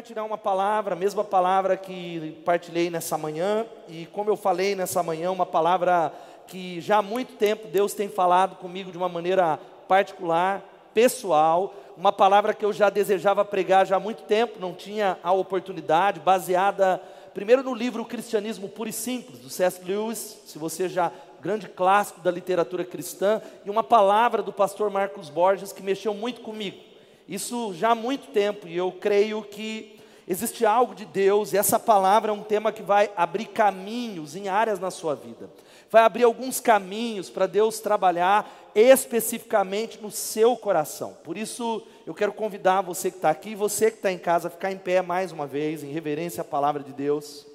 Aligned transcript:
quero 0.00 0.14
partilhar 0.14 0.24
uma 0.24 0.38
palavra, 0.38 0.94
a 0.94 0.98
mesma 0.98 1.22
palavra 1.22 1.76
que 1.76 2.40
partilhei 2.44 2.88
nessa 2.88 3.18
manhã, 3.18 3.66
e 3.86 4.06
como 4.06 4.30
eu 4.30 4.36
falei 4.36 4.74
nessa 4.74 5.02
manhã, 5.02 5.30
uma 5.30 5.44
palavra 5.44 6.12
que 6.46 6.80
já 6.80 6.98
há 6.98 7.02
muito 7.02 7.34
tempo 7.34 7.68
Deus 7.68 7.92
tem 7.92 8.08
falado 8.08 8.56
comigo 8.56 8.90
de 8.90 8.96
uma 8.96 9.10
maneira 9.10 9.58
particular, 9.86 10.64
pessoal, 10.94 11.74
uma 11.98 12.12
palavra 12.12 12.54
que 12.54 12.64
eu 12.64 12.72
já 12.72 12.88
desejava 12.88 13.44
pregar 13.44 13.86
já 13.86 13.96
há 13.96 14.00
muito 14.00 14.22
tempo, 14.22 14.58
não 14.58 14.72
tinha 14.72 15.18
a 15.22 15.32
oportunidade, 15.32 16.18
baseada 16.18 17.00
primeiro 17.34 17.62
no 17.62 17.74
livro 17.74 18.04
Cristianismo 18.04 18.70
Puro 18.70 18.88
e 18.88 18.92
Simples, 18.94 19.38
do 19.38 19.50
C.S. 19.50 19.84
Lewis, 19.84 20.40
se 20.46 20.58
você 20.58 20.88
já 20.88 21.12
grande 21.42 21.68
clássico 21.68 22.20
da 22.20 22.30
literatura 22.30 22.84
cristã, 22.84 23.42
e 23.66 23.70
uma 23.70 23.82
palavra 23.82 24.42
do 24.42 24.52
pastor 24.52 24.90
Marcos 24.90 25.28
Borges 25.28 25.72
que 25.72 25.82
mexeu 25.82 26.14
muito 26.14 26.40
comigo. 26.40 26.89
Isso 27.30 27.72
já 27.74 27.90
há 27.90 27.94
muito 27.94 28.32
tempo 28.32 28.66
e 28.66 28.76
eu 28.76 28.90
creio 28.90 29.40
que 29.44 29.96
existe 30.26 30.66
algo 30.66 30.96
de 30.96 31.04
Deus 31.04 31.52
e 31.52 31.56
essa 31.56 31.78
palavra 31.78 32.32
é 32.32 32.34
um 32.34 32.42
tema 32.42 32.72
que 32.72 32.82
vai 32.82 33.08
abrir 33.16 33.44
caminhos 33.46 34.34
em 34.34 34.48
áreas 34.48 34.80
na 34.80 34.90
sua 34.90 35.14
vida. 35.14 35.48
Vai 35.88 36.02
abrir 36.02 36.24
alguns 36.24 36.58
caminhos 36.58 37.30
para 37.30 37.46
Deus 37.46 37.78
trabalhar 37.78 38.72
especificamente 38.74 40.02
no 40.02 40.10
seu 40.10 40.56
coração. 40.56 41.16
Por 41.22 41.38
isso, 41.38 41.86
eu 42.04 42.14
quero 42.14 42.32
convidar 42.32 42.80
você 42.80 43.12
que 43.12 43.18
está 43.18 43.30
aqui, 43.30 43.54
você 43.54 43.92
que 43.92 43.98
está 43.98 44.10
em 44.10 44.18
casa, 44.18 44.48
a 44.48 44.50
ficar 44.50 44.72
em 44.72 44.78
pé 44.78 45.00
mais 45.00 45.30
uma 45.30 45.46
vez, 45.46 45.84
em 45.84 45.92
reverência 45.92 46.40
à 46.40 46.44
palavra 46.44 46.82
de 46.82 46.92
Deus. 46.92 47.46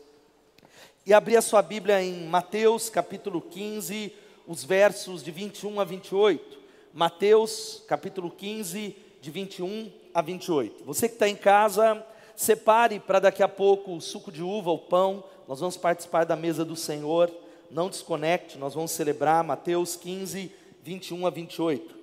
E 1.05 1.13
abrir 1.13 1.35
a 1.35 1.41
sua 1.41 1.61
Bíblia 1.61 2.01
em 2.01 2.25
Mateus 2.27 2.89
capítulo 2.89 3.41
15, 3.41 4.13
os 4.47 4.63
versos 4.63 5.21
de 5.21 5.31
21 5.31 5.81
a 5.81 5.83
28. 5.83 6.59
Mateus 6.93 7.83
capítulo 7.89 8.31
15, 8.31 9.03
de 9.25 9.31
21 9.31 9.91
a 10.13 10.21
28. 10.21 10.83
Você 10.83 11.07
que 11.09 11.15
está 11.15 11.27
em 11.27 11.35
casa, 11.35 12.05
separe 12.35 12.99
para 12.99 13.19
daqui 13.19 13.41
a 13.41 13.47
pouco 13.47 13.95
o 13.95 13.99
suco 13.99 14.31
de 14.31 14.43
uva, 14.43 14.69
o 14.69 14.77
pão. 14.77 15.23
Nós 15.47 15.59
vamos 15.59 15.75
participar 15.75 16.25
da 16.25 16.35
mesa 16.35 16.63
do 16.63 16.75
Senhor. 16.75 17.31
Não 17.71 17.89
desconecte, 17.89 18.59
nós 18.59 18.75
vamos 18.75 18.91
celebrar 18.91 19.43
Mateus 19.43 19.95
15, 19.95 20.51
21 20.83 21.25
a 21.25 21.31
28. 21.31 21.95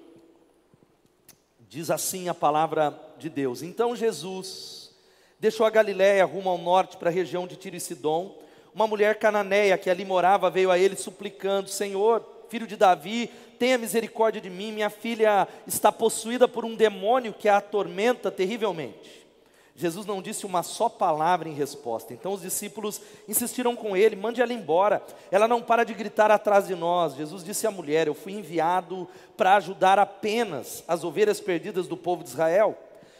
Diz 1.68 1.92
assim 1.92 2.28
a 2.28 2.34
palavra 2.34 2.92
de 3.18 3.30
Deus. 3.30 3.62
Então 3.62 3.94
Jesus 3.94 4.90
deixou 5.38 5.64
a 5.64 5.70
Galiléia 5.70 6.24
rumo 6.24 6.50
ao 6.50 6.58
norte 6.58 6.96
para 6.96 7.08
a 7.08 7.12
região 7.12 7.46
de 7.46 7.54
Tiro 7.54 7.76
e 7.76 7.80
Sidom. 7.80 8.36
Uma 8.74 8.88
mulher 8.88 9.20
cananeia 9.20 9.78
que 9.78 9.88
ali 9.88 10.04
morava 10.04 10.50
veio 10.50 10.72
a 10.72 10.78
ele 10.78 10.96
suplicando: 10.96 11.68
Senhor, 11.70 12.20
filho 12.52 12.66
de 12.66 12.76
Davi, 12.76 13.30
tenha 13.58 13.78
misericórdia 13.78 14.38
de 14.38 14.50
mim, 14.50 14.72
minha 14.72 14.90
filha 14.90 15.48
está 15.66 15.90
possuída 15.90 16.46
por 16.46 16.66
um 16.66 16.74
demônio 16.74 17.32
que 17.32 17.48
a 17.48 17.56
atormenta 17.56 18.30
terrivelmente. 18.30 19.26
Jesus 19.74 20.04
não 20.04 20.20
disse 20.20 20.44
uma 20.44 20.62
só 20.62 20.86
palavra 20.86 21.48
em 21.48 21.54
resposta. 21.54 22.12
Então 22.12 22.34
os 22.34 22.42
discípulos 22.42 23.00
insistiram 23.26 23.74
com 23.74 23.96
ele: 23.96 24.14
mande 24.14 24.42
ela 24.42 24.52
embora. 24.52 25.02
Ela 25.30 25.48
não 25.48 25.62
para 25.62 25.82
de 25.82 25.94
gritar 25.94 26.30
atrás 26.30 26.66
de 26.66 26.74
nós. 26.74 27.14
Jesus 27.14 27.42
disse 27.42 27.66
à 27.66 27.70
mulher: 27.70 28.06
Eu 28.06 28.12
fui 28.12 28.34
enviado 28.34 29.08
para 29.34 29.56
ajudar 29.56 29.98
apenas 29.98 30.84
as 30.86 31.04
ovelhas 31.04 31.40
perdidas 31.40 31.88
do 31.88 31.96
povo 31.96 32.22
de 32.22 32.28
Israel. 32.28 32.76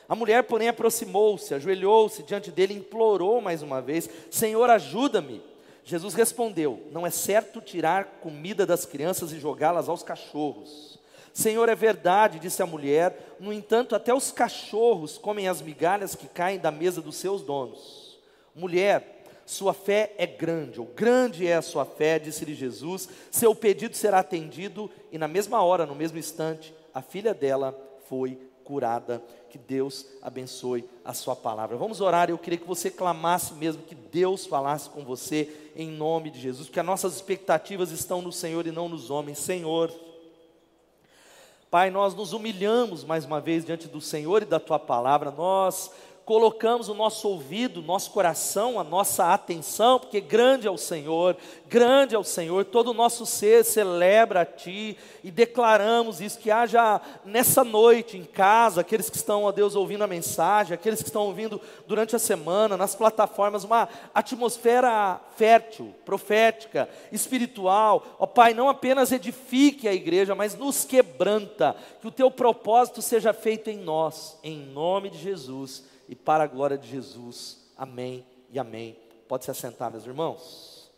A 0.07 0.15
mulher, 0.15 0.43
porém, 0.43 0.69
aproximou-se, 0.69 1.55
ajoelhou-se 1.55 2.23
diante 2.23 2.51
dele 2.51 2.75
implorou 2.75 3.41
mais 3.41 3.63
uma 3.63 3.81
vez: 3.81 4.11
Senhor, 4.31 4.69
ajuda-me. 4.69 5.52
Jesus 5.85 6.15
respondeu: 6.15 6.89
Não 6.93 7.07
é 7.07 7.11
certo 7.11 7.61
tirar 7.61 8.19
comida 8.21 8.65
das 8.65 8.85
crianças 8.85 9.33
e 9.33 9.41
jogá-las 9.41 9.89
aos 9.89 10.03
cachorros. 10.03 10.99
Senhor, 11.33 11.69
é 11.69 11.75
verdade, 11.75 12.39
disse 12.39 12.63
a 12.63 12.67
mulher, 12.67 13.37
no 13.41 13.53
entanto, 13.53 13.95
até 13.95 14.13
os 14.13 14.31
cachorros 14.31 15.17
comem 15.17 15.49
as 15.49 15.63
migalhas 15.63 16.15
que 16.15 16.29
caem 16.29 16.59
da 16.59 16.71
mesa 16.71 17.01
dos 17.01 17.17
seus 17.17 17.41
donos. 17.41 18.19
Mulher, 18.55 19.23
sua 19.47 19.73
fé 19.73 20.15
é 20.19 20.27
grande, 20.27 20.79
ou 20.79 20.87
grande 20.87 21.47
é 21.47 21.55
a 21.57 21.63
sua 21.63 21.87
fé, 21.87 22.19
disse-lhe 22.19 22.55
Jesus, 22.55 23.09
seu 23.31 23.55
pedido 23.55 23.97
será 23.97 24.19
atendido, 24.19 24.91
e 25.11 25.17
na 25.17 25.27
mesma 25.27 25.63
hora, 25.63 25.87
no 25.87 25.95
mesmo 25.95 26.19
instante, 26.19 26.75
a 26.93 27.01
filha 27.01 27.33
dela 27.33 27.75
foi 28.09 28.39
curada. 28.73 29.23
Que 29.51 29.59
Deus 29.59 30.07
abençoe 30.23 30.89
a 31.05 31.13
sua 31.13 31.37
palavra. 31.37 31.77
Vamos 31.77 32.01
orar. 32.01 32.31
Eu 32.31 32.39
queria 32.39 32.59
que 32.59 32.67
você 32.67 32.91
clamasse 32.91 33.53
mesmo, 33.53 33.83
que 33.83 33.95
Deus 33.95 34.47
falasse 34.47 34.89
com 34.89 35.05
você 35.05 35.71
em 35.77 35.91
nome 35.91 36.31
de 36.31 36.41
Jesus, 36.41 36.69
porque 36.69 36.81
as 36.81 36.87
nossas 36.87 37.15
expectativas 37.15 37.91
estão 37.91 38.23
no 38.23 38.33
Senhor 38.33 38.67
e 38.67 38.73
não 38.73 38.89
nos 38.89 39.11
homens. 39.11 39.39
Senhor, 39.39 39.93
Pai, 41.71 41.91
nós 41.91 42.15
nos 42.15 42.33
humilhamos 42.33 43.05
mais 43.05 43.27
uma 43.27 43.41
vez 43.41 43.63
diante 43.65 43.89
do 43.89 44.01
Senhor 44.01 44.43
e 44.43 44.47
da 44.47 44.59
tua 44.59 44.79
palavra. 44.79 45.31
Nós 45.31 45.91
colocamos 46.25 46.89
o 46.89 46.95
nosso 46.95 47.29
ouvido, 47.29 47.83
nosso 47.83 48.11
coração, 48.13 48.79
a 48.79 48.85
nossa 48.85 49.33
atenção, 49.33 49.99
porque 49.99 50.21
grande 50.21 50.67
é 50.67 50.71
o 50.71 50.79
Senhor, 50.79 51.37
grande 51.69 52.15
é 52.15 52.19
o 52.19 52.25
Senhor, 52.25 52.65
todo 52.65 52.91
o 52.91 52.95
nosso 52.95 53.27
ser 53.27 53.65
celebra 53.65 54.43
a 54.43 54.47
Ti 54.47 54.97
e 55.25 55.31
declaramos 55.31 56.21
isso, 56.21 56.39
que 56.39 56.51
haja 56.51 57.01
nessa 57.25 57.65
noite 57.65 58.17
em 58.17 58.25
casa, 58.25 58.83
aqueles 58.83 59.11
que 59.11 59.17
estão, 59.17 59.45
ó 59.45 59.53
Deus, 59.53 59.75
ouvindo 59.75 60.05
a 60.05 60.07
mensagem, 60.07 60.75
aqueles 60.75 61.03
que 61.03 61.09
estão 61.09 61.27
ouvindo 61.27 61.61
durante 61.87 62.15
a 62.15 62.21
semana, 62.21 62.77
nas 62.77 62.95
plataformas, 62.95 63.65
uma 63.65 63.89
atmosfera 64.15 65.21
fértil, 65.37 65.93
profética, 66.05 66.89
espiritual, 67.11 68.17
ó 68.19 68.27
Pai, 68.27 68.55
não 68.55 68.69
apenas 68.69 69.11
edifique 69.11 69.89
a 69.89 69.95
igreja, 69.95 70.35
mas 70.35 70.55
nos 70.55 70.85
quebranta, 70.85 71.75
que 72.01 72.07
o 72.07 72.13
Teu 72.13 72.31
propósito 72.31 73.03
seja 73.03 73.33
feito 73.33 73.69
em 73.69 73.79
nós, 73.79 74.39
em 74.43 74.59
nome 74.59 75.11
de 75.11 75.19
Jesus 75.19 75.92
e 76.09 76.15
para 76.15 76.45
a 76.45 76.47
glória 76.47 76.77
de 76.77 76.89
Jesus. 76.89 77.59
Amém 77.77 78.27
e 78.51 78.59
amém. 78.59 78.97
Pode 79.29 79.45
se 79.45 79.51
assentar, 79.51 79.91
meus 79.91 80.07
irmãos. 80.07 80.91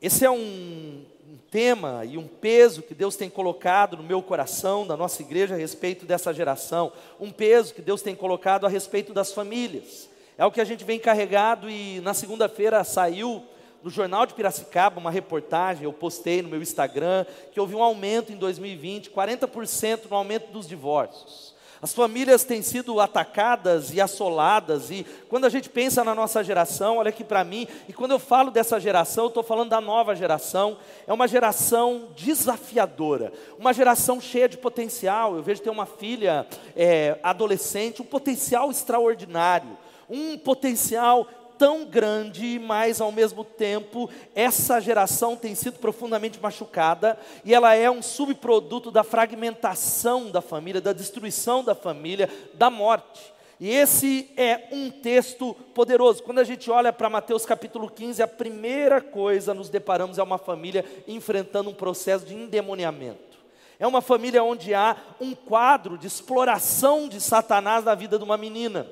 Esse 0.00 0.24
é 0.24 0.30
um, 0.30 0.36
um, 0.36 1.38
tema 1.50 2.04
e 2.04 2.18
um 2.18 2.28
peso 2.28 2.82
que 2.82 2.94
Deus 2.94 3.16
tem 3.16 3.30
colocado 3.30 3.96
no 3.96 4.02
meu 4.02 4.22
coração, 4.22 4.86
da 4.86 4.96
nossa 4.96 5.22
igreja, 5.22 5.54
a 5.54 5.58
respeito 5.58 6.04
dessa 6.04 6.32
geração. 6.34 6.92
Um 7.18 7.30
peso 7.30 7.74
que 7.74 7.80
Deus 7.80 8.02
tem 8.02 8.14
colocado 8.14 8.66
a 8.66 8.68
respeito 8.68 9.14
das 9.14 9.32
famílias. 9.32 10.08
É 10.36 10.44
o 10.44 10.52
que 10.52 10.60
a 10.60 10.64
gente 10.64 10.84
vem 10.84 10.98
carregado 10.98 11.70
e 11.70 12.00
na 12.00 12.12
segunda-feira 12.12 12.84
saiu 12.84 13.42
no 13.82 13.90
Jornal 13.90 14.26
de 14.26 14.34
Piracicaba 14.34 15.00
uma 15.00 15.10
reportagem, 15.10 15.84
eu 15.84 15.92
postei 15.92 16.42
no 16.42 16.48
meu 16.48 16.60
Instagram, 16.60 17.24
que 17.52 17.60
houve 17.60 17.74
um 17.74 17.82
aumento 17.82 18.32
em 18.32 18.36
2020, 18.36 19.10
40% 19.10 20.10
no 20.10 20.16
aumento 20.16 20.50
dos 20.50 20.66
divórcios. 20.66 21.55
As 21.80 21.92
famílias 21.92 22.44
têm 22.44 22.62
sido 22.62 23.00
atacadas 23.00 23.92
e 23.92 24.00
assoladas, 24.00 24.90
e 24.90 25.04
quando 25.28 25.44
a 25.44 25.48
gente 25.48 25.68
pensa 25.68 26.02
na 26.02 26.14
nossa 26.14 26.42
geração, 26.42 26.96
olha 26.96 27.10
aqui 27.10 27.22
para 27.22 27.44
mim, 27.44 27.68
e 27.88 27.92
quando 27.92 28.12
eu 28.12 28.18
falo 28.18 28.50
dessa 28.50 28.80
geração, 28.80 29.24
eu 29.24 29.28
estou 29.28 29.42
falando 29.42 29.70
da 29.70 29.80
nova 29.80 30.14
geração, 30.14 30.78
é 31.06 31.12
uma 31.12 31.28
geração 31.28 32.08
desafiadora, 32.16 33.32
uma 33.58 33.72
geração 33.72 34.20
cheia 34.20 34.48
de 34.48 34.56
potencial. 34.56 35.36
Eu 35.36 35.42
vejo 35.42 35.62
ter 35.62 35.70
uma 35.70 35.86
filha 35.86 36.46
é, 36.74 37.18
adolescente, 37.22 38.02
um 38.02 38.04
potencial 38.06 38.70
extraordinário, 38.70 39.76
um 40.08 40.38
potencial 40.38 41.26
tão 41.58 41.84
grande, 41.84 42.58
mas 42.58 43.00
ao 43.00 43.10
mesmo 43.10 43.44
tempo 43.44 44.08
essa 44.34 44.80
geração 44.80 45.36
tem 45.36 45.54
sido 45.54 45.78
profundamente 45.78 46.40
machucada 46.40 47.18
e 47.44 47.54
ela 47.54 47.74
é 47.74 47.90
um 47.90 48.02
subproduto 48.02 48.90
da 48.90 49.02
fragmentação 49.02 50.30
da 50.30 50.40
família, 50.40 50.80
da 50.80 50.92
destruição 50.92 51.64
da 51.64 51.74
família, 51.74 52.28
da 52.54 52.70
morte. 52.70 53.34
E 53.58 53.70
esse 53.70 54.30
é 54.36 54.68
um 54.70 54.90
texto 54.90 55.54
poderoso. 55.74 56.22
Quando 56.22 56.40
a 56.40 56.44
gente 56.44 56.70
olha 56.70 56.92
para 56.92 57.08
Mateus 57.08 57.46
capítulo 57.46 57.90
15, 57.90 58.22
a 58.22 58.28
primeira 58.28 59.00
coisa 59.00 59.54
nos 59.54 59.70
deparamos 59.70 60.18
é 60.18 60.22
uma 60.22 60.36
família 60.36 60.84
enfrentando 61.08 61.70
um 61.70 61.74
processo 61.74 62.26
de 62.26 62.34
endemoniamento. 62.34 63.36
É 63.78 63.86
uma 63.86 64.02
família 64.02 64.42
onde 64.42 64.74
há 64.74 64.96
um 65.20 65.34
quadro 65.34 65.96
de 65.96 66.06
exploração 66.06 67.08
de 67.08 67.20
Satanás 67.20 67.84
na 67.84 67.94
vida 67.94 68.18
de 68.18 68.24
uma 68.24 68.36
menina 68.36 68.86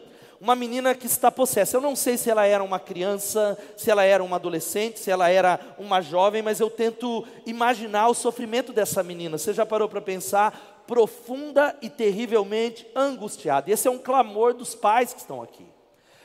uma 0.44 0.55
menina 0.55 0.94
que 0.94 1.06
está 1.06 1.31
possessa. 1.31 1.75
Eu 1.75 1.81
não 1.81 1.96
sei 1.96 2.19
se 2.19 2.29
ela 2.29 2.44
era 2.44 2.62
uma 2.62 2.79
criança, 2.79 3.56
se 3.79 3.91
ela 3.91 4.05
era 4.05 4.23
uma 4.23 4.37
adolescente, 4.37 5.00
se 5.00 5.11
ela 5.11 5.31
era 5.31 5.58
uma 5.79 6.02
jovem, 6.02 6.43
mas 6.43 6.61
eu 6.61 6.69
tento 6.69 7.26
imaginar 7.46 8.08
o 8.08 8.14
sofrimento 8.14 8.70
dessa 8.70 9.02
menina. 9.02 9.38
Você 9.38 9.55
já 9.55 9.64
parou 9.64 9.88
para 9.88 10.02
pensar? 10.02 10.85
Profunda 10.87 11.75
e 11.81 11.88
terrivelmente 11.88 12.87
angustiada. 12.94 13.70
Esse 13.70 13.88
é 13.88 13.91
um 13.91 13.96
clamor 13.96 14.52
dos 14.52 14.75
pais 14.75 15.14
que 15.14 15.20
estão 15.20 15.41
aqui 15.41 15.74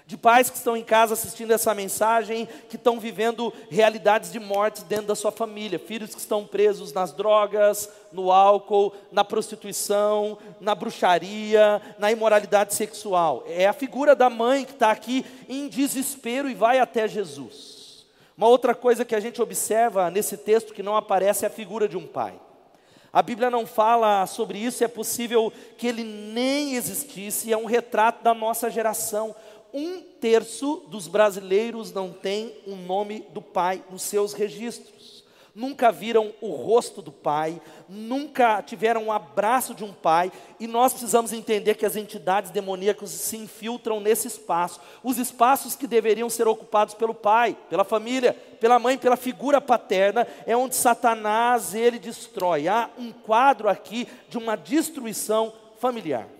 de 0.10 0.18
pais 0.18 0.50
que 0.50 0.58
estão 0.58 0.76
em 0.76 0.84
casa 0.84 1.14
assistindo 1.14 1.52
essa 1.52 1.72
mensagem, 1.76 2.50
que 2.68 2.78
estão 2.78 3.00
vivendo 3.00 3.54
realidades 3.70 4.32
de 4.32 4.40
morte 4.40 4.84
dentro 4.86 5.06
da 5.06 5.14
sua 5.14 5.32
família, 5.32 5.78
filhos 5.78 6.16
que 6.16 6.20
estão 6.20 6.48
presos 6.48 6.92
nas 6.92 7.14
drogas, 7.14 7.88
no 8.12 8.32
álcool, 8.32 8.92
na 9.12 9.24
prostituição, 9.24 10.36
na 10.60 10.74
bruxaria, 10.74 11.80
na 12.00 12.12
imoralidade 12.12 12.74
sexual. 12.74 13.44
É 13.46 13.68
a 13.68 13.74
figura 13.74 14.16
da 14.16 14.32
mãe 14.32 14.66
que 14.66 14.72
está 14.72 14.90
aqui 14.90 15.24
em 15.48 15.68
desespero 15.68 16.50
e 16.50 16.56
vai 16.56 16.80
até 16.80 17.08
Jesus. 17.08 18.04
Uma 18.36 18.48
outra 18.48 18.74
coisa 18.74 19.06
que 19.06 19.14
a 19.14 19.20
gente 19.20 19.40
observa 19.40 20.10
nesse 20.10 20.38
texto 20.38 20.74
que 20.74 20.82
não 20.82 20.96
aparece 20.96 21.46
é 21.46 21.50
a 21.50 21.52
figura 21.52 21.88
de 21.88 21.96
um 21.96 22.08
pai. 22.08 22.34
A 23.12 23.24
Bíblia 23.24 23.50
não 23.50 23.66
fala 23.66 24.26
sobre 24.28 24.60
isso, 24.60 24.84
é 24.84 24.88
possível 24.88 25.52
que 25.78 25.88
ele 25.88 26.04
nem 26.04 26.76
existisse, 26.76 27.52
é 27.52 27.58
um 27.58 27.66
retrato 27.66 28.24
da 28.24 28.36
nossa 28.36 28.70
geração. 28.70 29.36
Um 29.74 30.02
terço 30.02 30.84
dos 30.88 31.08
brasileiros 31.08 31.92
não 31.92 32.12
tem 32.12 32.56
o 32.66 32.76
nome 32.76 33.26
do 33.34 33.42
pai 33.42 33.84
nos 33.90 34.02
seus 34.02 34.34
registros 34.34 35.20
nunca 35.60 35.92
viram 35.92 36.34
o 36.40 36.52
rosto 36.52 37.02
do 37.02 37.12
pai, 37.12 37.62
nunca 37.88 38.62
tiveram 38.62 39.04
um 39.04 39.12
abraço 39.12 39.76
de 39.76 39.84
um 39.84 39.92
pai, 39.92 40.32
e 40.58 40.66
nós 40.68 40.94
precisamos 40.94 41.34
entender 41.34 41.76
que 41.76 41.86
as 41.86 41.98
entidades 41.98 42.50
demoníacas 42.50 43.10
se 43.10 43.36
infiltram 43.36 44.00
nesse 44.00 44.28
espaço, 44.28 44.80
os 45.04 45.18
espaços 45.18 45.76
que 45.76 45.86
deveriam 45.86 46.30
ser 46.30 46.48
ocupados 46.48 46.94
pelo 46.94 47.14
pai, 47.14 47.58
pela 47.70 47.84
família, 47.84 48.34
pela 48.60 48.80
mãe, 48.80 48.98
pela 48.98 49.18
figura 49.18 49.60
paterna, 49.60 50.26
é 50.46 50.56
onde 50.56 50.76
Satanás 50.76 51.74
ele 51.74 52.00
destrói. 52.00 52.70
Há 52.70 52.90
um 52.98 53.12
quadro 53.12 53.68
aqui 53.68 54.08
de 54.30 54.38
uma 54.38 54.56
destruição 54.56 55.52
familiar. 55.78 56.39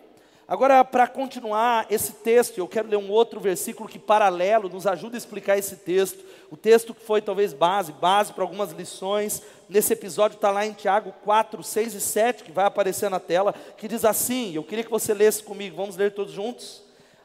Agora, 0.50 0.84
para 0.84 1.06
continuar 1.06 1.86
esse 1.92 2.12
texto, 2.12 2.58
eu 2.58 2.68
quero 2.68 2.90
ler 2.90 2.98
um 2.98 3.12
outro 3.12 3.40
versículo 3.40 3.88
que, 3.88 4.00
paralelo, 4.00 4.68
nos 4.68 4.88
ajuda 4.88 5.16
a 5.16 5.20
explicar 5.20 5.60
esse 5.60 5.76
texto. 5.76 6.26
O 6.50 6.58
texto 6.58 6.92
que 6.92 7.06
foi 7.06 7.22
talvez 7.22 7.54
base, 7.54 7.92
base 7.92 8.34
para 8.34 8.44
algumas 8.44 8.72
lições. 8.72 9.44
Nesse 9.70 9.94
episódio 9.94 10.38
está 10.38 10.50
lá 10.50 10.66
em 10.66 10.74
Tiago 10.74 11.14
4, 11.24 11.62
6 11.62 11.94
e 11.94 12.02
7, 12.02 12.44
que 12.44 12.52
vai 12.52 12.66
aparecer 12.66 13.12
na 13.12 13.20
tela, 13.20 13.54
que 13.78 13.88
diz 13.88 14.04
assim: 14.04 14.56
eu 14.56 14.64
queria 14.64 14.84
que 14.84 14.90
você 14.90 15.14
lesse 15.14 15.44
comigo, 15.44 15.76
vamos 15.78 15.96
ler 15.96 16.16
todos 16.16 16.34
juntos. 16.34 16.82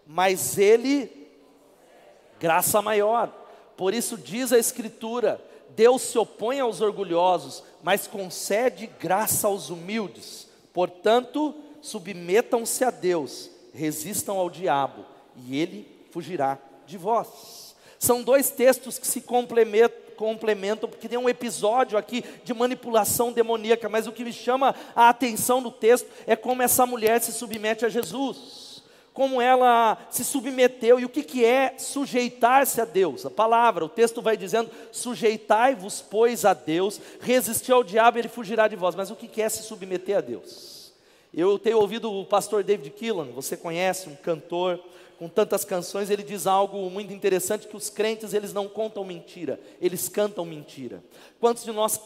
Mas 0.07 0.59
ele, 0.59 1.11
graça 2.39 2.83
maior, 2.83 3.33
por 3.75 3.95
isso 3.95 4.19
diz 4.19 4.53
a 4.53 4.59
Escritura: 4.59 5.41
Deus 5.71 6.03
se 6.03 6.19
opõe 6.19 6.61
aos 6.61 6.83
orgulhosos, 6.83 7.65
mas 7.83 8.07
concede 8.07 8.87
graça 9.01 9.47
aos 9.47 9.71
humildes. 9.71 10.47
Portanto, 10.75 11.55
submetam-se 11.85 12.83
a 12.83 12.91
Deus, 12.91 13.51
resistam 13.75 14.39
ao 14.39 14.49
diabo, 14.49 15.05
e 15.37 15.61
ele 15.61 15.87
fugirá 16.11 16.59
de 16.87 16.97
vós. 16.97 17.77
São 17.99 18.23
dois 18.23 18.49
textos 18.49 18.99
que 18.99 19.07
se 19.07 19.21
complementam, 19.21 20.89
porque 20.89 21.09
tem 21.09 21.19
um 21.19 21.29
episódio 21.29 21.99
aqui 21.99 22.25
de 22.43 22.55
manipulação 22.55 23.31
demoníaca, 23.33 23.87
mas 23.89 24.07
o 24.07 24.13
que 24.13 24.25
me 24.25 24.33
chama 24.33 24.75
a 24.97 25.11
atenção 25.11 25.61
no 25.61 25.71
texto 25.71 26.09
é 26.27 26.35
como 26.35 26.63
essa 26.63 26.87
mulher 26.87 27.21
se 27.21 27.33
submete 27.33 27.85
a 27.85 27.91
Jesus, 27.91 28.83
como 29.13 29.41
ela 29.41 29.99
se 30.11 30.25
submeteu, 30.25 30.99
e 30.99 31.05
o 31.05 31.09
que, 31.09 31.23
que 31.23 31.45
é 31.45 31.75
sujeitar-se 31.77 32.81
a 32.81 32.87
Deus? 32.87 33.27
A 33.27 33.31
palavra, 33.31 33.85
o 33.85 33.91
texto 33.91 34.23
vai 34.23 34.39
dizendo: 34.39 34.71
sujeitai-vos, 34.91 36.01
pois, 36.01 36.47
a 36.47 36.55
Deus, 36.55 36.99
resistir 37.21 37.73
ao 37.73 37.85
diabo, 37.85 38.19
ele 38.19 38.29
fugirá 38.29 38.69
de 38.69 38.75
vós. 38.75 38.95
Mas 38.95 39.11
o 39.11 39.17
que, 39.17 39.29
que 39.29 39.43
é 39.43 39.49
se 39.51 39.63
submeter 39.63 40.17
a 40.17 40.21
Deus? 40.21 40.84
Eu 41.37 41.59
tenho 41.59 41.79
ouvido 41.79 42.13
o 42.13 42.25
pastor 42.25 42.63
David 42.63 42.91
Killan, 42.91 43.27
você 43.35 43.57
conhece, 43.57 44.09
um 44.09 44.15
cantor 44.15 44.79
com 45.25 45.29
tantas 45.31 45.65
canções, 45.65 46.11
ele 46.11 46.23
diz 46.23 46.47
algo 46.47 46.91
muito 46.91 47.11
interessante 47.11 47.67
que 47.67 47.75
os 47.75 47.89
crentes 47.89 48.35
eles 48.35 48.53
não 48.53 48.69
contam 48.69 49.03
mentira, 49.05 49.59
eles 49.81 50.07
cantam 50.07 50.45
mentira. 50.45 51.03
Quantos 51.41 51.65
de 51.65 51.73
nós 51.73 51.99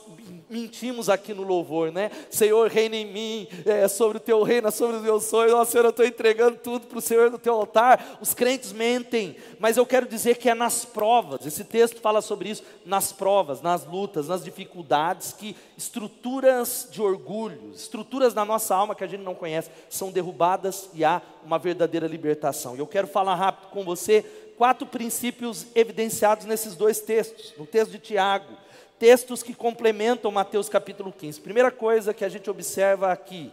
mentimos 0.48 1.08
aqui 1.08 1.34
no 1.34 1.42
louvor, 1.42 1.90
né? 1.90 2.12
Senhor, 2.30 2.70
reina 2.70 2.94
em 2.94 3.04
mim, 3.04 3.48
é, 3.66 3.88
sobre 3.88 4.18
o 4.18 4.20
teu 4.20 4.44
reino, 4.44 4.70
sobre 4.70 4.98
os 4.98 5.02
meus 5.02 5.24
sonhos. 5.24 5.50
Nossa, 5.50 5.72
Senhor, 5.72 5.84
eu 5.84 5.90
estou 5.90 6.06
entregando 6.06 6.58
tudo 6.58 6.86
para 6.86 6.98
o 6.98 7.00
Senhor 7.00 7.28
no 7.28 7.38
teu 7.38 7.54
altar. 7.54 8.18
Os 8.20 8.34
crentes 8.34 8.72
mentem, 8.72 9.36
mas 9.58 9.76
eu 9.76 9.84
quero 9.84 10.06
dizer 10.06 10.36
que 10.36 10.48
é 10.48 10.54
nas 10.54 10.84
provas. 10.84 11.44
Esse 11.44 11.64
texto 11.64 12.00
fala 12.00 12.22
sobre 12.22 12.50
isso, 12.50 12.62
nas 12.86 13.12
provas, 13.12 13.60
nas 13.60 13.84
lutas, 13.84 14.28
nas 14.28 14.44
dificuldades, 14.44 15.32
que 15.32 15.56
estruturas 15.76 16.86
de 16.88 17.02
orgulho, 17.02 17.72
estruturas 17.74 18.32
na 18.32 18.44
nossa 18.44 18.76
alma 18.76 18.94
que 18.94 19.02
a 19.02 19.08
gente 19.08 19.24
não 19.24 19.34
conhece, 19.34 19.70
são 19.88 20.12
derrubadas 20.12 20.88
e 20.94 21.04
há 21.04 21.20
uma 21.44 21.58
verdadeira 21.58 22.06
libertação. 22.06 22.76
E 22.76 22.78
eu 22.78 22.86
quero 22.86 23.07
falar 23.08 23.34
rápido 23.34 23.70
com 23.70 23.84
você 23.84 24.24
quatro 24.56 24.86
princípios 24.86 25.66
evidenciados 25.74 26.44
nesses 26.44 26.74
dois 26.74 27.00
textos, 27.00 27.54
no 27.56 27.66
texto 27.66 27.92
de 27.92 27.98
Tiago 27.98 28.68
textos 28.98 29.42
que 29.42 29.54
complementam 29.54 30.30
Mateus 30.30 30.68
capítulo 30.68 31.12
15. 31.12 31.40
Primeira 31.40 31.70
coisa 31.70 32.12
que 32.12 32.24
a 32.24 32.28
gente 32.28 32.50
observa 32.50 33.12
aqui: 33.12 33.52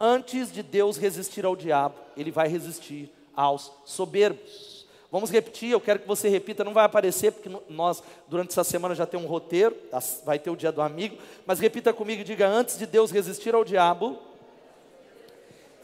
antes 0.00 0.50
de 0.50 0.62
Deus 0.62 0.96
resistir 0.96 1.44
ao 1.44 1.54
diabo, 1.54 1.94
ele 2.16 2.30
vai 2.30 2.48
resistir 2.48 3.10
aos 3.34 3.70
soberbos. 3.84 4.86
Vamos 5.12 5.30
repetir, 5.30 5.70
eu 5.70 5.80
quero 5.80 6.00
que 6.00 6.08
você 6.08 6.28
repita, 6.28 6.64
não 6.64 6.74
vai 6.74 6.84
aparecer, 6.84 7.30
porque 7.30 7.48
nós, 7.68 8.02
durante 8.26 8.50
essa 8.50 8.64
semana, 8.64 8.94
já 8.94 9.06
tem 9.06 9.18
um 9.18 9.26
roteiro, 9.26 9.76
vai 10.24 10.38
ter 10.38 10.50
o 10.50 10.56
dia 10.56 10.72
do 10.72 10.82
amigo, 10.82 11.16
mas 11.46 11.60
repita 11.60 11.92
comigo 11.92 12.22
e 12.22 12.24
diga: 12.24 12.48
antes 12.48 12.78
de 12.78 12.86
Deus 12.86 13.10
resistir 13.10 13.54
ao 13.54 13.64
diabo, 13.64 14.18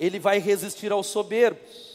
ele 0.00 0.18
vai 0.18 0.38
resistir 0.38 0.90
aos 0.90 1.06
soberbos. 1.06 1.91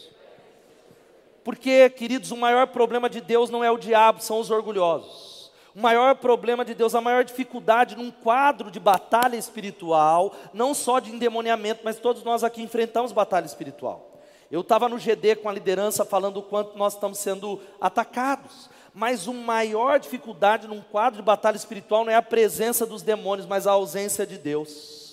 Porque, 1.44 1.88
queridos, 1.90 2.30
o 2.30 2.36
maior 2.36 2.66
problema 2.66 3.08
de 3.08 3.20
Deus 3.20 3.50
não 3.50 3.64
é 3.64 3.70
o 3.70 3.78
diabo, 3.78 4.22
são 4.22 4.40
os 4.40 4.50
orgulhosos. 4.50 5.50
O 5.74 5.80
maior 5.80 6.16
problema 6.16 6.64
de 6.64 6.74
Deus, 6.74 6.94
a 6.94 7.00
maior 7.00 7.24
dificuldade 7.24 7.96
num 7.96 8.10
quadro 8.10 8.70
de 8.70 8.80
batalha 8.80 9.36
espiritual, 9.36 10.34
não 10.52 10.74
só 10.74 10.98
de 10.98 11.12
endemoniamento, 11.12 11.82
mas 11.84 12.00
todos 12.00 12.24
nós 12.24 12.42
aqui 12.42 12.62
enfrentamos 12.62 13.12
batalha 13.12 13.46
espiritual. 13.46 14.08
Eu 14.50 14.62
estava 14.62 14.88
no 14.88 14.98
GD 14.98 15.36
com 15.36 15.48
a 15.48 15.52
liderança 15.52 16.04
falando 16.04 16.38
o 16.38 16.42
quanto 16.42 16.76
nós 16.76 16.94
estamos 16.94 17.18
sendo 17.18 17.60
atacados. 17.80 18.70
Mas 18.94 19.28
a 19.28 19.32
maior 19.32 20.00
dificuldade 20.00 20.66
num 20.66 20.80
quadro 20.80 21.18
de 21.18 21.22
batalha 21.22 21.56
espiritual 21.56 22.04
não 22.04 22.12
é 22.12 22.16
a 22.16 22.22
presença 22.22 22.84
dos 22.84 23.02
demônios, 23.02 23.46
mas 23.46 23.66
a 23.66 23.72
ausência 23.72 24.26
de 24.26 24.38
Deus. 24.38 25.07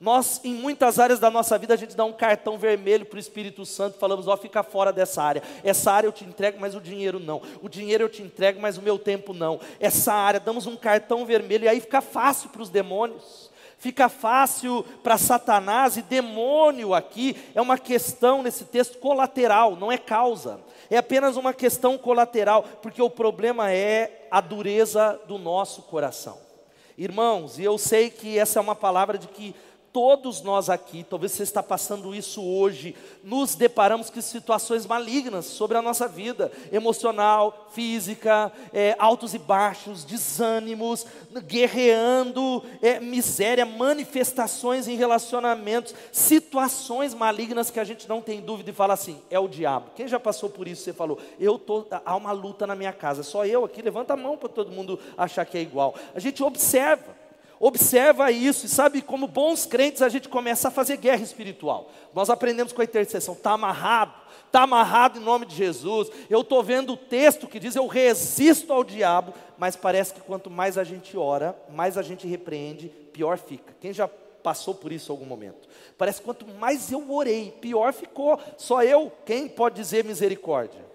Nós, 0.00 0.40
em 0.44 0.54
muitas 0.54 1.00
áreas 1.00 1.18
da 1.18 1.28
nossa 1.28 1.58
vida, 1.58 1.74
a 1.74 1.76
gente 1.76 1.96
dá 1.96 2.04
um 2.04 2.12
cartão 2.12 2.56
vermelho 2.56 3.04
para 3.04 3.16
o 3.16 3.20
Espírito 3.20 3.66
Santo, 3.66 3.98
falamos, 3.98 4.28
ó, 4.28 4.36
fica 4.36 4.62
fora 4.62 4.92
dessa 4.92 5.20
área. 5.20 5.42
Essa 5.64 5.90
área 5.90 6.06
eu 6.06 6.12
te 6.12 6.24
entrego, 6.24 6.58
mas 6.60 6.76
o 6.76 6.80
dinheiro 6.80 7.18
não. 7.18 7.42
O 7.60 7.68
dinheiro 7.68 8.04
eu 8.04 8.08
te 8.08 8.22
entrego, 8.22 8.60
mas 8.60 8.78
o 8.78 8.82
meu 8.82 8.96
tempo 8.96 9.34
não. 9.34 9.58
Essa 9.80 10.12
área, 10.12 10.38
damos 10.38 10.66
um 10.66 10.76
cartão 10.76 11.26
vermelho, 11.26 11.64
e 11.64 11.68
aí 11.68 11.80
fica 11.80 12.00
fácil 12.00 12.48
para 12.50 12.62
os 12.62 12.70
demônios. 12.70 13.50
Fica 13.76 14.08
fácil 14.08 14.84
para 15.02 15.18
Satanás, 15.18 15.96
e 15.96 16.02
demônio 16.02 16.94
aqui 16.94 17.36
é 17.52 17.60
uma 17.60 17.76
questão 17.76 18.42
nesse 18.42 18.64
texto 18.66 18.98
colateral, 18.98 19.74
não 19.74 19.90
é 19.90 19.98
causa. 19.98 20.60
É 20.88 20.96
apenas 20.96 21.36
uma 21.36 21.52
questão 21.52 21.98
colateral, 21.98 22.62
porque 22.82 23.02
o 23.02 23.10
problema 23.10 23.72
é 23.72 24.26
a 24.30 24.40
dureza 24.40 25.20
do 25.26 25.38
nosso 25.38 25.82
coração. 25.82 26.38
Irmãos, 26.96 27.60
e 27.60 27.62
eu 27.62 27.78
sei 27.78 28.10
que 28.10 28.36
essa 28.36 28.58
é 28.58 28.62
uma 28.62 28.74
palavra 28.74 29.16
de 29.16 29.28
que 29.28 29.54
todos 29.98 30.42
nós 30.42 30.70
aqui, 30.70 31.02
talvez 31.02 31.32
você 31.32 31.42
está 31.42 31.60
passando 31.60 32.14
isso 32.14 32.40
hoje, 32.40 32.94
nos 33.20 33.56
deparamos 33.56 34.08
com 34.08 34.20
situações 34.20 34.86
malignas 34.86 35.44
sobre 35.44 35.76
a 35.76 35.82
nossa 35.82 36.06
vida, 36.06 36.52
emocional, 36.70 37.66
física, 37.72 38.52
é, 38.72 38.94
altos 38.96 39.34
e 39.34 39.40
baixos, 39.40 40.04
desânimos, 40.04 41.04
guerreando, 41.48 42.62
é, 42.80 43.00
miséria, 43.00 43.66
manifestações 43.66 44.86
em 44.86 44.94
relacionamentos, 44.94 45.92
situações 46.12 47.12
malignas 47.12 47.68
que 47.68 47.80
a 47.80 47.84
gente 47.84 48.08
não 48.08 48.22
tem 48.22 48.40
dúvida 48.40 48.70
e 48.70 48.72
fala 48.72 48.94
assim, 48.94 49.20
é 49.28 49.38
o 49.40 49.48
diabo. 49.48 49.90
Quem 49.96 50.06
já 50.06 50.20
passou 50.20 50.48
por 50.48 50.68
isso? 50.68 50.84
Você 50.84 50.92
falou, 50.92 51.18
eu 51.40 51.58
tô, 51.58 51.84
há 51.90 52.14
uma 52.14 52.30
luta 52.30 52.68
na 52.68 52.76
minha 52.76 52.92
casa, 52.92 53.24
só 53.24 53.44
eu 53.44 53.64
aqui, 53.64 53.82
levanta 53.82 54.14
a 54.14 54.16
mão 54.16 54.36
para 54.36 54.48
todo 54.48 54.70
mundo 54.70 54.96
achar 55.16 55.44
que 55.44 55.58
é 55.58 55.60
igual. 55.60 55.96
A 56.14 56.20
gente 56.20 56.40
observa. 56.40 57.27
Observa 57.60 58.30
isso 58.30 58.66
e 58.66 58.68
sabe 58.68 59.02
como 59.02 59.26
bons 59.26 59.66
crentes 59.66 60.00
a 60.00 60.08
gente 60.08 60.28
começa 60.28 60.68
a 60.68 60.70
fazer 60.70 60.96
guerra 60.96 61.22
espiritual. 61.22 61.90
Nós 62.14 62.30
aprendemos 62.30 62.72
com 62.72 62.80
a 62.80 62.84
intercessão, 62.84 63.34
está 63.34 63.52
amarrado, 63.52 64.14
está 64.46 64.62
amarrado 64.62 65.18
em 65.18 65.22
nome 65.22 65.44
de 65.44 65.56
Jesus. 65.56 66.08
Eu 66.30 66.42
estou 66.42 66.62
vendo 66.62 66.92
o 66.92 66.96
texto 66.96 67.48
que 67.48 67.58
diz 67.58 67.74
eu 67.74 67.88
resisto 67.88 68.72
ao 68.72 68.84
diabo, 68.84 69.34
mas 69.58 69.74
parece 69.74 70.14
que 70.14 70.20
quanto 70.20 70.48
mais 70.48 70.78
a 70.78 70.84
gente 70.84 71.16
ora, 71.16 71.56
mais 71.68 71.98
a 71.98 72.02
gente 72.02 72.28
repreende, 72.28 72.88
pior 73.12 73.36
fica. 73.36 73.74
Quem 73.80 73.92
já 73.92 74.06
passou 74.40 74.72
por 74.72 74.92
isso 74.92 75.10
em 75.10 75.14
algum 75.14 75.26
momento? 75.26 75.68
Parece 75.96 76.20
que 76.20 76.24
quanto 76.24 76.46
mais 76.46 76.92
eu 76.92 77.10
orei, 77.10 77.50
pior 77.60 77.92
ficou. 77.92 78.38
Só 78.56 78.84
eu, 78.84 79.10
quem 79.26 79.48
pode 79.48 79.74
dizer 79.74 80.04
misericórdia? 80.04 80.86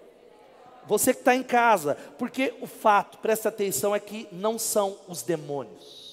Você 0.86 1.12
que 1.12 1.20
está 1.20 1.34
em 1.34 1.42
casa, 1.42 1.96
porque 2.18 2.54
o 2.62 2.66
fato, 2.66 3.18
presta 3.18 3.50
atenção, 3.50 3.94
é 3.94 4.00
que 4.00 4.26
não 4.32 4.58
são 4.58 4.96
os 5.06 5.22
demônios. 5.22 6.03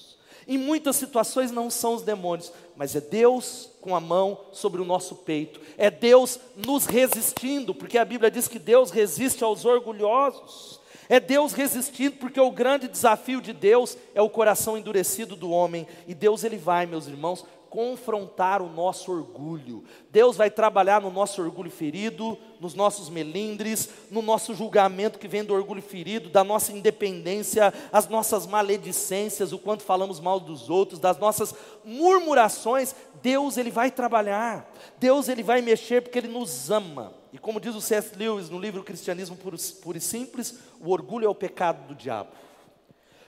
Em 0.46 0.58
muitas 0.58 0.96
situações 0.96 1.50
não 1.50 1.70
são 1.70 1.94
os 1.94 2.02
demônios, 2.02 2.52
mas 2.76 2.96
é 2.96 3.00
Deus 3.00 3.70
com 3.80 3.94
a 3.94 4.00
mão 4.00 4.38
sobre 4.52 4.80
o 4.80 4.84
nosso 4.84 5.16
peito, 5.16 5.60
é 5.76 5.90
Deus 5.90 6.38
nos 6.56 6.86
resistindo, 6.86 7.74
porque 7.74 7.98
a 7.98 8.04
Bíblia 8.04 8.30
diz 8.30 8.46
que 8.48 8.58
Deus 8.58 8.90
resiste 8.90 9.42
aos 9.42 9.64
orgulhosos, 9.64 10.80
é 11.08 11.18
Deus 11.18 11.52
resistindo, 11.52 12.16
porque 12.16 12.40
o 12.40 12.50
grande 12.50 12.88
desafio 12.88 13.40
de 13.40 13.52
Deus 13.52 13.96
é 14.14 14.22
o 14.22 14.30
coração 14.30 14.78
endurecido 14.78 15.34
do 15.34 15.50
homem, 15.50 15.86
e 16.06 16.14
Deus 16.14 16.44
ele 16.44 16.56
vai, 16.56 16.86
meus 16.86 17.06
irmãos, 17.06 17.44
confrontar 17.72 18.60
o 18.60 18.68
nosso 18.68 19.10
orgulho. 19.10 19.82
Deus 20.10 20.36
vai 20.36 20.50
trabalhar 20.50 21.00
no 21.00 21.10
nosso 21.10 21.40
orgulho 21.40 21.70
ferido, 21.70 22.36
nos 22.60 22.74
nossos 22.74 23.08
melindres, 23.08 23.88
no 24.10 24.20
nosso 24.20 24.54
julgamento 24.54 25.18
que 25.18 25.26
vem 25.26 25.42
do 25.42 25.54
orgulho 25.54 25.80
ferido, 25.80 26.28
da 26.28 26.44
nossa 26.44 26.70
independência, 26.70 27.72
as 27.90 28.06
nossas 28.06 28.46
maledicências, 28.46 29.54
o 29.54 29.58
quanto 29.58 29.82
falamos 29.84 30.20
mal 30.20 30.38
dos 30.38 30.68
outros, 30.68 31.00
das 31.00 31.16
nossas 31.16 31.54
murmurações. 31.82 32.94
Deus 33.22 33.56
ele 33.56 33.70
vai 33.70 33.90
trabalhar. 33.90 34.70
Deus 34.98 35.26
ele 35.30 35.42
vai 35.42 35.62
mexer 35.62 36.02
porque 36.02 36.18
ele 36.18 36.28
nos 36.28 36.70
ama. 36.70 37.14
E 37.32 37.38
como 37.38 37.58
diz 37.58 37.74
o 37.74 37.80
C.S. 37.80 38.14
Lewis 38.14 38.50
no 38.50 38.58
livro 38.58 38.84
Cristianismo 38.84 39.34
Puro 39.34 39.96
e 39.96 40.00
Simples, 40.00 40.58
o 40.78 40.90
orgulho 40.90 41.24
é 41.24 41.28
o 41.30 41.34
pecado 41.34 41.88
do 41.88 41.94
diabo. 41.94 42.28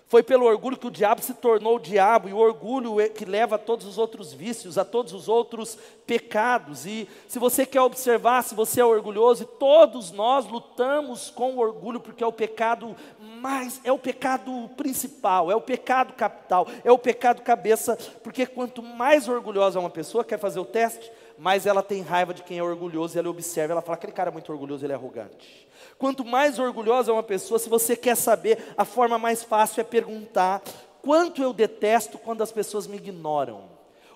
Foi 0.06 0.22
pelo 0.22 0.44
orgulho 0.44 0.76
que 0.76 0.86
o 0.86 0.90
diabo 0.90 1.22
se 1.22 1.32
tornou 1.32 1.76
o 1.76 1.80
diabo, 1.80 2.28
e 2.28 2.32
o 2.32 2.36
orgulho 2.36 3.00
é 3.00 3.08
que 3.08 3.24
leva 3.24 3.56
a 3.56 3.58
todos 3.58 3.86
os 3.86 3.96
outros 3.96 4.32
vícios, 4.34 4.76
a 4.76 4.84
todos 4.84 5.14
os 5.14 5.28
outros 5.28 5.78
pecados. 6.06 6.84
E 6.84 7.08
se 7.26 7.38
você 7.38 7.64
quer 7.64 7.80
observar, 7.80 8.42
se 8.42 8.54
você 8.54 8.82
é 8.82 8.84
orgulhoso, 8.84 9.44
e 9.44 9.58
todos 9.58 10.12
nós 10.12 10.46
lutamos 10.46 11.30
com 11.30 11.54
o 11.54 11.58
orgulho, 11.58 12.00
porque 12.00 12.22
é 12.22 12.26
o 12.26 12.32
pecado 12.32 12.94
mais, 13.18 13.80
é 13.82 13.90
o 13.90 13.98
pecado 13.98 14.70
principal, 14.76 15.50
é 15.50 15.56
o 15.56 15.60
pecado 15.60 16.12
capital, 16.12 16.68
é 16.84 16.92
o 16.92 16.98
pecado 16.98 17.40
cabeça, 17.40 17.96
porque 18.22 18.46
quanto 18.46 18.82
mais 18.82 19.26
orgulhosa 19.26 19.80
uma 19.80 19.90
pessoa, 19.90 20.22
quer 20.22 20.38
fazer 20.38 20.60
o 20.60 20.66
teste, 20.66 21.10
mais 21.38 21.64
ela 21.66 21.82
tem 21.82 22.02
raiva 22.02 22.34
de 22.34 22.42
quem 22.42 22.58
é 22.58 22.62
orgulhoso, 22.62 23.16
e 23.16 23.18
ela 23.18 23.30
observa, 23.30 23.72
ela 23.72 23.82
fala, 23.82 23.96
aquele 23.96 24.12
cara 24.12 24.30
é 24.30 24.32
muito 24.32 24.52
orgulhoso, 24.52 24.84
ele 24.84 24.92
é 24.92 24.96
arrogante. 24.96 25.63
Quanto 26.04 26.22
mais 26.22 26.58
orgulhosa 26.58 27.10
é 27.10 27.14
uma 27.14 27.22
pessoa, 27.22 27.58
se 27.58 27.66
você 27.66 27.96
quer 27.96 28.14
saber, 28.14 28.74
a 28.76 28.84
forma 28.84 29.18
mais 29.18 29.42
fácil 29.42 29.80
é 29.80 29.84
perguntar: 29.84 30.60
quanto 31.00 31.42
eu 31.42 31.50
detesto 31.50 32.18
quando 32.18 32.42
as 32.42 32.52
pessoas 32.52 32.86
me 32.86 32.98
ignoram? 32.98 33.62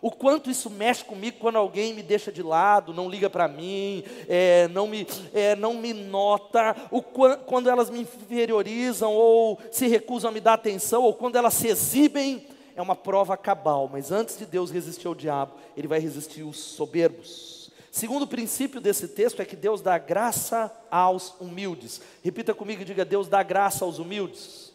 O 0.02 0.10
quanto 0.10 0.50
isso 0.50 0.68
mexe 0.68 1.02
comigo 1.02 1.38
quando 1.40 1.56
alguém 1.56 1.94
me 1.94 2.02
deixa 2.02 2.30
de 2.30 2.42
lado, 2.42 2.92
não 2.92 3.08
liga 3.08 3.30
para 3.30 3.48
mim, 3.48 4.04
é, 4.28 4.68
não, 4.68 4.86
me, 4.86 5.06
é, 5.32 5.56
não 5.56 5.72
me 5.72 5.94
nota, 5.94 6.76
o 6.90 7.00
quando 7.00 7.70
elas 7.70 7.88
me 7.88 8.00
inferiorizam 8.00 9.14
ou 9.14 9.58
se 9.72 9.86
recusam 9.86 10.30
a 10.30 10.34
me 10.34 10.40
dar 10.40 10.52
atenção, 10.52 11.04
ou 11.04 11.14
quando 11.14 11.36
elas 11.36 11.54
se 11.54 11.68
exibem, 11.68 12.46
é 12.76 12.82
uma 12.82 12.96
prova 12.96 13.34
cabal. 13.34 13.88
Mas 13.90 14.12
antes 14.12 14.36
de 14.36 14.44
Deus 14.44 14.70
resistir 14.70 15.08
ao 15.08 15.14
diabo, 15.14 15.54
ele 15.74 15.88
vai 15.88 16.00
resistir 16.00 16.42
os 16.42 16.58
soberbos. 16.58 17.57
Segundo 17.90 18.26
princípio 18.26 18.80
desse 18.80 19.08
texto 19.08 19.40
é 19.40 19.44
que 19.44 19.56
Deus 19.56 19.80
dá 19.80 19.96
graça 19.98 20.72
aos 20.90 21.34
humildes. 21.40 22.00
Repita 22.22 22.54
comigo 22.54 22.82
e 22.82 22.84
diga: 22.84 23.04
Deus 23.04 23.28
dá 23.28 23.42
graça 23.42 23.84
aos 23.84 23.98
humildes. 23.98 24.72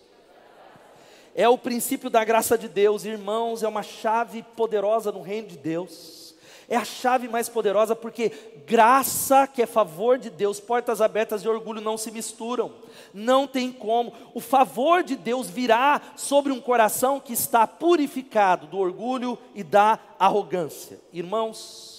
É 1.35 1.49
o 1.49 1.57
princípio 1.57 2.09
da 2.09 2.23
graça 2.23 2.57
de 2.57 2.67
Deus, 2.67 3.05
irmãos, 3.05 3.63
é 3.63 3.67
uma 3.67 3.81
chave 3.81 4.43
poderosa 4.55 5.11
no 5.11 5.21
reino 5.21 5.47
de 5.47 5.57
Deus. 5.57 6.23
É 6.69 6.75
a 6.75 6.85
chave 6.85 7.27
mais 7.27 7.49
poderosa 7.49 7.95
porque 7.95 8.31
graça, 8.65 9.45
que 9.45 9.61
é 9.61 9.65
favor 9.65 10.17
de 10.17 10.29
Deus, 10.29 10.59
portas 10.59 11.01
abertas 11.01 11.43
e 11.43 11.47
orgulho 11.47 11.81
não 11.81 11.97
se 11.97 12.09
misturam. 12.09 12.71
Não 13.13 13.47
tem 13.47 13.71
como. 13.71 14.13
O 14.33 14.39
favor 14.39 15.03
de 15.03 15.15
Deus 15.15 15.49
virá 15.49 16.01
sobre 16.15 16.51
um 16.51 16.61
coração 16.61 17.19
que 17.19 17.33
está 17.33 17.67
purificado 17.67 18.67
do 18.67 18.77
orgulho 18.77 19.37
e 19.53 19.63
da 19.63 19.99
arrogância. 20.17 20.99
Irmãos, 21.11 21.92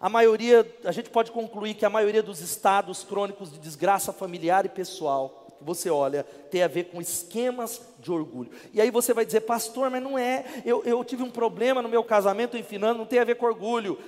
a 0.00 0.08
maioria, 0.08 0.66
a 0.84 0.92
gente 0.92 1.10
pode 1.10 1.30
concluir 1.30 1.74
que 1.74 1.84
a 1.84 1.90
maioria 1.90 2.22
dos 2.22 2.40
estados 2.40 3.04
crônicos 3.04 3.52
de 3.52 3.58
desgraça 3.58 4.14
familiar 4.14 4.64
e 4.64 4.70
pessoal, 4.70 5.46
que 5.58 5.64
você 5.64 5.90
olha, 5.90 6.24
tem 6.50 6.62
a 6.62 6.68
ver 6.68 6.84
com 6.84 7.02
esquemas 7.02 7.82
de 7.98 8.10
orgulho. 8.10 8.50
E 8.72 8.80
aí 8.80 8.90
você 8.90 9.12
vai 9.12 9.26
dizer, 9.26 9.42
pastor, 9.42 9.90
mas 9.90 10.02
não 10.02 10.18
é, 10.18 10.46
eu, 10.64 10.82
eu 10.84 11.04
tive 11.04 11.22
um 11.22 11.30
problema 11.30 11.82
no 11.82 11.88
meu 11.88 12.02
casamento 12.02 12.56
enfinando, 12.56 12.98
não 12.98 13.04
tem 13.04 13.18
a 13.18 13.24
ver 13.24 13.34
com 13.34 13.44
orgulho. 13.44 13.98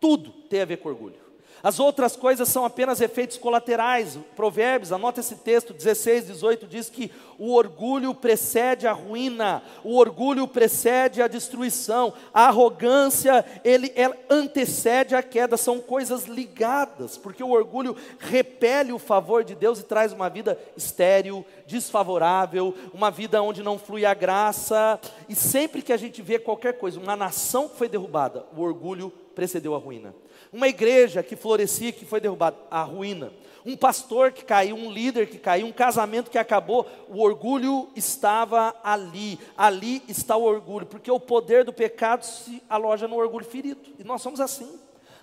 Tudo 0.00 0.32
tem 0.50 0.60
a 0.60 0.64
ver 0.64 0.78
com 0.78 0.88
orgulho. 0.88 1.21
As 1.62 1.78
outras 1.78 2.16
coisas 2.16 2.48
são 2.48 2.64
apenas 2.64 3.00
efeitos 3.00 3.38
colaterais. 3.38 4.18
Provérbios, 4.34 4.92
anota 4.92 5.20
esse 5.20 5.36
texto, 5.36 5.72
16, 5.72 6.26
18, 6.26 6.66
diz 6.66 6.90
que 6.90 7.10
o 7.38 7.52
orgulho 7.54 8.14
precede 8.14 8.86
a 8.86 8.92
ruína, 8.92 9.62
o 9.84 9.96
orgulho 9.96 10.46
precede 10.48 11.22
a 11.22 11.28
destruição, 11.28 12.12
a 12.32 12.46
arrogância, 12.46 13.44
ele, 13.64 13.92
antecede 14.28 15.14
a 15.14 15.22
queda, 15.22 15.56
são 15.56 15.80
coisas 15.80 16.24
ligadas, 16.24 17.16
porque 17.16 17.42
o 17.42 17.50
orgulho 17.50 17.96
repele 18.18 18.92
o 18.92 18.98
favor 18.98 19.44
de 19.44 19.54
Deus 19.54 19.80
e 19.80 19.84
traz 19.84 20.12
uma 20.12 20.28
vida 20.28 20.58
estéril, 20.76 21.44
desfavorável, 21.66 22.74
uma 22.92 23.10
vida 23.10 23.42
onde 23.42 23.62
não 23.62 23.78
flui 23.78 24.04
a 24.04 24.14
graça, 24.14 25.00
e 25.28 25.34
sempre 25.34 25.82
que 25.82 25.92
a 25.92 25.96
gente 25.96 26.22
vê 26.22 26.38
qualquer 26.38 26.78
coisa, 26.78 27.00
uma 27.00 27.16
nação 27.16 27.68
que 27.68 27.76
foi 27.76 27.88
derrubada, 27.88 28.46
o 28.56 28.60
orgulho 28.60 29.12
precedeu 29.34 29.74
a 29.74 29.78
ruína. 29.78 30.14
Uma 30.52 30.68
igreja 30.68 31.22
que 31.22 31.36
florescia, 31.36 31.92
que 31.92 32.04
foi 32.04 32.20
derrubada, 32.20 32.56
a 32.70 32.82
ruína. 32.82 33.32
Um 33.64 33.76
pastor 33.76 34.32
que 34.32 34.44
caiu, 34.44 34.74
um 34.74 34.90
líder 34.90 35.28
que 35.28 35.38
caiu, 35.38 35.66
um 35.66 35.72
casamento 35.72 36.30
que 36.30 36.38
acabou, 36.38 36.86
o 37.08 37.20
orgulho 37.22 37.88
estava 37.94 38.74
ali. 38.82 39.38
Ali 39.56 40.02
está 40.08 40.36
o 40.36 40.42
orgulho, 40.42 40.86
porque 40.86 41.10
o 41.10 41.20
poder 41.20 41.64
do 41.64 41.72
pecado 41.72 42.24
se 42.24 42.62
aloja 42.68 43.06
no 43.06 43.16
orgulho 43.16 43.44
ferido. 43.44 43.80
E 43.98 44.04
nós 44.04 44.20
somos 44.20 44.40
assim. 44.40 44.68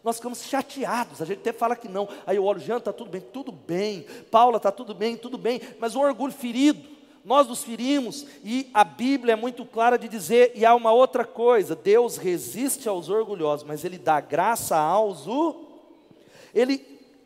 Nós 0.03 0.15
ficamos 0.15 0.43
chateados, 0.43 1.21
a 1.21 1.25
gente 1.25 1.39
até 1.39 1.51
fala 1.51 1.75
que 1.75 1.89
não. 1.89 2.07
Aí 2.25 2.37
eu 2.37 2.45
olho, 2.45 2.59
Jean, 2.59 2.77
está 2.77 2.93
tudo 2.93 3.11
bem, 3.11 3.21
tudo 3.21 3.51
bem. 3.51 4.05
Paula, 4.31 4.57
está 4.57 4.71
tudo 4.71 4.93
bem, 4.93 5.17
tudo 5.17 5.37
bem. 5.37 5.59
Mas 5.77 5.93
o 5.93 5.99
orgulho 5.99 6.31
ferido, 6.31 6.81
nós 7.23 7.47
nos 7.47 7.63
ferimos 7.63 8.25
e 8.43 8.69
a 8.73 8.83
Bíblia 8.83 9.33
é 9.33 9.35
muito 9.35 9.65
clara 9.65 9.97
de 9.97 10.07
dizer, 10.07 10.53
e 10.55 10.65
há 10.65 10.73
uma 10.73 10.91
outra 10.91 11.25
coisa: 11.25 11.75
Deus 11.75 12.17
resiste 12.17 12.87
aos 12.87 13.09
orgulhosos, 13.09 13.65
mas 13.67 13.83
Ele 13.83 13.97
dá 13.97 14.19
graça 14.19 14.77
aos 14.77 15.27
o. 15.27 15.65
Ele, 16.53 16.79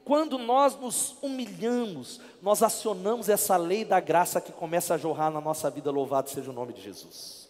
quando 0.03 0.37
nós 0.37 0.75
nos 0.75 1.15
humilhamos, 1.21 2.19
nós 2.41 2.61
acionamos 2.61 3.29
essa 3.29 3.55
lei 3.55 3.85
da 3.85 3.99
graça 3.99 4.41
que 4.41 4.51
começa 4.51 4.95
a 4.95 4.97
jorrar 4.97 5.31
na 5.31 5.39
nossa 5.39 5.69
vida, 5.69 5.89
louvado 5.91 6.29
seja 6.29 6.49
o 6.49 6.53
nome 6.53 6.73
de 6.73 6.81
Jesus. 6.81 7.42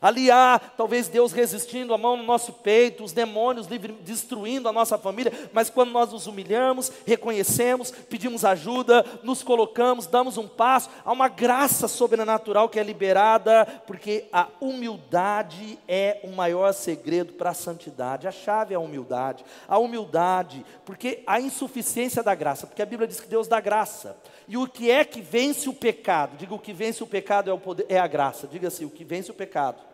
Ali 0.00 0.30
há 0.30 0.60
talvez 0.76 1.08
Deus 1.08 1.32
resistindo 1.32 1.92
a 1.92 1.98
mão 1.98 2.16
no 2.16 2.22
nosso 2.22 2.52
peito, 2.52 3.02
os 3.02 3.12
demônios 3.12 3.66
livre, 3.66 3.92
destruindo 4.02 4.68
a 4.68 4.72
nossa 4.72 4.96
família, 4.96 5.32
mas 5.52 5.68
quando 5.68 5.90
nós 5.90 6.12
nos 6.12 6.26
humilhamos, 6.26 6.92
reconhecemos, 7.06 7.90
pedimos 7.90 8.44
ajuda, 8.44 9.04
nos 9.22 9.42
colocamos, 9.42 10.06
damos 10.06 10.38
um 10.38 10.46
passo, 10.46 10.88
há 11.04 11.12
uma 11.12 11.28
graça 11.28 11.88
sobrenatural 11.88 12.68
que 12.68 12.78
é 12.78 12.82
liberada, 12.82 13.66
porque 13.86 14.26
a 14.32 14.46
humildade 14.60 15.78
é 15.88 16.20
o 16.22 16.28
maior 16.28 16.72
segredo 16.72 17.32
para 17.32 17.50
a 17.50 17.54
santidade. 17.54 18.28
A 18.28 18.32
chave 18.32 18.74
é 18.74 18.76
a 18.76 18.80
humildade. 18.80 19.44
A 19.66 19.78
humildade, 19.78 20.64
porque 20.84 21.22
a 21.26 21.40
insuficiência 21.40 22.22
da 22.22 22.34
graça, 22.34 22.66
porque 22.66 22.82
a 22.82 22.86
Bíblia 22.86 23.08
diz 23.08 23.20
que 23.20 23.28
Deus 23.28 23.48
dá 23.48 23.60
graça. 23.60 24.16
E 24.46 24.56
o 24.56 24.66
que 24.66 24.90
é 24.90 25.04
que 25.04 25.20
vence 25.20 25.68
o 25.68 25.74
pecado? 25.74 26.36
Diga 26.36 26.54
o 26.54 26.58
que 26.58 26.72
vence 26.72 27.02
o 27.02 27.06
pecado 27.06 27.50
é, 27.50 27.52
o 27.52 27.58
poder, 27.58 27.86
é 27.88 27.98
a 27.98 28.06
graça. 28.06 28.46
Diga 28.46 28.68
assim: 28.68 28.84
o 28.84 28.90
que 28.90 29.04
vence 29.04 29.30
o 29.30 29.34
pecado 29.34 29.87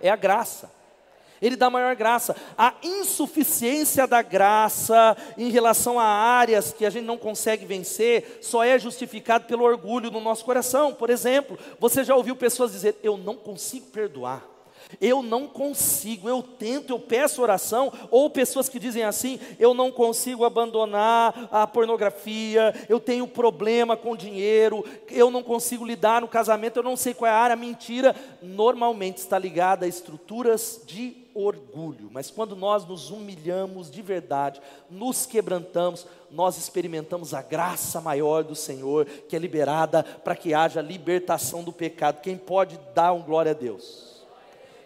é 0.00 0.10
a 0.10 0.16
graça. 0.16 0.70
Ele 1.40 1.56
dá 1.56 1.70
maior 1.70 1.94
graça. 1.94 2.34
A 2.56 2.74
insuficiência 2.82 4.06
da 4.06 4.22
graça 4.22 5.16
em 5.36 5.50
relação 5.50 5.98
a 5.98 6.04
áreas 6.04 6.72
que 6.72 6.84
a 6.84 6.90
gente 6.90 7.04
não 7.04 7.16
consegue 7.16 7.64
vencer 7.64 8.40
só 8.42 8.64
é 8.64 8.78
justificado 8.78 9.46
pelo 9.46 9.64
orgulho 9.64 10.10
no 10.10 10.20
nosso 10.20 10.44
coração. 10.44 10.92
Por 10.92 11.10
exemplo, 11.10 11.58
você 11.78 12.02
já 12.02 12.14
ouviu 12.16 12.34
pessoas 12.34 12.72
dizer: 12.72 12.96
Eu 13.02 13.16
não 13.16 13.36
consigo 13.36 13.86
perdoar. 13.86 14.57
Eu 15.00 15.22
não 15.22 15.46
consigo, 15.46 16.28
eu 16.28 16.42
tento, 16.42 16.90
eu 16.90 16.98
peço 16.98 17.42
oração, 17.42 17.92
ou 18.10 18.30
pessoas 18.30 18.68
que 18.68 18.78
dizem 18.78 19.02
assim: 19.02 19.38
eu 19.58 19.74
não 19.74 19.90
consigo 19.90 20.44
abandonar 20.44 21.48
a 21.52 21.66
pornografia, 21.66 22.74
eu 22.88 22.98
tenho 22.98 23.26
problema 23.26 23.96
com 23.96 24.16
dinheiro, 24.16 24.84
eu 25.10 25.30
não 25.30 25.42
consigo 25.42 25.84
lidar 25.84 26.20
no 26.20 26.28
casamento, 26.28 26.78
eu 26.78 26.82
não 26.82 26.96
sei 26.96 27.14
qual 27.14 27.30
é 27.30 27.32
a 27.32 27.38
área. 27.38 27.56
Mentira, 27.56 28.14
normalmente 28.42 29.18
está 29.18 29.38
ligada 29.38 29.84
a 29.84 29.88
estruturas 29.88 30.80
de 30.86 31.28
orgulho, 31.34 32.08
mas 32.10 32.30
quando 32.30 32.56
nós 32.56 32.84
nos 32.84 33.10
humilhamos 33.10 33.90
de 33.90 34.02
verdade, 34.02 34.60
nos 34.90 35.24
quebrantamos, 35.24 36.06
nós 36.30 36.58
experimentamos 36.58 37.32
a 37.32 37.42
graça 37.42 38.00
maior 38.00 38.42
do 38.42 38.56
Senhor, 38.56 39.04
que 39.06 39.36
é 39.36 39.38
liberada 39.38 40.02
para 40.02 40.34
que 40.34 40.52
haja 40.52 40.80
libertação 40.80 41.62
do 41.62 41.72
pecado. 41.72 42.20
Quem 42.20 42.36
pode 42.36 42.78
dar 42.92 43.12
um 43.12 43.22
glória 43.22 43.52
a 43.52 43.54
Deus? 43.54 44.07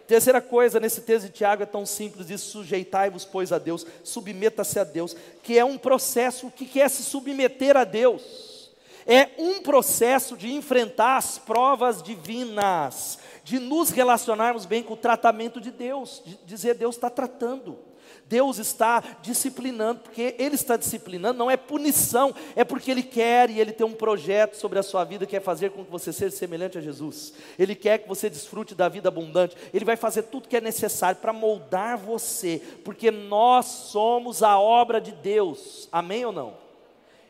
Terceira 0.07 0.41
coisa 0.41 0.79
nesse 0.79 1.01
texto 1.01 1.27
de 1.27 1.31
Tiago 1.31 1.63
é 1.63 1.65
tão 1.65 1.85
simples, 1.85 2.27
diz 2.27 2.41
sujeitai-vos, 2.41 3.23
pois, 3.23 3.51
a 3.53 3.57
Deus, 3.57 3.85
submeta-se 4.03 4.79
a 4.79 4.83
Deus, 4.83 5.15
que 5.41 5.57
é 5.57 5.63
um 5.63 5.77
processo, 5.77 6.47
o 6.47 6.51
que 6.51 6.81
é 6.81 6.89
se 6.89 7.03
submeter 7.03 7.77
a 7.77 7.83
Deus? 7.83 8.71
É 9.05 9.29
um 9.37 9.61
processo 9.61 10.37
de 10.37 10.51
enfrentar 10.51 11.17
as 11.17 11.37
provas 11.37 12.01
divinas, 12.01 13.19
de 13.43 13.59
nos 13.59 13.89
relacionarmos 13.89 14.65
bem 14.65 14.83
com 14.83 14.93
o 14.93 14.97
tratamento 14.97 15.59
de 15.59 15.71
Deus, 15.71 16.21
de 16.25 16.37
dizer 16.45 16.75
Deus 16.75 16.95
está 16.95 17.09
tratando. 17.09 17.77
Deus 18.27 18.57
está 18.57 19.03
disciplinando, 19.21 20.01
porque 20.01 20.35
Ele 20.37 20.55
está 20.55 20.77
disciplinando, 20.77 21.37
não 21.37 21.51
é 21.51 21.57
punição, 21.57 22.33
é 22.55 22.63
porque 22.63 22.91
Ele 22.91 23.03
quer 23.03 23.49
e 23.49 23.59
Ele 23.59 23.71
tem 23.71 23.85
um 23.85 23.93
projeto 23.93 24.55
sobre 24.55 24.79
a 24.79 24.83
sua 24.83 25.03
vida, 25.03 25.25
que 25.25 25.35
é 25.35 25.39
fazer 25.39 25.71
com 25.71 25.83
que 25.83 25.91
você 25.91 26.11
seja 26.11 26.35
semelhante 26.35 26.77
a 26.77 26.81
Jesus. 26.81 27.33
Ele 27.57 27.75
quer 27.75 27.99
que 27.99 28.07
você 28.07 28.29
desfrute 28.29 28.73
da 28.73 28.89
vida 28.89 29.09
abundante, 29.09 29.55
Ele 29.73 29.85
vai 29.85 29.95
fazer 29.95 30.23
tudo 30.23 30.47
que 30.47 30.57
é 30.57 30.61
necessário 30.61 31.19
para 31.19 31.33
moldar 31.33 31.97
você, 31.97 32.61
porque 32.83 33.11
nós 33.11 33.65
somos 33.65 34.41
a 34.41 34.57
obra 34.59 34.99
de 34.99 35.11
Deus, 35.11 35.87
amém 35.91 36.25
ou 36.25 36.31
não? 36.31 36.53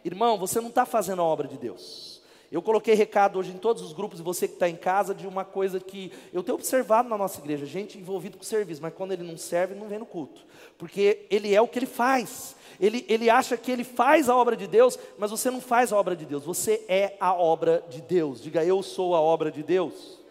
Irmão, 0.05 0.37
você 0.37 0.59
não 0.59 0.69
está 0.69 0.85
fazendo 0.85 1.21
a 1.21 1.25
obra 1.25 1.47
de 1.47 1.57
Deus. 1.57 2.12
Eu 2.53 2.61
coloquei 2.61 2.93
recado 2.93 3.39
hoje 3.39 3.49
em 3.49 3.57
todos 3.57 3.81
os 3.81 3.93
grupos, 3.93 4.19
e 4.19 4.21
você 4.21 4.47
que 4.47 4.53
está 4.53 4.69
em 4.69 4.75
casa, 4.75 5.15
de 5.15 5.25
uma 5.25 5.43
coisa 5.43 5.79
que 5.79 6.11
eu 6.31 6.43
tenho 6.43 6.53
observado 6.55 7.09
na 7.09 7.17
nossa 7.17 7.39
igreja: 7.39 7.65
gente 7.65 7.97
envolvida 7.97 8.37
com 8.37 8.43
serviço, 8.43 8.79
mas 8.79 8.93
quando 8.93 9.11
ele 9.11 9.23
não 9.23 9.35
serve, 9.35 9.73
não 9.73 9.87
vem 9.87 9.97
no 9.97 10.05
culto, 10.05 10.45
porque 10.77 11.25
ele 11.31 11.55
é 11.55 11.59
o 11.59 11.67
que 11.67 11.79
ele 11.79 11.87
faz. 11.87 12.55
Ele, 12.79 13.03
ele 13.09 13.27
acha 13.27 13.57
que 13.57 13.71
ele 13.71 13.83
faz 13.83 14.29
a 14.29 14.35
obra 14.35 14.55
de 14.55 14.67
Deus, 14.67 14.99
mas 15.17 15.31
você 15.31 15.49
não 15.49 15.59
faz 15.59 15.91
a 15.91 15.97
obra 15.97 16.15
de 16.15 16.27
Deus, 16.27 16.43
você 16.43 16.85
é 16.87 17.17
a 17.19 17.33
obra 17.33 17.83
de 17.89 18.03
Deus. 18.03 18.39
Diga, 18.39 18.63
eu 18.63 18.83
sou 18.83 19.15
a 19.15 19.19
obra 19.19 19.51
de 19.51 19.63
Deus. 19.63 20.22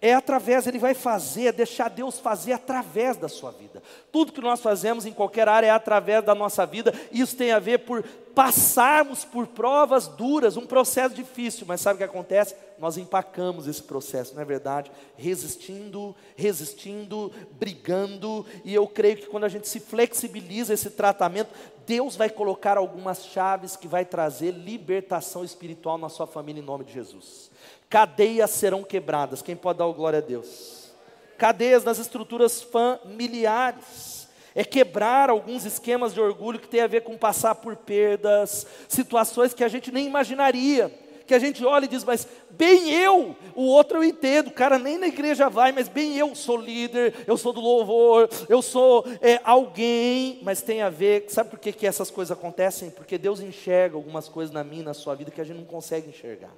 É 0.00 0.12
através, 0.12 0.66
ele 0.66 0.78
vai 0.78 0.92
fazer, 0.92 1.52
deixar 1.52 1.88
Deus 1.88 2.18
fazer 2.18 2.52
através 2.52 3.16
da 3.16 3.28
sua 3.28 3.50
vida. 3.50 3.82
Tudo 4.12 4.32
que 4.32 4.40
nós 4.40 4.60
fazemos 4.60 5.06
em 5.06 5.12
qualquer 5.12 5.48
área 5.48 5.68
é 5.68 5.70
através 5.70 6.22
da 6.22 6.34
nossa 6.34 6.66
vida. 6.66 6.92
Isso 7.10 7.36
tem 7.36 7.52
a 7.52 7.58
ver 7.58 7.78
por 7.78 8.04
passarmos 8.34 9.24
por 9.24 9.46
provas 9.46 10.08
duras, 10.08 10.56
um 10.56 10.66
processo 10.66 11.14
difícil, 11.14 11.64
mas 11.66 11.80
sabe 11.80 11.94
o 11.94 11.98
que 11.98 12.04
acontece? 12.04 12.54
Nós 12.78 12.98
empacamos 12.98 13.68
esse 13.68 13.82
processo, 13.82 14.34
não 14.34 14.42
é 14.42 14.44
verdade? 14.44 14.90
Resistindo, 15.16 16.14
resistindo, 16.36 17.32
brigando, 17.52 18.44
e 18.64 18.74
eu 18.74 18.86
creio 18.88 19.16
que 19.16 19.26
quando 19.26 19.44
a 19.44 19.48
gente 19.48 19.68
se 19.68 19.78
flexibiliza 19.78 20.74
esse 20.74 20.90
tratamento, 20.90 21.50
Deus 21.86 22.16
vai 22.16 22.28
colocar 22.28 22.76
algumas 22.76 23.24
chaves 23.26 23.76
que 23.76 23.86
vai 23.86 24.04
trazer 24.04 24.50
libertação 24.50 25.44
espiritual 25.44 25.96
na 25.96 26.08
sua 26.08 26.26
família 26.26 26.60
em 26.60 26.64
nome 26.64 26.84
de 26.84 26.92
Jesus 26.92 27.54
cadeias 27.94 28.50
serão 28.50 28.82
quebradas. 28.82 29.40
Quem 29.40 29.54
pode 29.54 29.78
dar 29.78 29.86
glória 29.92 30.18
a 30.18 30.20
Deus? 30.20 30.90
Cadeias 31.38 31.84
nas 31.84 32.00
estruturas 32.00 32.60
familiares. 32.60 34.26
É 34.52 34.64
quebrar 34.64 35.30
alguns 35.30 35.64
esquemas 35.64 36.12
de 36.12 36.20
orgulho 36.20 36.58
que 36.58 36.66
tem 36.66 36.80
a 36.80 36.88
ver 36.88 37.02
com 37.02 37.16
passar 37.16 37.54
por 37.54 37.76
perdas, 37.76 38.66
situações 38.88 39.54
que 39.54 39.62
a 39.62 39.68
gente 39.68 39.92
nem 39.92 40.08
imaginaria. 40.08 40.92
Que 41.24 41.34
a 41.34 41.38
gente 41.38 41.64
olha 41.64 41.84
e 41.84 41.88
diz, 41.88 42.02
mas 42.02 42.26
bem 42.50 42.90
eu, 42.90 43.36
o 43.54 43.62
outro 43.62 43.98
eu 43.98 44.04
entendo, 44.04 44.48
o 44.48 44.52
cara 44.52 44.76
nem 44.76 44.98
na 44.98 45.06
igreja 45.06 45.48
vai, 45.48 45.70
mas 45.70 45.86
bem 45.86 46.16
eu 46.16 46.34
sou 46.34 46.56
líder, 46.56 47.14
eu 47.28 47.36
sou 47.36 47.52
do 47.52 47.60
louvor, 47.60 48.28
eu 48.48 48.60
sou 48.60 49.06
é, 49.22 49.40
alguém, 49.44 50.40
mas 50.42 50.62
tem 50.62 50.82
a 50.82 50.90
ver, 50.90 51.26
sabe 51.28 51.48
por 51.48 51.60
que, 51.60 51.72
que 51.72 51.86
essas 51.86 52.10
coisas 52.10 52.36
acontecem? 52.36 52.90
Porque 52.90 53.16
Deus 53.16 53.38
enxerga 53.38 53.94
algumas 53.94 54.28
coisas 54.28 54.52
na 54.52 54.64
minha, 54.64 54.82
na 54.82 54.94
sua 54.94 55.14
vida 55.14 55.30
que 55.30 55.40
a 55.40 55.44
gente 55.44 55.58
não 55.58 55.64
consegue 55.64 56.08
enxergar 56.08 56.50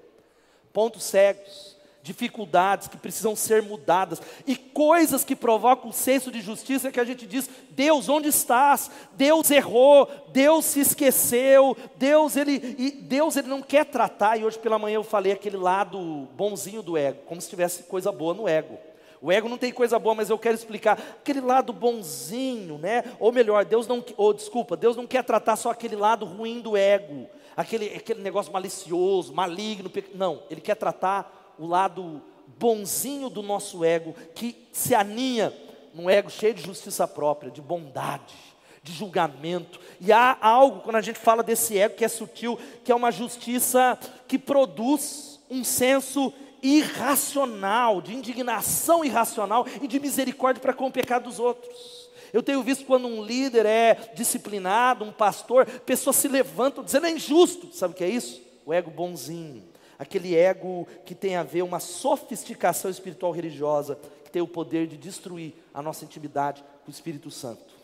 pontos 0.76 1.04
cegos, 1.04 1.75
dificuldades 2.02 2.87
que 2.87 2.99
precisam 2.99 3.35
ser 3.35 3.62
mudadas 3.62 4.21
e 4.47 4.54
coisas 4.54 5.25
que 5.25 5.35
provocam 5.35 5.88
o 5.88 5.92
senso 5.92 6.30
de 6.30 6.42
justiça 6.42 6.92
que 6.92 7.00
a 7.00 7.04
gente 7.04 7.26
diz: 7.26 7.49
Deus, 7.71 8.11
onde 8.11 8.28
estás? 8.28 8.90
Deus 9.14 9.50
errou, 9.50 10.06
Deus 10.35 10.66
se 10.66 10.80
esqueceu, 10.80 11.75
Deus 11.97 12.37
ele, 12.37 12.59
Deus 13.00 13.37
ele 13.37 13.49
não 13.49 13.62
quer 13.62 13.87
tratar. 13.87 14.37
E 14.37 14.45
hoje 14.45 14.59
pela 14.59 14.78
manhã 14.78 14.97
eu 14.97 15.02
falei 15.02 15.33
aquele 15.33 15.56
lado 15.56 16.28
bonzinho 16.37 16.83
do 16.83 16.95
ego, 16.99 17.21
como 17.25 17.40
se 17.40 17.49
tivesse 17.49 17.85
coisa 17.85 18.12
boa 18.12 18.35
no 18.35 18.47
ego. 18.47 18.76
O 19.23 19.33
ego 19.33 19.49
não 19.49 19.56
tem 19.56 19.73
coisa 19.73 19.99
boa, 19.99 20.14
mas 20.14 20.28
eu 20.28 20.38
quero 20.38 20.56
explicar 20.56 21.00
aquele 21.23 21.40
lado 21.40 21.73
bonzinho, 21.73 22.76
né? 22.76 23.02
Ou 23.18 23.33
melhor, 23.33 23.64
Deus 23.64 23.87
não, 23.87 24.04
ou 24.14 24.35
desculpa, 24.35 24.76
Deus 24.76 24.95
não 24.95 25.06
quer 25.06 25.25
tratar 25.25 25.56
só 25.56 25.71
aquele 25.71 25.97
lado 25.97 26.26
ruim 26.26 26.61
do 26.61 26.76
ego 26.76 27.26
aquele, 27.57 27.95
aquele 27.95 28.23
negócio 28.23 28.53
malicioso, 28.53 29.33
maligno. 29.33 29.91
Não, 30.15 30.43
ele 30.51 30.61
quer 30.61 30.75
tratar 30.75 31.55
o 31.59 31.67
lado 31.67 32.23
bonzinho 32.59 33.29
do 33.29 33.43
nosso 33.43 33.85
ego, 33.85 34.15
que 34.35 34.69
se 34.73 34.95
aninha 34.95 35.53
num 35.95 36.11
ego 36.11 36.31
cheio 36.31 36.55
de 36.55 36.63
justiça 36.63 37.09
própria, 37.09 37.51
de 37.51 37.63
bondade, 37.63 38.35
de 38.83 38.93
julgamento. 38.93 39.81
E 40.01 40.13
há 40.13 40.37
algo, 40.41 40.81
quando 40.81 40.97
a 40.97 41.01
gente 41.01 41.19
fala 41.19 41.43
desse 41.43 41.79
ego 41.79 41.97
que 41.97 42.05
é 42.05 42.09
sutil, 42.09 42.59
que 42.85 42.93
é 42.93 42.95
uma 42.95 43.11
justiça 43.11 43.99
que 44.29 44.39
produz 44.39 45.40
um 45.51 45.64
senso 45.64 46.33
irracional, 46.62 48.01
de 48.01 48.14
indignação 48.14 49.05
irracional 49.05 49.66
e 49.81 49.87
de 49.87 50.01
misericórdia 50.01 50.61
para 50.61 50.73
com 50.73 50.87
o 50.87 50.92
pecado 50.92 51.25
dos 51.25 51.38
outros. 51.38 52.06
Eu 52.33 52.43
tenho 52.43 52.62
visto 52.62 52.85
quando 52.85 53.07
um 53.07 53.23
líder 53.23 53.67
é 53.67 54.12
disciplinado, 54.15 55.05
um 55.05 55.12
pastor, 55.12 55.67
pessoas 55.67 56.17
se 56.17 56.29
levantam 56.29 56.85
dizendo 56.85 57.07
é 57.07 57.11
injusto. 57.11 57.73
Sabe 57.73 57.95
o 57.95 57.97
que 57.97 58.05
é 58.05 58.09
isso? 58.09 58.43
O 58.65 58.73
ego 58.73 58.91
bonzinho. 58.91 59.62
Aquele 59.99 60.37
ego 60.37 60.87
que 61.05 61.15
tem 61.15 61.37
a 61.37 61.43
ver 61.43 61.62
uma 61.62 61.81
sofisticação 61.81 62.91
espiritual 62.91 63.33
religiosa, 63.33 63.99
que 64.25 64.31
tem 64.31 64.43
o 64.43 64.49
poder 64.49 64.87
de 64.87 64.97
destruir 64.97 65.55
a 65.73 65.81
nossa 65.81 66.05
intimidade 66.05 66.62
com 66.85 66.91
o 66.91 66.95
Espírito 66.95 67.31
Santo. 67.31 67.75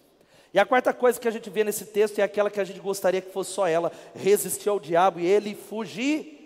E 0.55 0.59
a 0.59 0.67
quarta 0.67 0.93
coisa 0.93 1.19
que 1.19 1.27
a 1.27 1.31
gente 1.31 1.49
vê 1.49 1.65
nesse 1.65 1.87
texto 1.87 2.19
é 2.19 2.23
aquela 2.23 2.51
que 2.51 2.61
a 2.61 2.65
gente 2.65 2.79
gostaria 2.79 3.23
que 3.23 3.33
fosse 3.33 3.53
só 3.53 3.67
ela: 3.67 3.91
resistir 4.15 4.69
ao 4.69 4.79
diabo 4.79 5.19
e 5.19 5.27
ele 5.27 5.55
fugir. 5.55 6.41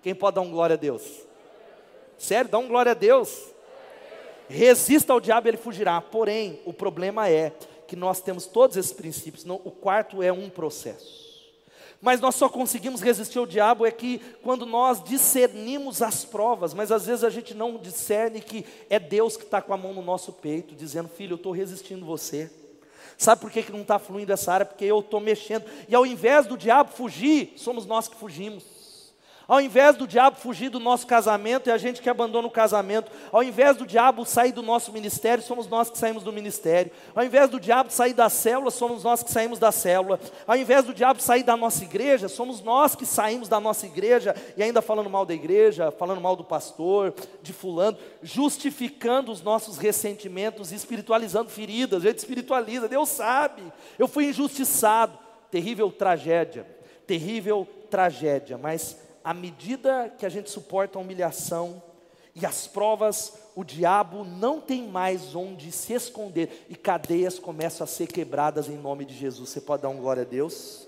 Quem 0.00 0.14
pode 0.14 0.36
dar 0.36 0.42
um 0.42 0.50
glória 0.50 0.74
a 0.74 0.76
Deus? 0.76 1.02
Sério, 2.16 2.50
dá 2.50 2.58
um 2.58 2.68
glória 2.68 2.92
a 2.92 2.94
Deus. 2.94 3.52
Resista 4.48 5.12
ao 5.12 5.20
diabo, 5.20 5.48
ele 5.48 5.56
fugirá. 5.56 6.00
Porém, 6.00 6.60
o 6.64 6.72
problema 6.72 7.28
é 7.28 7.52
que 7.86 7.96
nós 7.96 8.20
temos 8.20 8.46
todos 8.46 8.76
esses 8.76 8.92
princípios. 8.92 9.44
Não, 9.44 9.60
o 9.64 9.70
quarto 9.70 10.22
é 10.22 10.32
um 10.32 10.48
processo. 10.48 11.22
Mas 12.00 12.20
nós 12.20 12.34
só 12.34 12.48
conseguimos 12.48 13.00
resistir 13.00 13.38
ao 13.38 13.46
diabo 13.46 13.86
é 13.86 13.90
que 13.92 14.18
quando 14.42 14.66
nós 14.66 15.02
discernimos 15.04 16.02
as 16.02 16.24
provas, 16.24 16.74
mas 16.74 16.90
às 16.90 17.06
vezes 17.06 17.22
a 17.22 17.30
gente 17.30 17.54
não 17.54 17.78
discerne 17.78 18.40
que 18.40 18.66
é 18.90 18.98
Deus 18.98 19.36
que 19.36 19.44
está 19.44 19.62
com 19.62 19.72
a 19.72 19.76
mão 19.76 19.94
no 19.94 20.02
nosso 20.02 20.32
peito, 20.32 20.74
dizendo, 20.74 21.08
filho, 21.08 21.34
eu 21.34 21.36
estou 21.36 21.52
resistindo 21.52 22.04
você. 22.04 22.50
Sabe 23.16 23.40
por 23.40 23.52
que, 23.52 23.62
que 23.62 23.70
não 23.70 23.82
está 23.82 24.00
fluindo 24.00 24.32
essa 24.32 24.52
área? 24.52 24.66
Porque 24.66 24.84
eu 24.84 24.98
estou 24.98 25.20
mexendo. 25.20 25.64
E 25.88 25.94
ao 25.94 26.04
invés 26.04 26.44
do 26.44 26.56
diabo 26.56 26.90
fugir, 26.90 27.52
somos 27.56 27.86
nós 27.86 28.08
que 28.08 28.16
fugimos. 28.16 28.64
Ao 29.48 29.60
invés 29.60 29.96
do 29.96 30.06
diabo 30.06 30.36
fugir 30.36 30.68
do 30.68 30.78
nosso 30.78 31.06
casamento, 31.06 31.68
é 31.68 31.72
a 31.72 31.78
gente 31.78 32.00
que 32.00 32.08
abandona 32.08 32.46
o 32.46 32.50
casamento. 32.50 33.10
Ao 33.30 33.42
invés 33.42 33.76
do 33.76 33.86
diabo 33.86 34.24
sair 34.24 34.52
do 34.52 34.62
nosso 34.62 34.92
ministério, 34.92 35.42
somos 35.42 35.66
nós 35.66 35.90
que 35.90 35.98
saímos 35.98 36.22
do 36.22 36.32
ministério. 36.32 36.92
Ao 37.14 37.24
invés 37.24 37.50
do 37.50 37.58
diabo 37.58 37.90
sair 37.90 38.14
da 38.14 38.28
célula, 38.28 38.70
somos 38.70 39.02
nós 39.02 39.22
que 39.22 39.30
saímos 39.30 39.58
da 39.58 39.72
célula. 39.72 40.20
Ao 40.46 40.56
invés 40.56 40.84
do 40.84 40.94
diabo 40.94 41.20
sair 41.20 41.42
da 41.42 41.56
nossa 41.56 41.82
igreja, 41.82 42.28
somos 42.28 42.62
nós 42.62 42.94
que 42.94 43.04
saímos 43.04 43.48
da 43.48 43.58
nossa 43.58 43.86
igreja 43.86 44.34
e 44.56 44.62
ainda 44.62 44.80
falando 44.80 45.10
mal 45.10 45.26
da 45.26 45.34
igreja, 45.34 45.90
falando 45.90 46.20
mal 46.20 46.36
do 46.36 46.44
pastor, 46.44 47.14
de 47.42 47.52
fulano, 47.52 47.98
justificando 48.22 49.32
os 49.32 49.42
nossos 49.42 49.76
ressentimentos, 49.76 50.72
espiritualizando 50.72 51.50
feridas. 51.50 52.04
A 52.04 52.08
gente 52.08 52.18
espiritualiza, 52.18 52.88
Deus 52.88 53.08
sabe. 53.08 53.62
Eu 53.98 54.06
fui 54.06 54.26
injustiçado. 54.26 55.18
Terrível 55.50 55.90
tragédia. 55.90 56.66
Terrível 57.06 57.68
tragédia, 57.90 58.56
mas 58.56 58.96
à 59.24 59.32
medida 59.34 60.12
que 60.18 60.26
a 60.26 60.28
gente 60.28 60.50
suporta 60.50 60.98
a 60.98 61.02
humilhação 61.02 61.82
e 62.34 62.46
as 62.46 62.66
provas, 62.66 63.34
o 63.54 63.62
diabo 63.62 64.24
não 64.24 64.60
tem 64.60 64.88
mais 64.88 65.34
onde 65.34 65.70
se 65.70 65.92
esconder 65.92 66.66
e 66.68 66.74
cadeias 66.74 67.38
começam 67.38 67.84
a 67.84 67.86
ser 67.86 68.06
quebradas 68.06 68.68
em 68.68 68.76
nome 68.76 69.04
de 69.04 69.14
Jesus. 69.14 69.50
Você 69.50 69.60
pode 69.60 69.82
dar 69.82 69.90
um 69.90 69.98
glória 69.98 70.22
a 70.22 70.26
Deus? 70.26 70.86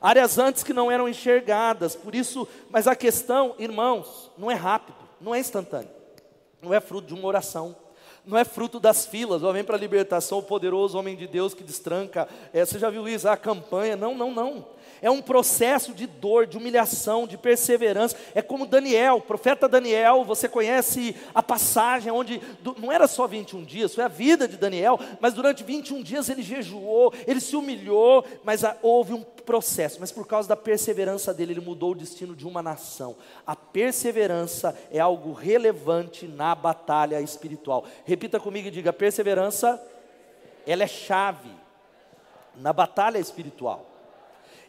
Áreas 0.00 0.36
antes 0.36 0.62
que 0.62 0.72
não 0.72 0.90
eram 0.90 1.08
enxergadas, 1.08 1.94
por 1.94 2.14
isso, 2.14 2.46
mas 2.68 2.88
a 2.88 2.96
questão, 2.96 3.54
irmãos, 3.58 4.30
não 4.36 4.50
é 4.50 4.54
rápido, 4.54 4.98
não 5.20 5.34
é 5.34 5.38
instantâneo, 5.38 5.90
não 6.60 6.74
é 6.74 6.80
fruto 6.80 7.06
de 7.06 7.14
uma 7.14 7.28
oração, 7.28 7.76
não 8.24 8.38
é 8.38 8.44
fruto 8.44 8.78
das 8.78 9.04
filas, 9.06 9.42
vem 9.42 9.64
para 9.64 9.76
a 9.76 9.80
libertação, 9.80 10.38
o 10.38 10.42
poderoso 10.42 10.98
homem 10.98 11.16
de 11.16 11.26
Deus 11.26 11.54
que 11.54 11.64
destranca, 11.64 12.28
é, 12.52 12.64
você 12.64 12.78
já 12.78 12.88
viu 12.88 13.08
isso, 13.08 13.28
a 13.28 13.36
campanha, 13.36 13.96
não, 13.96 14.14
não, 14.14 14.30
não, 14.30 14.64
é 15.02 15.10
um 15.10 15.20
processo 15.20 15.92
de 15.92 16.06
dor, 16.06 16.46
de 16.46 16.56
humilhação, 16.56 17.26
de 17.26 17.36
perseverança. 17.36 18.16
É 18.36 18.40
como 18.40 18.64
Daniel, 18.64 19.20
profeta 19.20 19.68
Daniel, 19.68 20.24
você 20.24 20.48
conhece 20.48 21.16
a 21.34 21.42
passagem 21.42 22.12
onde 22.12 22.40
não 22.78 22.92
era 22.92 23.08
só 23.08 23.26
21 23.26 23.64
dias, 23.64 23.92
foi 23.92 24.04
a 24.04 24.08
vida 24.08 24.46
de 24.46 24.56
Daniel, 24.56 25.00
mas 25.20 25.34
durante 25.34 25.64
21 25.64 26.04
dias 26.04 26.28
ele 26.28 26.42
jejuou, 26.42 27.12
ele 27.26 27.40
se 27.40 27.56
humilhou, 27.56 28.24
mas 28.44 28.62
houve 28.80 29.12
um 29.12 29.24
processo, 29.44 29.98
mas 30.00 30.10
por 30.10 30.26
causa 30.26 30.48
da 30.48 30.56
perseverança 30.56 31.32
dele, 31.32 31.52
ele 31.52 31.60
mudou 31.60 31.92
o 31.92 31.94
destino 31.94 32.34
de 32.34 32.46
uma 32.46 32.62
nação. 32.62 33.16
A 33.46 33.54
perseverança 33.54 34.76
é 34.90 34.98
algo 34.98 35.32
relevante 35.32 36.26
na 36.26 36.54
batalha 36.54 37.20
espiritual. 37.20 37.84
Repita 38.04 38.40
comigo 38.40 38.68
e 38.68 38.70
diga: 38.70 38.92
perseverança, 38.92 39.82
ela 40.66 40.82
é 40.82 40.88
chave 40.88 41.50
na 42.56 42.72
batalha 42.72 43.18
espiritual. 43.18 43.86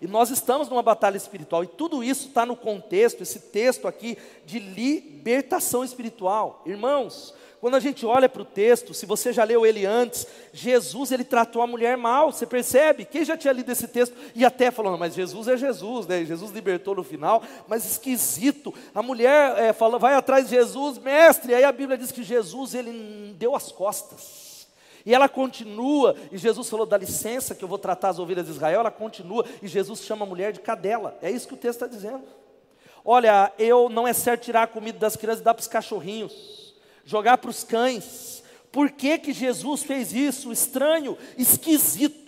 E 0.01 0.07
nós 0.07 0.29
estamos 0.29 0.67
numa 0.67 0.83
batalha 0.83 1.15
espiritual, 1.15 1.63
e 1.63 1.67
tudo 1.67 2.03
isso 2.03 2.27
está 2.27 2.45
no 2.45 2.57
contexto, 2.57 3.23
esse 3.23 3.39
texto 3.39 3.87
aqui, 3.87 4.17
de 4.45 4.59
libertação 4.59 5.81
espiritual. 5.81 6.61
Irmãos, 6.65 7.33
quando 7.63 7.75
a 7.75 7.79
gente 7.79 8.05
olha 8.05 8.27
para 8.27 8.41
o 8.41 8.45
texto, 8.45 8.93
se 8.93 9.05
você 9.05 9.31
já 9.31 9.45
leu 9.45 9.65
ele 9.65 9.85
antes, 9.85 10.27
Jesus 10.51 11.13
ele 11.13 11.23
tratou 11.23 11.61
a 11.61 11.65
mulher 11.65 11.95
mal, 11.95 12.29
você 12.29 12.45
percebe? 12.45 13.05
Quem 13.05 13.23
já 13.23 13.37
tinha 13.37 13.53
lido 13.53 13.71
esse 13.71 13.87
texto 13.87 14.13
e 14.35 14.43
até 14.43 14.69
falando, 14.69 14.97
mas 14.97 15.13
Jesus 15.13 15.47
é 15.47 15.55
Jesus, 15.55 16.05
né? 16.05 16.25
Jesus 16.25 16.51
libertou 16.51 16.93
no 16.93 17.05
final, 17.05 17.41
mas 17.65 17.85
esquisito. 17.85 18.73
A 18.93 19.01
mulher 19.01 19.57
é, 19.57 19.71
fala, 19.71 19.97
vai 19.97 20.13
atrás 20.13 20.49
de 20.49 20.57
Jesus, 20.57 20.97
mestre. 20.97 21.55
Aí 21.55 21.63
a 21.63 21.71
Bíblia 21.71 21.97
diz 21.97 22.11
que 22.11 22.21
Jesus 22.21 22.75
ele 22.75 23.33
deu 23.37 23.55
as 23.55 23.71
costas. 23.71 24.67
E 25.05 25.13
ela 25.13 25.29
continua, 25.29 26.17
e 26.33 26.37
Jesus 26.37 26.69
falou: 26.69 26.85
dá 26.85 26.97
licença 26.97 27.55
que 27.55 27.63
eu 27.63 27.69
vou 27.69 27.77
tratar 27.77 28.09
as 28.09 28.19
ovelhas 28.19 28.45
de 28.45 28.51
Israel. 28.51 28.81
Ela 28.81 28.91
continua, 28.91 29.45
e 29.61 29.69
Jesus 29.69 30.01
chama 30.01 30.25
a 30.25 30.27
mulher 30.27 30.51
de 30.51 30.59
cadela. 30.59 31.17
É 31.21 31.31
isso 31.31 31.47
que 31.47 31.53
o 31.53 31.57
texto 31.57 31.81
está 31.81 31.87
dizendo. 31.87 32.25
Olha, 33.05 33.53
eu 33.57 33.87
não 33.87 34.05
é 34.05 34.11
certo 34.11 34.43
tirar 34.43 34.63
a 34.63 34.67
comida 34.67 34.99
das 34.99 35.15
crianças 35.15 35.39
e 35.39 35.45
dar 35.45 35.53
para 35.53 35.61
os 35.61 35.67
cachorrinhos 35.69 36.62
jogar 37.05 37.37
para 37.37 37.49
os 37.49 37.63
cães. 37.63 38.43
Por 38.71 38.91
que, 38.91 39.17
que 39.17 39.33
Jesus 39.33 39.83
fez 39.83 40.13
isso? 40.13 40.51
Estranho, 40.51 41.17
esquisito. 41.37 42.23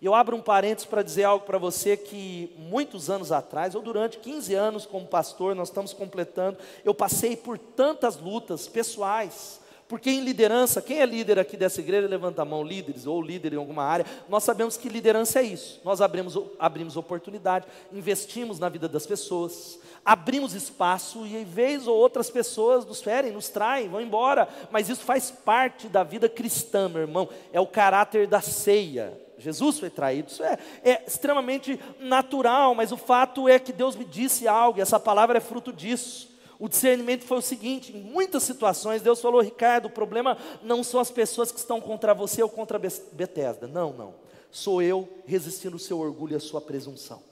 Eu 0.00 0.14
abro 0.14 0.36
um 0.36 0.42
parênteses 0.42 0.88
para 0.88 1.02
dizer 1.02 1.24
algo 1.24 1.44
para 1.44 1.58
você 1.58 1.96
que 1.96 2.54
muitos 2.58 3.08
anos 3.08 3.32
atrás, 3.32 3.74
ou 3.74 3.82
durante 3.82 4.18
15 4.18 4.54
anos 4.54 4.86
como 4.86 5.06
pastor, 5.06 5.54
nós 5.54 5.68
estamos 5.68 5.92
completando, 5.92 6.58
eu 6.84 6.94
passei 6.94 7.36
por 7.36 7.58
tantas 7.58 8.16
lutas 8.16 8.68
pessoais, 8.68 9.60
porque 9.88 10.10
em 10.10 10.20
liderança, 10.20 10.82
quem 10.82 11.00
é 11.00 11.06
líder 11.06 11.38
aqui 11.38 11.56
dessa 11.56 11.80
igreja, 11.80 12.08
levanta 12.08 12.42
a 12.42 12.44
mão, 12.44 12.64
líderes 12.64 13.06
ou 13.06 13.22
líder 13.22 13.52
em 13.52 13.56
alguma 13.56 13.84
área, 13.84 14.04
nós 14.28 14.42
sabemos 14.42 14.76
que 14.76 14.88
liderança 14.88 15.38
é 15.38 15.44
isso. 15.44 15.80
Nós 15.84 16.00
abrimos, 16.00 16.36
abrimos 16.58 16.96
oportunidade, 16.96 17.66
investimos 17.92 18.58
na 18.58 18.68
vida 18.68 18.88
das 18.88 19.06
pessoas, 19.06 19.78
abrimos 20.04 20.54
espaço 20.54 21.24
e, 21.24 21.36
em 21.36 21.44
vez 21.44 21.86
ou 21.86 21.96
outras 21.96 22.28
pessoas 22.28 22.84
nos 22.84 23.00
ferem, 23.00 23.30
nos 23.30 23.48
traem, 23.48 23.88
vão 23.88 24.00
embora. 24.00 24.48
Mas 24.72 24.88
isso 24.88 25.02
faz 25.02 25.30
parte 25.30 25.86
da 25.86 26.02
vida 26.02 26.28
cristã, 26.28 26.88
meu 26.88 27.02
irmão. 27.02 27.28
É 27.52 27.60
o 27.60 27.66
caráter 27.66 28.26
da 28.26 28.40
ceia. 28.40 29.16
Jesus 29.38 29.78
foi 29.78 29.90
traído, 29.90 30.30
isso 30.30 30.42
é, 30.42 30.58
é 30.82 31.04
extremamente 31.06 31.78
natural, 32.00 32.74
mas 32.74 32.90
o 32.90 32.96
fato 32.96 33.48
é 33.48 33.58
que 33.58 33.72
Deus 33.72 33.94
me 33.94 34.04
disse 34.04 34.48
algo, 34.48 34.78
e 34.78 34.82
essa 34.82 34.98
palavra 34.98 35.36
é 35.36 35.42
fruto 35.42 35.72
disso. 35.72 36.34
O 36.58 36.68
discernimento 36.68 37.24
foi 37.24 37.38
o 37.38 37.42
seguinte: 37.42 37.96
em 37.96 38.00
muitas 38.00 38.42
situações, 38.42 39.02
Deus 39.02 39.20
falou, 39.20 39.40
Ricardo, 39.40 39.86
o 39.86 39.90
problema 39.90 40.36
não 40.62 40.82
são 40.82 41.00
as 41.00 41.10
pessoas 41.10 41.52
que 41.52 41.58
estão 41.58 41.80
contra 41.80 42.14
você 42.14 42.42
ou 42.42 42.48
contra 42.48 42.78
Betesda. 42.78 43.66
Não, 43.66 43.92
não. 43.92 44.14
Sou 44.50 44.80
eu 44.80 45.08
resistindo 45.26 45.76
o 45.76 45.80
seu 45.80 45.98
orgulho 45.98 46.32
e 46.32 46.36
a 46.36 46.40
sua 46.40 46.60
presunção. 46.60 47.22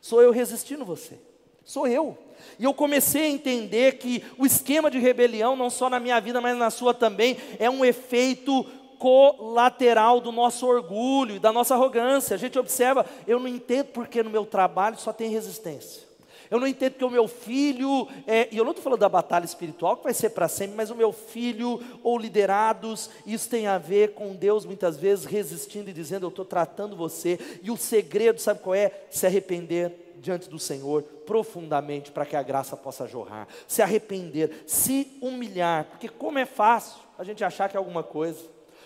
Sou 0.00 0.22
eu 0.22 0.30
resistindo 0.30 0.84
você. 0.84 1.18
Sou 1.64 1.88
eu. 1.88 2.16
E 2.58 2.64
eu 2.64 2.74
comecei 2.74 3.22
a 3.22 3.30
entender 3.30 3.98
que 3.98 4.22
o 4.38 4.44
esquema 4.44 4.90
de 4.90 4.98
rebelião, 4.98 5.56
não 5.56 5.70
só 5.70 5.88
na 5.88 5.98
minha 5.98 6.20
vida, 6.20 6.40
mas 6.40 6.56
na 6.56 6.70
sua 6.70 6.92
também, 6.92 7.38
é 7.58 7.70
um 7.70 7.84
efeito 7.84 8.64
colateral 8.98 10.20
do 10.20 10.30
nosso 10.30 10.66
orgulho 10.66 11.36
e 11.36 11.38
da 11.38 11.52
nossa 11.52 11.74
arrogância. 11.74 12.34
A 12.34 12.38
gente 12.38 12.58
observa, 12.58 13.06
eu 13.26 13.40
não 13.40 13.48
entendo 13.48 13.86
porque 13.86 14.22
no 14.22 14.30
meu 14.30 14.44
trabalho 14.44 14.98
só 14.98 15.12
tem 15.12 15.30
resistência. 15.30 16.02
Eu 16.54 16.60
não 16.60 16.68
entendo 16.68 16.92
que 16.92 17.04
o 17.04 17.10
meu 17.10 17.26
filho, 17.26 18.06
é, 18.28 18.46
e 18.52 18.56
eu 18.56 18.62
não 18.62 18.70
estou 18.70 18.84
falando 18.84 19.00
da 19.00 19.08
batalha 19.08 19.44
espiritual 19.44 19.96
que 19.96 20.04
vai 20.04 20.14
ser 20.14 20.30
para 20.30 20.46
sempre, 20.46 20.76
mas 20.76 20.88
o 20.88 20.94
meu 20.94 21.10
filho 21.10 21.82
ou 22.00 22.16
liderados, 22.16 23.10
isso 23.26 23.50
tem 23.50 23.66
a 23.66 23.76
ver 23.76 24.14
com 24.14 24.36
Deus 24.36 24.64
muitas 24.64 24.96
vezes 24.96 25.24
resistindo 25.24 25.90
e 25.90 25.92
dizendo: 25.92 26.26
Eu 26.26 26.28
estou 26.28 26.44
tratando 26.44 26.94
você. 26.94 27.40
E 27.60 27.72
o 27.72 27.76
segredo, 27.76 28.40
sabe 28.40 28.60
qual 28.60 28.72
é? 28.72 28.92
Se 29.10 29.26
arrepender 29.26 30.14
diante 30.18 30.48
do 30.48 30.60
Senhor 30.60 31.02
profundamente 31.02 32.12
para 32.12 32.24
que 32.24 32.36
a 32.36 32.42
graça 32.44 32.76
possa 32.76 33.04
jorrar, 33.04 33.48
se 33.66 33.82
arrepender, 33.82 34.62
se 34.64 35.18
humilhar, 35.20 35.86
porque 35.86 36.08
como 36.08 36.38
é 36.38 36.46
fácil 36.46 37.00
a 37.18 37.24
gente 37.24 37.42
achar 37.42 37.68
que 37.68 37.76
é 37.76 37.78
alguma 37.78 38.04
coisa, 38.04 38.38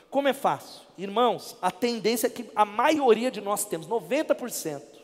como 0.09 0.27
é 0.27 0.33
fácil, 0.33 0.81
irmãos, 0.97 1.55
a 1.61 1.71
tendência 1.71 2.29
é 2.29 2.31
que 2.31 2.51
a 2.57 2.65
maioria 2.65 3.31
de 3.31 3.43
nós 3.43 3.67
temos, 3.67 3.87
90% 3.87 4.98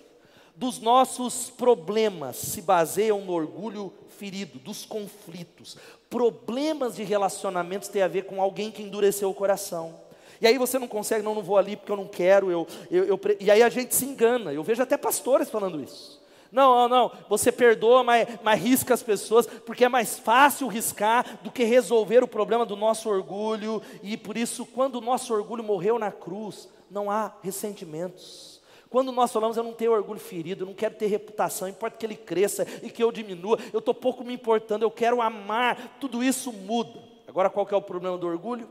dos 0.56 0.80
nossos 0.80 1.50
problemas 1.50 2.36
se 2.36 2.62
baseiam 2.62 3.20
no 3.20 3.32
orgulho 3.32 3.92
ferido, 4.08 4.58
dos 4.58 4.84
conflitos, 4.86 5.76
problemas 6.08 6.94
de 6.96 7.02
relacionamentos 7.02 7.88
têm 7.88 8.02
a 8.02 8.08
ver 8.08 8.24
com 8.24 8.40
alguém 8.40 8.70
que 8.70 8.82
endureceu 8.82 9.28
o 9.28 9.34
coração. 9.34 10.00
E 10.40 10.46
aí 10.46 10.58
você 10.58 10.78
não 10.78 10.86
consegue, 10.86 11.24
não, 11.24 11.34
não 11.34 11.42
vou 11.42 11.56
ali 11.56 11.76
porque 11.76 11.90
eu 11.90 11.96
não 11.96 12.06
quero, 12.06 12.50
eu, 12.50 12.66
eu, 12.90 13.04
eu, 13.04 13.20
e 13.40 13.50
aí 13.50 13.62
a 13.62 13.68
gente 13.68 13.94
se 13.94 14.04
engana. 14.04 14.52
Eu 14.52 14.62
vejo 14.62 14.82
até 14.82 14.96
pastores 14.96 15.50
falando 15.50 15.82
isso. 15.82 16.22
Não, 16.52 16.88
não, 16.88 16.88
não, 16.88 17.12
você 17.28 17.50
perdoa, 17.50 18.04
mas, 18.04 18.28
mas 18.44 18.60
risca 18.60 18.94
as 18.94 19.02
pessoas, 19.02 19.44
porque 19.44 19.86
é 19.86 19.88
mais 19.88 20.16
fácil 20.16 20.68
riscar 20.68 21.40
do 21.42 21.50
que 21.50 21.64
resolver 21.64 22.22
o 22.22 22.28
problema 22.28 22.64
do 22.64 22.76
nosso 22.76 23.08
orgulho. 23.08 23.82
E 24.04 24.16
por 24.16 24.36
isso, 24.36 24.64
quando 24.64 24.96
o 24.96 25.00
nosso 25.00 25.34
orgulho 25.34 25.64
morreu 25.64 25.98
na 25.98 26.12
cruz, 26.12 26.68
não 26.88 27.10
há 27.10 27.32
ressentimentos. 27.42 28.53
Quando 28.94 29.10
nós 29.10 29.32
falamos, 29.32 29.56
eu 29.56 29.64
não 29.64 29.72
tenho 29.72 29.90
orgulho 29.90 30.20
ferido, 30.20 30.62
eu 30.62 30.68
não 30.68 30.72
quero 30.72 30.94
ter 30.94 31.06
reputação, 31.06 31.66
importa 31.66 31.96
que 31.96 32.06
ele 32.06 32.14
cresça 32.14 32.64
e 32.80 32.88
que 32.88 33.02
eu 33.02 33.10
diminua, 33.10 33.58
eu 33.72 33.80
estou 33.80 33.92
pouco 33.92 34.22
me 34.22 34.32
importando, 34.32 34.84
eu 34.84 34.90
quero 34.90 35.20
amar, 35.20 35.98
tudo 35.98 36.22
isso 36.22 36.52
muda. 36.52 37.02
Agora, 37.26 37.50
qual 37.50 37.66
que 37.66 37.74
é 37.74 37.76
o 37.76 37.82
problema 37.82 38.16
do 38.16 38.24
orgulho? 38.28 38.70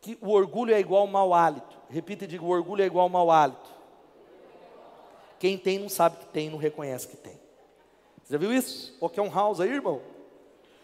Que 0.00 0.16
o 0.20 0.30
orgulho 0.30 0.72
é 0.72 0.78
igual 0.78 1.00
ao 1.00 1.08
mau 1.08 1.34
hálito. 1.34 1.76
Repita 1.88 2.26
e 2.26 2.28
diga: 2.28 2.44
o 2.44 2.48
orgulho 2.48 2.80
é 2.80 2.86
igual 2.86 3.02
ao 3.02 3.08
mau 3.08 3.28
hálito. 3.28 3.68
Quem 5.40 5.58
tem 5.58 5.80
não 5.80 5.88
sabe 5.88 6.18
que 6.18 6.26
tem, 6.26 6.48
não 6.48 6.56
reconhece 6.56 7.08
que 7.08 7.16
tem. 7.16 7.34
Você 8.22 8.34
já 8.34 8.38
viu 8.38 8.52
isso? 8.52 8.96
Ou 9.00 9.10
quer 9.10 9.22
um 9.22 9.34
house 9.34 9.58
aí, 9.58 9.72
irmão? 9.72 10.00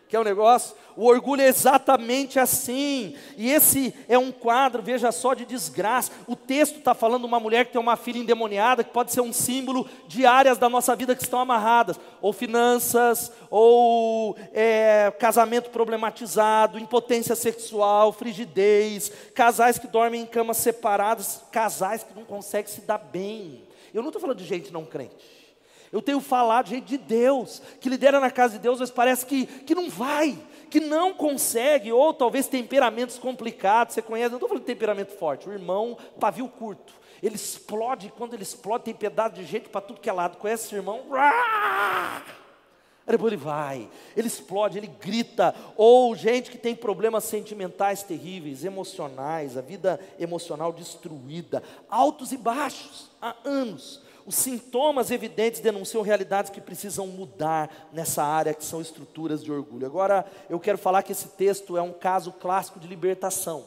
Quer 0.09 0.21
um 0.21 0.25
negócio? 0.25 0.77
O 0.97 1.07
orgulho 1.07 1.43
é 1.43 1.49
exatamente 1.49 2.39
assim. 2.39 3.17
E 3.37 3.51
esse 3.51 3.93
é 4.09 4.17
um 4.17 4.31
quadro, 4.31 4.81
veja 4.81 5.11
só, 5.11 5.35
de 5.35 5.45
desgraça. 5.45 6.13
O 6.29 6.37
texto 6.37 6.79
está 6.79 6.95
falando 6.95 7.23
de 7.23 7.27
uma 7.27 7.41
mulher 7.41 7.67
que 7.67 7.73
tem 7.73 7.81
uma 7.81 7.97
filha 7.97 8.19
endemoniada, 8.19 8.85
que 8.85 8.93
pode 8.93 9.13
ser 9.13 9.21
um 9.21 9.33
símbolo 9.33 9.89
de 10.07 10.25
áreas 10.25 10.59
da 10.59 10.69
nossa 10.69 10.95
vida 10.95 11.17
que 11.17 11.23
estão 11.23 11.41
amarradas. 11.41 11.99
Ou 12.23 12.33
finanças, 12.33 13.33
ou 13.51 14.37
é, 14.55 15.13
casamento 15.19 15.71
problematizado, 15.71 16.79
impotência 16.79 17.35
sexual, 17.35 18.13
frigidez, 18.13 19.11
casais 19.35 19.79
que 19.79 19.89
dormem 19.89 20.23
em 20.23 20.27
camas 20.27 20.59
separadas, 20.59 21.43
casais 21.51 22.05
que 22.05 22.15
não 22.15 22.25
conseguem 22.25 22.73
se 22.73 22.81
dar 22.83 22.99
bem. 22.99 23.65
Eu 23.93 24.03
não 24.03 24.11
estou 24.11 24.21
falando 24.21 24.39
de 24.39 24.45
gente 24.45 24.73
não 24.73 24.85
crente. 24.85 25.36
Eu 25.93 26.03
tenho 26.03 26.21
falado 26.21 26.67
de 26.67 26.75
gente 26.75 26.87
de 26.87 26.99
Deus, 26.99 27.63
que 27.81 27.89
lidera 27.89 28.21
na 28.21 28.31
casa 28.31 28.55
de 28.55 28.61
Deus, 28.61 28.81
mas 28.81 28.91
parece 28.91 29.25
que, 29.25 29.47
que 29.47 29.75
não 29.75 29.89
vai, 29.89 30.37
que 30.71 30.81
não 30.81 31.15
consegue, 31.15 31.93
ou 31.93 32.13
talvez 32.13 32.47
temperamentos 32.47 33.19
complicados. 33.19 33.95
Você 33.95 34.03
conhece, 34.03 34.31
não 34.31 34.37
estou 34.37 34.49
falando 34.49 34.63
de 34.63 34.67
temperamento 34.67 35.17
forte, 35.17 35.49
o 35.49 35.53
irmão, 35.53 35.97
pavio 36.19 36.49
curto. 36.49 36.93
Ele 37.23 37.35
explode, 37.35 38.13
quando 38.17 38.35
ele 38.35 38.43
explode, 38.43 38.85
tem 38.85 38.95
pedaço 38.95 39.37
de 39.37 39.45
gente 39.45 39.69
para 39.69 39.81
tudo 39.81 40.01
que 40.01 40.11
é 40.11 40.13
lado. 40.13 40.37
Conhece 40.37 40.67
esse 40.67 40.75
irmão? 40.75 41.03
Depois 43.07 43.33
ele 43.33 43.41
vai, 43.41 43.89
ele 44.17 44.27
explode, 44.27 44.79
ele 44.79 44.89
grita. 44.89 45.55
Ou 45.77 46.15
gente 46.17 46.51
que 46.51 46.59
tem 46.59 46.75
problemas 46.75 47.25
sentimentais 47.25 48.03
terríveis, 48.03 48.65
emocionais, 48.65 49.57
a 49.57 49.61
vida 49.61 50.01
emocional 50.19 50.73
destruída, 50.73 51.63
altos 51.89 52.33
e 52.33 52.37
baixos, 52.37 53.11
há 53.23 53.37
anos. 53.45 54.03
Os 54.27 54.35
sintomas 54.35 55.13
evidentes 55.13 55.61
denunciam 55.61 56.03
realidades 56.03 56.51
que 56.51 56.61
precisam 56.61 57.07
mudar 57.07 57.89
nessa 57.93 58.25
área, 58.25 58.53
que 58.53 58.65
são 58.65 58.81
estruturas 58.81 59.43
de 59.43 59.53
orgulho. 59.53 59.87
Agora, 59.87 60.27
eu 60.51 60.59
quero 60.59 60.77
falar 60.77 61.05
que 61.05 61.13
esse 61.13 61.29
texto 61.29 61.77
é 61.77 61.83
um 61.83 61.93
caso 61.93 62.33
clássico 62.33 62.81
de 62.81 62.89
libertação. 62.89 63.65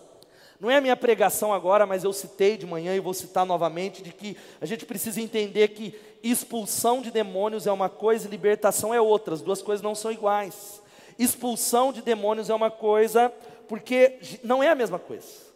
Não 0.59 0.69
é 0.69 0.75
a 0.75 0.81
minha 0.81 0.97
pregação 0.97 1.53
agora, 1.53 1.85
mas 1.85 2.03
eu 2.03 2.11
citei 2.11 2.57
de 2.57 2.65
manhã 2.65 2.93
e 2.93 2.99
vou 2.99 3.13
citar 3.13 3.45
novamente 3.45 4.03
de 4.03 4.11
que 4.11 4.35
a 4.59 4.65
gente 4.65 4.85
precisa 4.85 5.21
entender 5.21 5.69
que 5.69 5.97
expulsão 6.21 7.01
de 7.01 7.09
demônios 7.09 7.65
é 7.65 7.71
uma 7.71 7.87
coisa 7.87 8.27
e 8.27 8.29
libertação 8.29 8.93
é 8.93 8.99
outra. 8.99 9.35
As 9.35 9.41
duas 9.41 9.61
coisas 9.61 9.81
não 9.81 9.95
são 9.95 10.11
iguais. 10.11 10.81
Expulsão 11.17 11.93
de 11.93 12.01
demônios 12.01 12.49
é 12.49 12.53
uma 12.53 12.69
coisa, 12.69 13.31
porque 13.69 14.19
não 14.43 14.61
é 14.61 14.67
a 14.67 14.75
mesma 14.75 14.99
coisa. 14.99 15.48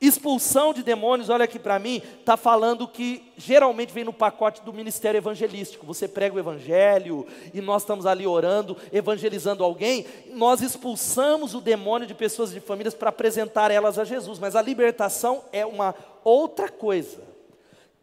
Expulsão 0.00 0.72
de 0.72 0.84
demônios, 0.84 1.28
olha 1.28 1.44
aqui 1.44 1.58
para 1.58 1.76
mim, 1.76 2.00
está 2.20 2.36
falando 2.36 2.86
que 2.86 3.32
geralmente 3.36 3.92
vem 3.92 4.04
no 4.04 4.12
pacote 4.12 4.62
do 4.62 4.72
ministério 4.72 5.18
evangelístico. 5.18 5.84
Você 5.84 6.06
prega 6.06 6.36
o 6.36 6.38
evangelho 6.38 7.26
e 7.52 7.60
nós 7.60 7.82
estamos 7.82 8.06
ali 8.06 8.24
orando, 8.24 8.76
evangelizando 8.92 9.64
alguém. 9.64 10.06
Nós 10.30 10.60
expulsamos 10.60 11.52
o 11.52 11.60
demônio 11.60 12.06
de 12.06 12.14
pessoas 12.14 12.52
de 12.52 12.60
famílias 12.60 12.94
para 12.94 13.08
apresentar 13.08 13.72
elas 13.72 13.98
a 13.98 14.04
Jesus. 14.04 14.38
Mas 14.38 14.54
a 14.54 14.62
libertação 14.62 15.42
é 15.52 15.66
uma 15.66 15.92
outra 16.22 16.68
coisa. 16.68 17.20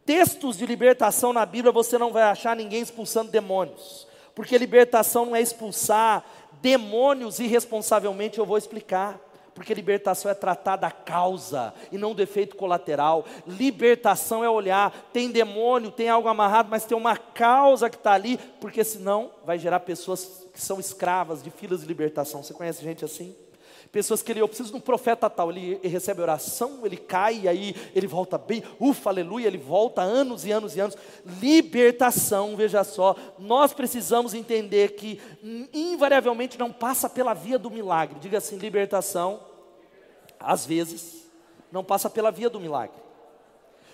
Textos 0.04 0.58
de 0.58 0.66
libertação 0.66 1.32
na 1.32 1.46
Bíblia 1.46 1.72
você 1.72 1.96
não 1.96 2.12
vai 2.12 2.24
achar 2.24 2.54
ninguém 2.54 2.82
expulsando 2.82 3.30
demônios, 3.30 4.06
porque 4.36 4.56
libertação 4.56 5.26
não 5.26 5.34
é 5.34 5.40
expulsar 5.40 6.24
demônios 6.60 7.40
irresponsavelmente. 7.40 8.38
Eu 8.38 8.46
vou 8.46 8.58
explicar. 8.58 9.18
Porque 9.56 9.72
libertação 9.72 10.30
é 10.30 10.34
tratar 10.34 10.76
da 10.76 10.90
causa 10.90 11.72
e 11.90 11.96
não 11.96 12.14
do 12.14 12.20
efeito 12.20 12.54
colateral. 12.56 13.24
Libertação 13.46 14.44
é 14.44 14.50
olhar, 14.50 15.08
tem 15.14 15.30
demônio, 15.30 15.90
tem 15.90 16.10
algo 16.10 16.28
amarrado, 16.28 16.68
mas 16.70 16.84
tem 16.84 16.96
uma 16.96 17.16
causa 17.16 17.88
que 17.88 17.96
está 17.96 18.12
ali, 18.12 18.38
porque 18.60 18.84
senão 18.84 19.30
vai 19.46 19.58
gerar 19.58 19.80
pessoas 19.80 20.46
que 20.52 20.60
são 20.60 20.78
escravas 20.78 21.42
de 21.42 21.50
filas 21.50 21.80
de 21.80 21.86
libertação. 21.86 22.42
Você 22.42 22.52
conhece 22.52 22.84
gente 22.84 23.02
assim? 23.02 23.34
Pessoas 23.96 24.20
que 24.20 24.30
ele, 24.30 24.42
eu 24.42 24.46
preciso 24.46 24.72
de 24.72 24.76
um 24.76 24.80
profeta 24.80 25.30
tal, 25.30 25.50
ele, 25.50 25.80
ele 25.82 25.88
recebe 25.88 26.20
oração, 26.20 26.80
ele 26.84 26.98
cai, 26.98 27.48
aí 27.48 27.74
ele 27.94 28.06
volta 28.06 28.36
bem, 28.36 28.62
ufa, 28.78 29.08
aleluia, 29.08 29.46
ele 29.46 29.56
volta 29.56 30.02
anos 30.02 30.44
e 30.44 30.52
anos 30.52 30.76
e 30.76 30.80
anos. 30.80 30.98
Libertação, 31.40 32.54
veja 32.58 32.84
só, 32.84 33.16
nós 33.38 33.72
precisamos 33.72 34.34
entender 34.34 34.96
que 34.96 35.18
invariavelmente 35.72 36.58
não 36.58 36.70
passa 36.70 37.08
pela 37.08 37.32
via 37.32 37.58
do 37.58 37.70
milagre. 37.70 38.20
Diga 38.20 38.36
assim: 38.36 38.58
libertação, 38.58 39.40
às 40.38 40.66
vezes, 40.66 41.26
não 41.72 41.82
passa 41.82 42.10
pela 42.10 42.30
via 42.30 42.50
do 42.50 42.60
milagre. 42.60 43.05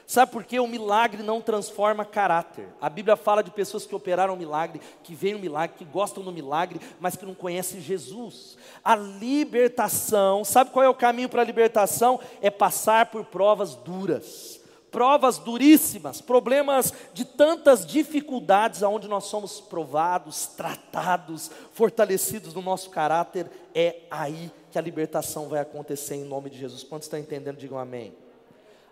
Sabe 0.07 0.33
por 0.33 0.45
quê? 0.45 0.59
O 0.61 0.67
milagre 0.67 1.23
não 1.23 1.41
transforma 1.41 2.05
caráter. 2.05 2.69
A 2.81 2.91
Bíblia 2.91 3.17
fala 3.17 3.43
de 3.43 3.51
pessoas 3.51 3.87
que 3.87 3.95
operaram 3.95 4.37
milagre, 4.37 4.81
que 5.03 5.15
veem 5.15 5.35
o 5.35 5.39
milagre, 5.39 5.77
que 5.79 5.85
gostam 5.85 6.23
do 6.23 6.33
milagre, 6.33 6.81
mas 7.01 7.17
que 7.17 7.25
não 7.25 7.35
conhecem 7.35 7.81
Jesus. 7.81 8.57
A 8.85 8.95
libertação, 8.95 10.45
sabe 10.45 10.71
qual 10.71 10.85
é 10.85 10.89
o 10.89 10.95
caminho 10.95 11.29
para 11.29 11.43
a 11.43 11.45
libertação? 11.45 12.21
É 12.41 12.51
passar 12.51 13.07
por 13.07 13.25
provas 13.25 13.75
duras. 13.75 14.61
Provas 14.91 15.39
duríssimas, 15.39 16.21
problemas 16.21 16.93
de 17.15 17.25
tantas 17.25 17.87
dificuldades, 17.87 18.83
aonde 18.83 19.09
nós 19.09 19.25
somos 19.25 19.59
provados, 19.59 20.49
tratados, 20.49 21.51
fortalecidos 21.73 22.53
no 22.53 22.61
nosso 22.61 22.91
caráter, 22.91 23.51
é 23.75 24.01
aí 24.11 24.53
que 24.71 24.79
a 24.79 24.83
libertação 24.83 25.49
vai 25.49 25.61
acontecer 25.61 26.17
em 26.17 26.25
nome 26.25 26.51
de 26.51 26.59
Jesus. 26.59 26.83
Quantos 26.83 27.07
estão 27.07 27.19
entendendo? 27.19 27.57
Digam 27.57 27.79
amém. 27.79 28.13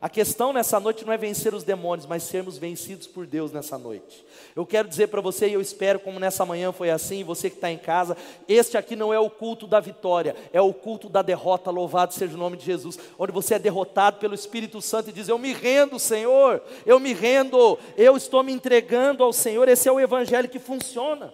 A 0.02 0.08
questão 0.08 0.50
nessa 0.50 0.80
noite 0.80 1.04
não 1.04 1.12
é 1.12 1.18
vencer 1.18 1.52
os 1.52 1.62
demônios, 1.62 2.06
mas 2.06 2.22
sermos 2.22 2.56
vencidos 2.56 3.06
por 3.06 3.26
Deus 3.26 3.52
nessa 3.52 3.76
noite. 3.76 4.24
Eu 4.56 4.64
quero 4.64 4.88
dizer 4.88 5.08
para 5.08 5.20
você, 5.20 5.46
e 5.46 5.52
eu 5.52 5.60
espero, 5.60 6.00
como 6.00 6.18
nessa 6.18 6.46
manhã 6.46 6.72
foi 6.72 6.88
assim, 6.90 7.22
você 7.22 7.50
que 7.50 7.56
está 7.56 7.70
em 7.70 7.76
casa, 7.76 8.16
este 8.48 8.78
aqui 8.78 8.96
não 8.96 9.12
é 9.12 9.18
o 9.18 9.28
culto 9.28 9.66
da 9.66 9.78
vitória, 9.78 10.34
é 10.54 10.60
o 10.60 10.72
culto 10.72 11.06
da 11.06 11.20
derrota, 11.20 11.70
louvado 11.70 12.14
seja 12.14 12.34
o 12.34 12.38
nome 12.38 12.56
de 12.56 12.64
Jesus, 12.64 12.98
onde 13.18 13.30
você 13.30 13.56
é 13.56 13.58
derrotado 13.58 14.18
pelo 14.18 14.34
Espírito 14.34 14.80
Santo 14.80 15.10
e 15.10 15.12
diz: 15.12 15.28
Eu 15.28 15.38
me 15.38 15.52
rendo, 15.52 15.98
Senhor, 15.98 16.62
eu 16.86 16.98
me 16.98 17.12
rendo, 17.12 17.78
eu 17.94 18.16
estou 18.16 18.42
me 18.42 18.52
entregando 18.52 19.22
ao 19.22 19.34
Senhor. 19.34 19.68
Esse 19.68 19.86
é 19.86 19.92
o 19.92 20.00
evangelho 20.00 20.48
que 20.48 20.58
funciona. 20.58 21.30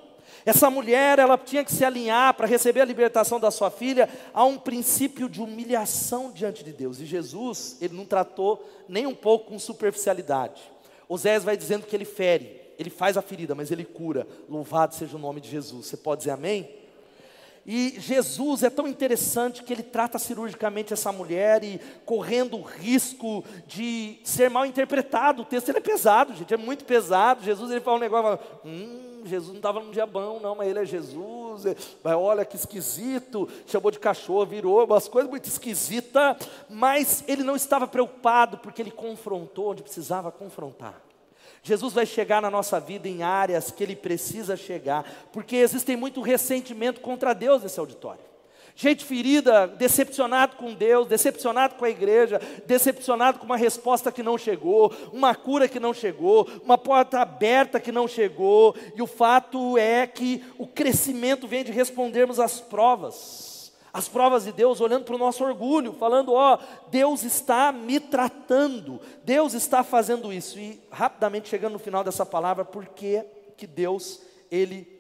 Essa 0.47 0.71
mulher, 0.71 1.19
ela 1.19 1.37
tinha 1.37 1.65
que 1.65 1.73
se 1.73 1.85
alinhar 1.85 2.33
para 2.35 2.47
receber 2.47 2.81
a 2.81 2.85
libertação 2.85 3.41
da 3.41 3.51
sua 3.51 3.69
filha 3.69 4.09
a 4.33 4.45
um 4.45 4.57
princípio 4.57 5.29
de 5.29 5.43
humilhação 5.43 6.31
diante 6.31 6.63
de 6.63 6.73
Deus. 6.73 7.01
E 7.01 7.05
Jesus, 7.05 7.77
ele 7.81 7.97
não 7.97 8.05
tratou 8.05 8.65
nem 8.89 9.09
um 9.09 9.15
pouco 9.15 9.47
com 9.49 9.59
superficialidade. 9.59 10.63
Osés 11.09 11.43
vai 11.43 11.57
dizendo 11.57 11.85
que 11.85 11.97
ele 11.97 12.05
fere, 12.05 12.61
ele 12.79 12.91
faz 12.91 13.17
a 13.17 13.23
ferida, 13.23 13.57
mas 13.57 13.73
ele 13.73 13.85
cura. 13.85 14.25
Louvado 14.49 14.95
seja 14.95 15.17
o 15.17 15.21
nome 15.21 15.41
de 15.41 15.51
Jesus. 15.51 15.87
Você 15.87 15.97
pode 15.97 16.21
dizer 16.21 16.31
amém? 16.31 16.71
E 17.67 17.97
Jesus 17.99 18.63
é 18.63 18.71
tão 18.71 18.87
interessante 18.87 19.65
que 19.65 19.73
ele 19.73 19.83
trata 19.83 20.17
cirurgicamente 20.17 20.93
essa 20.93 21.11
mulher 21.11 21.65
e 21.65 21.81
correndo 22.05 22.57
o 22.57 22.63
risco 22.63 23.45
de 23.67 24.21
ser 24.23 24.49
mal 24.49 24.65
interpretado. 24.65 25.43
O 25.43 25.45
texto 25.45 25.71
é 25.71 25.81
pesado, 25.81 26.33
gente, 26.37 26.55
é 26.55 26.57
muito 26.57 26.85
pesado. 26.85 27.43
Jesus 27.43 27.73
ele 27.73 27.81
fala 27.81 27.97
um 27.97 28.01
negócio, 28.01 28.39
fala, 28.39 28.61
hum, 28.65 29.16
Jesus 29.27 29.51
não 29.51 29.57
estava 29.57 29.81
num 29.81 29.91
dia 29.91 30.07
bom, 30.07 30.41
não, 30.41 30.55
mas 30.55 30.69
ele 30.69 30.81
é 30.81 30.85
Jesus. 30.85 31.67
É, 31.67 31.77
vai, 32.03 32.15
olha 32.15 32.45
que 32.45 32.57
esquisito, 32.57 33.49
chamou 33.67 33.91
de 33.91 33.99
cachorro, 33.99 34.47
virou, 34.47 34.85
umas 34.85 35.09
coisas 35.09 35.31
muito 35.31 35.47
esquisitas. 35.47 36.37
Mas 36.69 37.25
ele 37.27 37.43
não 37.43 37.57
estava 37.57 37.87
preocupado 37.87 38.59
porque 38.59 38.83
ele 38.83 38.91
confrontou 38.91 39.71
onde 39.71 39.83
precisava 39.83 40.31
confrontar. 40.31 41.03
Jesus 41.67 41.93
vai 41.93 42.07
chegar 42.07 42.41
na 42.41 42.49
nossa 42.49 42.79
vida 42.79 43.09
em 43.09 43.25
áreas 43.25 43.73
que 43.73 43.83
Ele 43.83 43.97
precisa 43.97 44.57
chegar, 44.57 45.05
porque 45.33 45.57
existem 45.57 45.97
muito 45.97 46.21
ressentimento 46.21 47.01
contra 47.01 47.35
Deus 47.35 47.61
nesse 47.61 47.81
auditório. 47.81 48.23
Gente 48.79 49.07
ferida, 49.07 49.67
decepcionado 49.67 50.57
com 50.57 50.75
Deus, 50.75 51.09
decepcionado 51.09 51.77
com 51.77 51.87
a 51.87 51.89
igreja, 51.89 52.39
decepcionado 52.67 53.39
com 53.39 53.47
uma 53.47 53.57
resposta 53.57 54.13
que 54.13 54.23
não 54.23 54.37
chegou, 54.37 54.93
uma 55.15 55.35
cura 55.35 55.67
que 55.67 55.81
não 55.81 55.95
chegou, 55.95 56.47
uma 56.63 56.77
porta 56.77 57.21
aberta 57.21 57.81
que 57.81 57.91
não 57.91 58.07
chegou, 58.07 58.77
e 58.95 59.01
o 59.01 59.07
fato 59.07 59.79
é 59.79 60.07
que 60.07 60.45
o 60.59 60.67
crescimento 60.67 61.49
vem 61.49 61.65
de 61.65 61.73
respondermos 61.73 62.39
às 62.39 62.61
provas 62.61 63.57
as 63.95 64.09
provas 64.09 64.45
de 64.45 64.53
Deus, 64.53 64.83
olhando 64.83 65.07
para 65.07 65.15
o 65.15 65.19
nosso 65.19 65.43
orgulho, 65.43 65.95
falando: 65.95 66.35
Ó, 66.35 66.59
Deus 66.91 67.23
está 67.23 67.73
me 67.73 67.99
tratando, 67.99 69.01
Deus 69.25 69.55
está 69.55 69.83
fazendo 69.83 70.31
isso. 70.31 70.59
E 70.59 70.79
rapidamente 70.91 71.49
chegando 71.49 71.73
no 71.73 71.79
final 71.79 72.05
dessa 72.05 72.27
palavra, 72.27 72.63
por 72.63 72.85
que, 72.89 73.25
que 73.57 73.67
Deus, 73.67 74.21
Ele 74.51 74.96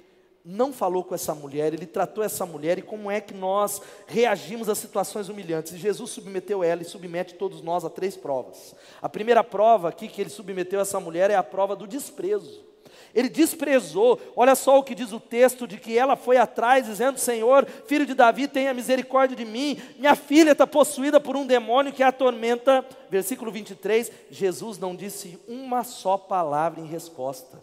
não 0.46 0.72
falou 0.72 1.02
com 1.02 1.12
essa 1.12 1.34
mulher, 1.34 1.74
Ele 1.74 1.86
tratou 1.86 2.22
essa 2.22 2.46
mulher 2.46 2.78
e 2.78 2.82
como 2.82 3.10
é 3.10 3.20
que 3.20 3.34
nós 3.34 3.82
reagimos 4.06 4.68
a 4.68 4.76
situações 4.76 5.28
humilhantes. 5.28 5.72
E 5.72 5.78
Jesus 5.78 6.10
submeteu 6.10 6.62
ela 6.62 6.82
e 6.82 6.84
submete 6.84 7.34
todos 7.34 7.60
nós 7.60 7.84
a 7.84 7.90
três 7.90 8.16
provas. 8.16 8.74
A 9.02 9.08
primeira 9.08 9.42
prova 9.42 9.88
aqui 9.88 10.06
que 10.06 10.20
Ele 10.20 10.30
submeteu 10.30 10.80
essa 10.80 11.00
mulher 11.00 11.32
é 11.32 11.34
a 11.34 11.42
prova 11.42 11.74
do 11.74 11.84
desprezo. 11.84 12.64
Ele 13.12 13.28
desprezou. 13.28 14.20
Olha 14.36 14.54
só 14.54 14.78
o 14.78 14.84
que 14.84 14.94
diz 14.94 15.10
o 15.10 15.18
texto: 15.18 15.66
de 15.66 15.78
que 15.78 15.98
ela 15.98 16.14
foi 16.14 16.36
atrás, 16.36 16.86
dizendo: 16.86 17.18
Senhor, 17.18 17.66
filho 17.86 18.06
de 18.06 18.14
Davi, 18.14 18.46
tenha 18.46 18.74
misericórdia 18.74 19.36
de 19.36 19.44
mim. 19.44 19.80
Minha 19.98 20.14
filha 20.14 20.52
está 20.52 20.66
possuída 20.66 21.18
por 21.18 21.34
um 21.34 21.46
demônio 21.46 21.92
que 21.92 22.02
a 22.02 22.08
atormenta. 22.08 22.84
Versículo 23.10 23.50
23. 23.50 24.12
Jesus 24.30 24.78
não 24.78 24.94
disse 24.94 25.40
uma 25.48 25.82
só 25.82 26.16
palavra 26.18 26.80
em 26.80 26.86
resposta. 26.86 27.58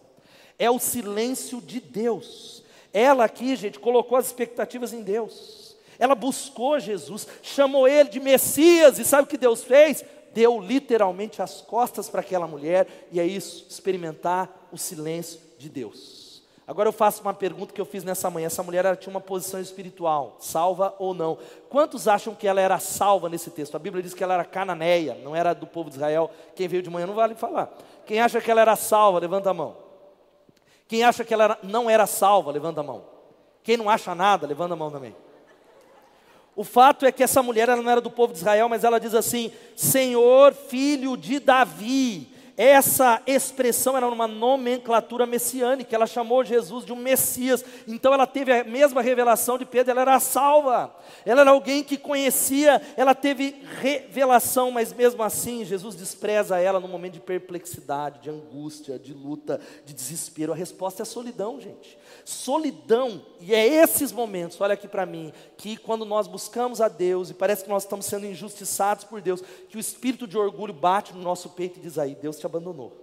É 0.58 0.69
o 0.69 0.80
silêncio 0.80 1.62
de 1.62 1.80
Deus. 1.80 2.62
Ela 2.93 3.25
aqui, 3.25 3.56
gente, 3.56 3.79
colocou 3.79 4.17
as 4.17 4.27
expectativas 4.27 4.93
em 4.93 5.01
Deus. 5.01 5.75
Ela 5.97 6.15
buscou 6.15 6.79
Jesus, 6.79 7.27
chamou 7.41 7.88
ele 7.88 8.10
de 8.10 8.19
Messias, 8.19 8.99
e 8.99 9.06
sabe 9.06 9.23
o 9.23 9.27
que 9.27 9.38
Deus 9.38 9.63
fez? 9.63 10.03
deu 10.34 10.60
literalmente 10.60 11.41
as 11.41 11.62
costas 11.62 12.10
para 12.10 12.21
aquela 12.21 12.47
mulher, 12.47 12.88
e 13.12 13.19
é 13.19 13.25
isso, 13.25 13.65
experimentar 13.69 14.67
o 14.71 14.77
silêncio 14.77 15.39
de 15.58 15.69
Deus. 15.69 16.41
Agora 16.65 16.88
eu 16.88 16.93
faço 16.93 17.21
uma 17.21 17.34
pergunta 17.34 17.73
que 17.73 17.79
eu 17.79 17.86
fiz 17.86 18.03
nessa 18.03 18.29
manhã: 18.29 18.47
essa 18.47 18.63
mulher 18.63 18.95
tinha 18.97 19.12
uma 19.12 19.21
posição 19.21 19.60
espiritual, 19.60 20.38
salva 20.39 20.95
ou 20.97 21.13
não? 21.13 21.38
Quantos 21.69 22.08
acham 22.08 22.34
que 22.34 22.47
ela 22.47 22.62
era 22.62 22.79
salva 22.79 23.29
nesse 23.29 23.51
texto? 23.51 23.75
A 23.75 23.79
Bíblia 23.79 24.01
diz 24.01 24.13
que 24.13 24.23
ela 24.23 24.34
era 24.34 24.45
cananeia, 24.45 25.15
não 25.23 25.36
era 25.36 25.53
do 25.53 25.67
povo 25.67 25.89
de 25.89 25.97
Israel. 25.97 26.32
Quem 26.56 26.67
veio 26.67 26.82
de 26.82 26.89
manhã 26.89 27.06
não 27.06 27.15
vale 27.15 27.36
falar. 27.36 27.71
Quem 28.06 28.21
acha 28.21 28.39
que 28.39 28.49
ela 28.49 28.62
era 28.62 28.75
salva, 28.77 29.19
levanta 29.19 29.49
a 29.49 29.53
mão. 29.53 29.75
Quem 30.93 31.03
acha 31.03 31.25
que 31.25 31.34
ela 31.34 31.58
não 31.63 31.89
era 31.89 32.06
salva, 32.06 32.51
levanta 32.51 32.82
a 32.82 32.84
mão. 32.84 33.03
Quem 33.63 33.75
não 33.77 33.89
acha 33.89 34.13
nada, 34.13 34.45
levanta 34.45 34.75
a 34.75 34.77
mão 34.77 34.91
também. 34.91 35.15
O 36.56 36.63
fato 36.63 37.03
é 37.03 37.12
que 37.12 37.23
essa 37.23 37.41
mulher 37.41 37.67
ela 37.67 37.82
não 37.82 37.89
era 37.89 37.99
do 37.99 38.12
povo 38.12 38.32
de 38.32 38.38
Israel, 38.38 38.69
mas 38.69 38.84
ela 38.84 38.99
diz 38.99 39.15
assim: 39.15 39.51
Senhor, 39.75 40.53
filho 40.53 41.17
de 41.17 41.39
Davi. 41.39 42.32
Essa 42.56 43.22
expressão 43.26 43.98
era 43.98 44.08
uma 44.08 44.28
nomenclatura 44.28 45.26
messiânica, 45.26 45.96
ela 45.96 46.06
chamou 46.06 46.44
Jesus 46.44 46.86
de 46.86 46.94
um 46.94 46.96
Messias, 46.96 47.66
então 47.88 48.13
ela 48.13 48.28
teve 48.28 48.52
a 48.54 48.63
mesma 48.63 49.02
revelação 49.02 49.58
de 49.58 49.66
Pedro, 49.66 49.92
ela 49.92 50.02
era 50.02 50.20
salva, 50.20 50.96
ela 51.26 51.42
era 51.42 51.50
alguém 51.50 51.84
que 51.84 51.98
conhecia, 51.98 52.80
ela 52.96 53.16
teve 53.16 53.63
revelação, 53.82 54.70
mas 54.70 54.94
mesmo 54.94 55.24
assim 55.24 55.66
Jesus 55.66 55.96
despreza 55.96 56.60
ela 56.60 56.80
no 56.80 56.88
momento 56.88 57.13
de 57.13 57.20
perplexidade, 57.20 58.20
de 58.20 58.30
angústia, 58.30 59.00
de 59.00 59.13
luta, 59.13 59.60
de 59.84 59.94
desespero. 59.94 60.54
A 60.54 60.56
resposta 60.56 61.02
é 61.02 61.06
solidão, 61.06 61.60
gente. 61.60 61.98
Solidão, 62.25 63.21
e 63.39 63.53
é 63.53 63.65
esses 63.65 64.12
momentos, 64.12 64.59
olha 64.62 64.73
aqui 64.73 64.88
para 64.88 65.05
mim, 65.05 65.33
que 65.57 65.75
quando 65.75 66.05
nós 66.05 66.27
buscamos 66.27 66.79
a 66.79 66.88
Deus 66.88 67.29
e 67.29 67.33
parece 67.33 67.63
que 67.63 67.69
nós 67.69 67.83
estamos 67.83 68.05
sendo 68.05 68.25
injustiçados 68.25 69.03
por 69.03 69.21
Deus, 69.21 69.41
que 69.69 69.77
o 69.77 69.79
espírito 69.79 70.27
de 70.27 70.38
orgulho 70.38 70.73
bate 70.73 71.13
no 71.13 71.21
nosso 71.21 71.49
peito 71.49 71.79
e 71.79 71.81
diz 71.81 71.97
aí: 71.97 72.15
Deus 72.15 72.38
te 72.38 72.45
abandonou. 72.45 72.93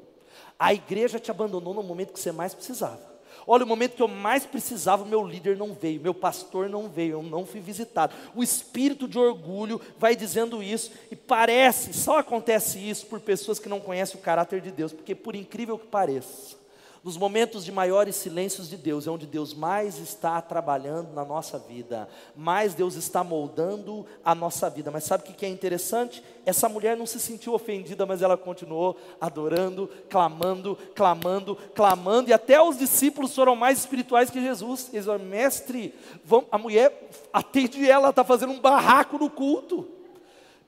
A 0.58 0.74
igreja 0.74 1.18
te 1.18 1.30
abandonou 1.30 1.74
no 1.74 1.82
momento 1.82 2.12
que 2.12 2.20
você 2.20 2.32
mais 2.32 2.54
precisava. 2.54 3.10
Olha, 3.46 3.64
o 3.64 3.66
momento 3.66 3.96
que 3.96 4.02
eu 4.02 4.08
mais 4.08 4.44
precisava, 4.44 5.04
meu 5.04 5.26
líder 5.26 5.56
não 5.56 5.72
veio, 5.72 6.00
meu 6.00 6.14
pastor 6.14 6.68
não 6.68 6.88
veio, 6.88 7.12
eu 7.12 7.22
não 7.22 7.46
fui 7.46 7.60
visitado. 7.60 8.14
O 8.34 8.42
espírito 8.42 9.08
de 9.08 9.18
orgulho 9.18 9.80
vai 9.98 10.14
dizendo 10.14 10.62
isso, 10.62 10.92
e 11.10 11.16
parece, 11.16 11.92
só 11.92 12.18
acontece 12.18 12.78
isso 12.78 13.06
por 13.06 13.20
pessoas 13.20 13.58
que 13.58 13.68
não 13.68 13.80
conhecem 13.80 14.20
o 14.20 14.22
caráter 14.22 14.60
de 14.60 14.70
Deus, 14.70 14.92
porque 14.92 15.14
por 15.14 15.34
incrível 15.34 15.78
que 15.78 15.86
pareça, 15.86 16.59
Nos 17.02 17.16
momentos 17.16 17.64
de 17.64 17.72
maiores 17.72 18.14
silêncios 18.14 18.68
de 18.68 18.76
Deus, 18.76 19.06
é 19.06 19.10
onde 19.10 19.26
Deus 19.26 19.54
mais 19.54 19.98
está 19.98 20.38
trabalhando 20.42 21.14
na 21.14 21.24
nossa 21.24 21.58
vida, 21.58 22.06
mais 22.36 22.74
Deus 22.74 22.94
está 22.94 23.24
moldando 23.24 24.04
a 24.22 24.34
nossa 24.34 24.68
vida. 24.68 24.90
Mas 24.90 25.04
sabe 25.04 25.24
o 25.24 25.32
que 25.32 25.46
é 25.46 25.48
interessante? 25.48 26.22
Essa 26.44 26.68
mulher 26.68 26.98
não 26.98 27.06
se 27.06 27.18
sentiu 27.18 27.54
ofendida, 27.54 28.04
mas 28.04 28.20
ela 28.20 28.36
continuou 28.36 28.98
adorando, 29.18 29.88
clamando, 30.10 30.76
clamando, 30.94 31.56
clamando, 31.74 32.28
e 32.28 32.34
até 32.34 32.60
os 32.60 32.76
discípulos 32.76 33.34
foram 33.34 33.56
mais 33.56 33.78
espirituais 33.78 34.28
que 34.28 34.40
Jesus. 34.40 34.90
Eles 34.92 35.06
falaram, 35.06 35.24
mestre, 35.24 35.94
vamos, 36.22 36.48
a 36.52 36.58
mulher 36.58 37.08
atende 37.32 37.88
ela, 37.88 38.10
está 38.10 38.22
fazendo 38.22 38.52
um 38.52 38.60
barraco 38.60 39.16
no 39.16 39.30
culto. 39.30 39.99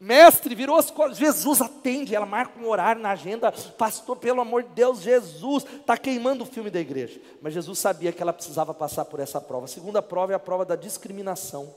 Mestre, 0.04 0.52
virou 0.56 0.76
as 0.76 0.90
costas. 0.90 1.16
Jesus 1.16 1.60
atende, 1.60 2.12
ela 2.12 2.26
marca 2.26 2.58
um 2.58 2.68
horário 2.68 3.00
na 3.00 3.12
agenda. 3.12 3.52
Pastor, 3.52 4.16
pelo 4.16 4.40
amor 4.40 4.64
de 4.64 4.70
Deus, 4.70 5.00
Jesus 5.00 5.64
está 5.64 5.96
queimando 5.96 6.42
o 6.42 6.46
filme 6.46 6.70
da 6.70 6.80
igreja. 6.80 7.20
Mas 7.40 7.54
Jesus 7.54 7.78
sabia 7.78 8.10
que 8.10 8.20
ela 8.20 8.32
precisava 8.32 8.74
passar 8.74 9.04
por 9.04 9.20
essa 9.20 9.40
prova. 9.40 9.66
A 9.66 9.68
segunda 9.68 10.02
prova 10.02 10.32
é 10.32 10.34
a 10.34 10.40
prova 10.40 10.64
da 10.64 10.74
discriminação. 10.74 11.72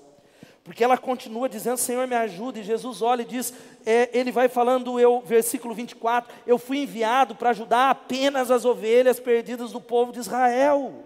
Porque 0.64 0.84
ela 0.84 0.98
continua 0.98 1.48
dizendo, 1.48 1.78
Senhor, 1.78 2.08
me 2.08 2.16
ajude. 2.16 2.62
E 2.62 2.64
Jesus 2.64 3.04
olha 3.04 3.22
e 3.22 3.26
diz, 3.26 3.54
é, 3.86 4.10
ele 4.12 4.32
vai 4.32 4.50
falando, 4.50 5.00
eu, 5.00 5.22
versículo 5.24 5.76
24: 5.76 6.34
Eu 6.48 6.58
fui 6.58 6.80
enviado 6.80 7.36
para 7.36 7.52
ajudar 7.52 7.92
apenas 7.92 8.50
as 8.50 8.66
ovelhas 8.66 9.20
perdidas 9.20 9.72
do 9.72 9.80
povo 9.80 10.12
de 10.12 10.18
Israel. 10.18 11.06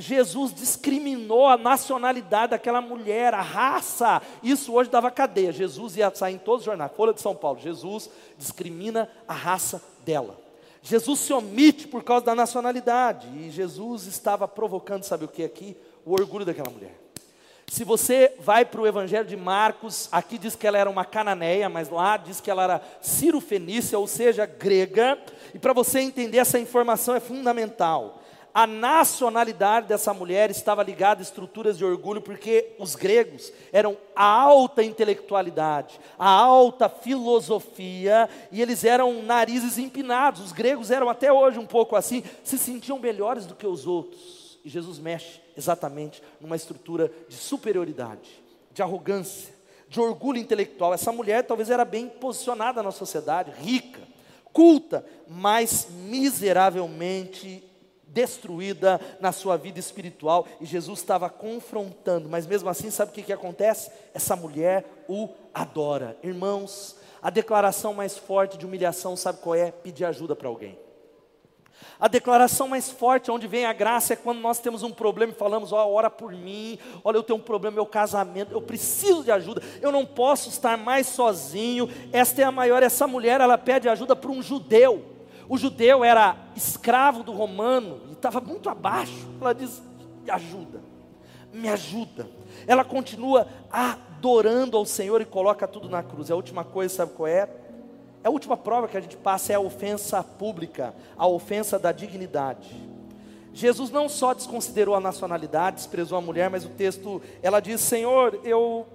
Jesus 0.00 0.54
discriminou 0.54 1.46
a 1.46 1.56
nacionalidade 1.56 2.50
daquela 2.50 2.80
mulher, 2.80 3.34
a 3.34 3.40
raça. 3.40 4.22
Isso 4.42 4.72
hoje 4.72 4.90
dava 4.90 5.10
cadeia. 5.10 5.52
Jesus 5.52 5.96
ia 5.96 6.10
sair 6.14 6.34
em 6.34 6.38
todos 6.38 6.60
os 6.60 6.66
jornais, 6.66 6.92
Folha 6.96 7.12
de 7.12 7.20
São 7.20 7.34
Paulo. 7.34 7.58
Jesus 7.58 8.10
discrimina 8.36 9.08
a 9.26 9.34
raça 9.34 9.82
dela. 10.04 10.38
Jesus 10.82 11.20
se 11.20 11.32
omite 11.32 11.88
por 11.88 12.02
causa 12.02 12.26
da 12.26 12.34
nacionalidade. 12.34 13.28
E 13.36 13.50
Jesus 13.50 14.06
estava 14.06 14.46
provocando, 14.46 15.04
sabe 15.04 15.24
o 15.24 15.28
que 15.28 15.44
aqui? 15.44 15.76
O 16.04 16.12
orgulho 16.12 16.44
daquela 16.44 16.70
mulher. 16.70 16.94
Se 17.66 17.84
você 17.84 18.34
vai 18.40 18.64
para 18.64 18.80
o 18.80 18.86
Evangelho 18.86 19.28
de 19.28 19.36
Marcos, 19.36 20.08
aqui 20.10 20.38
diz 20.38 20.56
que 20.56 20.66
ela 20.66 20.78
era 20.78 20.88
uma 20.88 21.04
cananeia, 21.04 21.68
mas 21.68 21.90
lá 21.90 22.16
diz 22.16 22.40
que 22.40 22.50
ela 22.50 22.64
era 22.64 22.82
cirofenícia, 23.02 23.98
ou 23.98 24.06
seja, 24.06 24.46
grega. 24.46 25.18
E 25.52 25.58
para 25.58 25.74
você 25.74 26.00
entender 26.00 26.38
essa 26.38 26.58
informação 26.58 27.14
é 27.14 27.20
fundamental. 27.20 28.22
A 28.52 28.66
nacionalidade 28.66 29.86
dessa 29.86 30.12
mulher 30.12 30.50
estava 30.50 30.82
ligada 30.82 31.20
a 31.20 31.22
estruturas 31.22 31.78
de 31.78 31.84
orgulho, 31.84 32.20
porque 32.20 32.74
os 32.78 32.94
gregos 32.94 33.52
eram 33.72 33.96
a 34.16 34.24
alta 34.24 34.82
intelectualidade, 34.82 36.00
a 36.18 36.28
alta 36.28 36.88
filosofia, 36.88 38.28
e 38.50 38.60
eles 38.60 38.84
eram 38.84 39.22
narizes 39.22 39.78
empinados. 39.78 40.40
Os 40.40 40.52
gregos 40.52 40.90
eram 40.90 41.08
até 41.08 41.32
hoje 41.32 41.58
um 41.58 41.66
pouco 41.66 41.94
assim, 41.94 42.22
se 42.42 42.58
sentiam 42.58 42.98
melhores 42.98 43.46
do 43.46 43.54
que 43.54 43.66
os 43.66 43.86
outros. 43.86 44.58
E 44.64 44.68
Jesus 44.68 44.98
mexe 44.98 45.40
exatamente 45.56 46.22
numa 46.40 46.56
estrutura 46.56 47.12
de 47.28 47.36
superioridade, 47.36 48.42
de 48.72 48.82
arrogância, 48.82 49.54
de 49.88 50.00
orgulho 50.00 50.38
intelectual. 50.38 50.92
Essa 50.92 51.12
mulher 51.12 51.44
talvez 51.44 51.70
era 51.70 51.84
bem 51.84 52.08
posicionada 52.08 52.82
na 52.82 52.90
sociedade, 52.90 53.52
rica, 53.60 54.00
culta, 54.52 55.04
mas 55.28 55.88
miseravelmente 55.90 57.62
destruída 58.08 59.00
na 59.20 59.32
sua 59.32 59.56
vida 59.56 59.78
espiritual 59.78 60.46
e 60.60 60.66
Jesus 60.66 61.00
estava 61.00 61.28
confrontando, 61.28 62.28
mas 62.28 62.46
mesmo 62.46 62.68
assim, 62.68 62.90
sabe 62.90 63.10
o 63.10 63.14
que, 63.14 63.22
que 63.22 63.32
acontece? 63.32 63.90
Essa 64.14 64.34
mulher 64.34 64.84
o 65.08 65.28
adora. 65.52 66.16
Irmãos, 66.22 66.96
a 67.22 67.30
declaração 67.30 67.94
mais 67.94 68.16
forte 68.16 68.56
de 68.56 68.66
humilhação, 68.66 69.16
sabe 69.16 69.40
qual 69.40 69.54
é? 69.54 69.70
Pedir 69.70 70.04
ajuda 70.04 70.34
para 70.34 70.48
alguém. 70.48 70.78
A 72.00 72.06
declaração 72.06 72.68
mais 72.68 72.90
forte, 72.90 73.30
onde 73.30 73.46
vem 73.46 73.64
a 73.64 73.72
graça, 73.72 74.12
é 74.12 74.16
quando 74.16 74.38
nós 74.38 74.60
temos 74.60 74.82
um 74.82 74.90
problema 74.90 75.32
e 75.32 75.36
falamos: 75.36 75.72
ó, 75.72 75.86
oh, 75.86 75.94
ora 75.94 76.08
por 76.08 76.32
mim, 76.32 76.78
olha, 77.02 77.16
eu 77.16 77.22
tenho 77.22 77.38
um 77.38 77.42
problema, 77.42 77.76
meu 77.76 77.86
casamento, 77.86 78.52
eu 78.52 78.62
preciso 78.62 79.24
de 79.24 79.30
ajuda, 79.30 79.62
eu 79.80 79.90
não 79.90 80.06
posso 80.06 80.48
estar 80.48 80.76
mais 80.76 81.08
sozinho. 81.08 81.88
Esta 82.12 82.42
é 82.42 82.44
a 82.44 82.52
maior, 82.52 82.82
essa 82.82 83.06
mulher, 83.06 83.40
ela 83.40 83.58
pede 83.58 83.88
ajuda 83.88 84.14
para 84.14 84.30
um 84.30 84.42
judeu. 84.42 85.17
O 85.48 85.56
judeu 85.56 86.04
era 86.04 86.36
escravo 86.54 87.22
do 87.22 87.32
romano 87.32 88.00
e 88.08 88.12
estava 88.12 88.40
muito 88.40 88.68
abaixo. 88.68 89.26
Ela 89.40 89.54
diz: 89.54 89.82
me 90.22 90.30
ajuda, 90.30 90.80
me 91.52 91.68
ajuda. 91.68 92.28
Ela 92.66 92.84
continua 92.84 93.48
adorando 93.70 94.76
ao 94.76 94.84
Senhor 94.84 95.20
e 95.20 95.24
coloca 95.24 95.66
tudo 95.66 95.88
na 95.88 96.02
cruz. 96.02 96.30
A 96.30 96.36
última 96.36 96.64
coisa, 96.64 96.94
sabe 96.94 97.12
qual 97.14 97.26
é? 97.26 97.48
A 98.22 98.28
última 98.28 98.56
prova 98.56 98.88
que 98.88 98.96
a 98.96 99.00
gente 99.00 99.16
passa 99.16 99.52
é 99.52 99.56
a 99.56 99.60
ofensa 99.60 100.22
pública, 100.22 100.94
a 101.16 101.26
ofensa 101.26 101.78
da 101.78 101.92
dignidade. 101.92 102.76
Jesus 103.54 103.90
não 103.90 104.08
só 104.08 104.34
desconsiderou 104.34 104.94
a 104.94 105.00
nacionalidade, 105.00 105.76
desprezou 105.76 106.18
a 106.18 106.20
mulher, 106.20 106.50
mas 106.50 106.64
o 106.64 106.68
texto, 106.68 107.22
ela 107.42 107.60
diz: 107.60 107.80
Senhor, 107.80 108.38
eu 108.44 108.86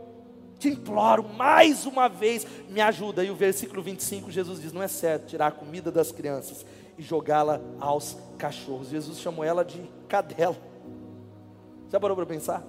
te 0.64 0.70
imploro 0.70 1.24
mais 1.24 1.86
uma 1.86 2.08
vez, 2.08 2.48
me 2.70 2.80
ajuda. 2.80 3.24
E 3.24 3.30
o 3.30 3.36
versículo 3.36 3.82
25, 3.82 4.32
Jesus 4.32 4.62
diz: 4.62 4.72
Não 4.72 4.82
é 4.82 4.88
certo 4.88 5.28
tirar 5.28 5.48
a 5.48 5.52
comida 5.52 5.92
das 5.92 6.12
crianças 6.12 6.66
e 6.98 7.02
jogá-la 7.02 7.60
aos 7.80 8.18
cachorros. 8.38 8.90
Jesus 8.90 9.20
chamou 9.20 9.44
ela 9.44 9.66
de 9.66 9.82
cadela. 10.08 10.56
Já 11.92 12.00
parou 12.00 12.16
para 12.16 12.26
pensar? 12.26 12.64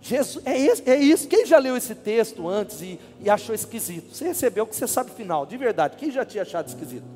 Jesus, 0.00 0.44
é, 0.44 0.58
isso, 0.58 0.82
é 0.84 0.96
isso. 0.96 1.28
Quem 1.28 1.46
já 1.46 1.58
leu 1.58 1.76
esse 1.76 1.94
texto 1.94 2.48
antes 2.48 2.82
e, 2.82 2.98
e 3.20 3.30
achou 3.30 3.54
esquisito? 3.54 4.12
Você 4.12 4.24
recebeu 4.24 4.64
o 4.64 4.66
que 4.66 4.74
você 4.74 4.88
sabe 4.88 5.12
final, 5.12 5.46
de 5.46 5.56
verdade. 5.56 5.96
Quem 5.96 6.10
já 6.10 6.24
tinha 6.24 6.42
achado 6.42 6.66
esquisito? 6.66 7.06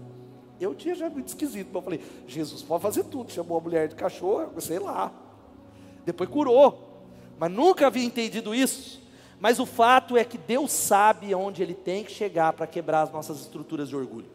Eu 0.61 0.77
tinha 0.77 0.95
já 0.95 1.11
muito 1.11 1.27
esquisito. 1.27 1.75
Eu 1.75 1.83
falei, 1.83 2.01
Jesus 2.29 2.63
pode 2.63 2.83
fazer 2.85 3.03
tudo. 3.05 3.33
Chamou 3.33 3.59
a 3.59 3.61
mulher 3.61 3.89
de 3.89 3.97
cachorro, 3.97 4.61
sei 4.61 4.79
lá. 4.79 5.13
Depois 6.05 6.31
curou. 6.31 7.03
Mas 7.37 7.51
nunca 7.51 7.89
havia 7.89 8.05
entendido 8.05 8.55
isso. 8.55 9.06
Mas 9.39 9.59
o 9.59 9.67
fato 9.67 10.17
é 10.17 10.25
que 10.25 10.39
Deus 10.39 10.73
sabe 10.73 11.33
aonde 11.33 11.63
Ele 11.63 11.75
tem 11.75 12.03
que 12.03 12.13
chegar 12.13 12.53
para 12.53 12.67
quebrar 12.67 13.03
as 13.03 13.13
nossas 13.13 13.41
estruturas 13.41 13.89
de 13.89 13.97
orgulho. 13.97 14.29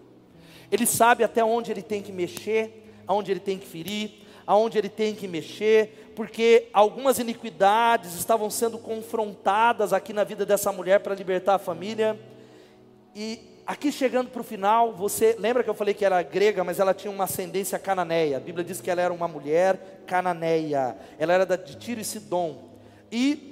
Ele 0.72 0.86
sabe 0.86 1.24
até 1.24 1.44
onde 1.44 1.72
Ele 1.72 1.82
tem 1.82 2.02
que 2.02 2.12
mexer, 2.12 2.94
aonde 3.08 3.32
Ele 3.32 3.40
tem 3.40 3.58
que 3.58 3.66
ferir, 3.68 4.12
aonde 4.46 4.78
Ele 4.78 4.90
tem 4.90 5.16
que 5.16 5.28
mexer, 5.28 6.12
porque 6.16 6.68
algumas 6.72 7.20
iniquidades 7.20 8.16
estavam 8.16 8.50
sendo 8.50 8.78
confrontadas 8.78 9.92
aqui 9.92 10.14
na 10.14 10.24
vida 10.24 10.46
dessa 10.46 10.72
mulher 10.72 11.00
para 11.00 11.16
libertar 11.16 11.56
a 11.56 11.60
família. 11.60 12.20
E 13.16 13.40
aqui 13.66 13.92
chegando 13.92 14.30
para 14.30 14.42
o 14.42 14.44
final, 14.44 14.94
você 14.94 15.36
lembra 15.40 15.64
que 15.64 15.70
eu 15.70 15.74
falei 15.74 15.94
que 15.94 16.06
era 16.06 16.22
grega, 16.22 16.64
mas 16.64 16.80
ela 16.80 16.94
tinha 16.94 17.12
uma 17.12 17.24
ascendência 17.24 17.80
cananeia. 17.80 18.38
A 18.38 18.40
Bíblia 18.40 18.64
diz 18.64 18.80
que 18.80 18.90
ela 18.90 19.02
era 19.02 19.14
uma 19.14 19.28
mulher 19.28 20.04
cananeia. 20.06 20.96
Ela 21.18 21.34
era 21.34 21.58
de 21.58 21.76
Tiro 21.76 22.00
e 22.00 22.06
Sidom. 22.06 22.70
E 23.12 23.51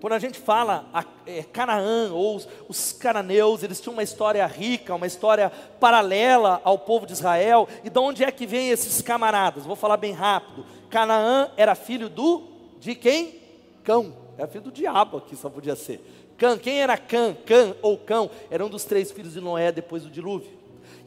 quando 0.00 0.12
a 0.12 0.18
gente 0.18 0.38
fala 0.38 0.88
a, 0.92 1.04
é, 1.26 1.42
Canaã 1.42 2.12
ou 2.12 2.36
os, 2.36 2.48
os 2.68 2.92
cananeus, 2.92 3.62
eles 3.62 3.80
tinham 3.80 3.94
uma 3.94 4.02
história 4.02 4.46
rica, 4.46 4.94
uma 4.94 5.06
história 5.06 5.50
paralela 5.80 6.60
ao 6.62 6.78
povo 6.78 7.06
de 7.06 7.12
Israel. 7.12 7.68
E 7.82 7.90
de 7.90 7.98
onde 7.98 8.22
é 8.22 8.30
que 8.30 8.46
vem 8.46 8.70
esses 8.70 9.02
camaradas? 9.02 9.64
Vou 9.64 9.76
falar 9.76 9.96
bem 9.96 10.12
rápido. 10.12 10.64
Canaã 10.88 11.50
era 11.56 11.74
filho 11.74 12.08
do 12.08 12.44
de 12.78 12.94
quem? 12.94 13.40
Cão. 13.82 14.14
Era 14.36 14.46
filho 14.46 14.64
do 14.64 14.72
diabo 14.72 15.16
aqui, 15.16 15.34
só 15.34 15.50
podia 15.50 15.74
ser. 15.74 16.00
Cã, 16.36 16.56
quem 16.56 16.80
era 16.80 16.96
Cã? 16.96 17.34
Cã 17.44 17.74
ou 17.82 17.98
Cão 17.98 18.30
era 18.48 18.64
um 18.64 18.68
dos 18.68 18.84
três 18.84 19.10
filhos 19.10 19.32
de 19.32 19.40
Noé 19.40 19.72
depois 19.72 20.04
do 20.04 20.10
dilúvio. 20.10 20.56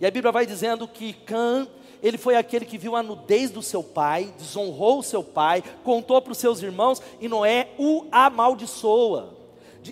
E 0.02 0.06
a 0.06 0.12
Bíblia 0.12 0.32
vai 0.32 0.46
dizendo 0.46 0.86
que 0.88 1.14
Cã 1.14 1.66
ele 2.02 2.18
foi 2.18 2.36
aquele 2.36 2.66
que 2.66 2.78
viu 2.78 2.96
a 2.96 3.04
nudez 3.04 3.52
do 3.52 3.62
seu 3.62 3.84
pai, 3.84 4.34
desonrou 4.38 5.00
o 5.00 5.04
seu 5.04 5.24
pai, 5.24 5.64
contou 5.84 6.22
para 6.22 6.32
os 6.32 6.38
seus 6.38 6.62
irmãos 6.62 7.02
e 7.20 7.28
Noé 7.28 7.70
o 7.78 8.06
amaldiçoa. 8.12 9.42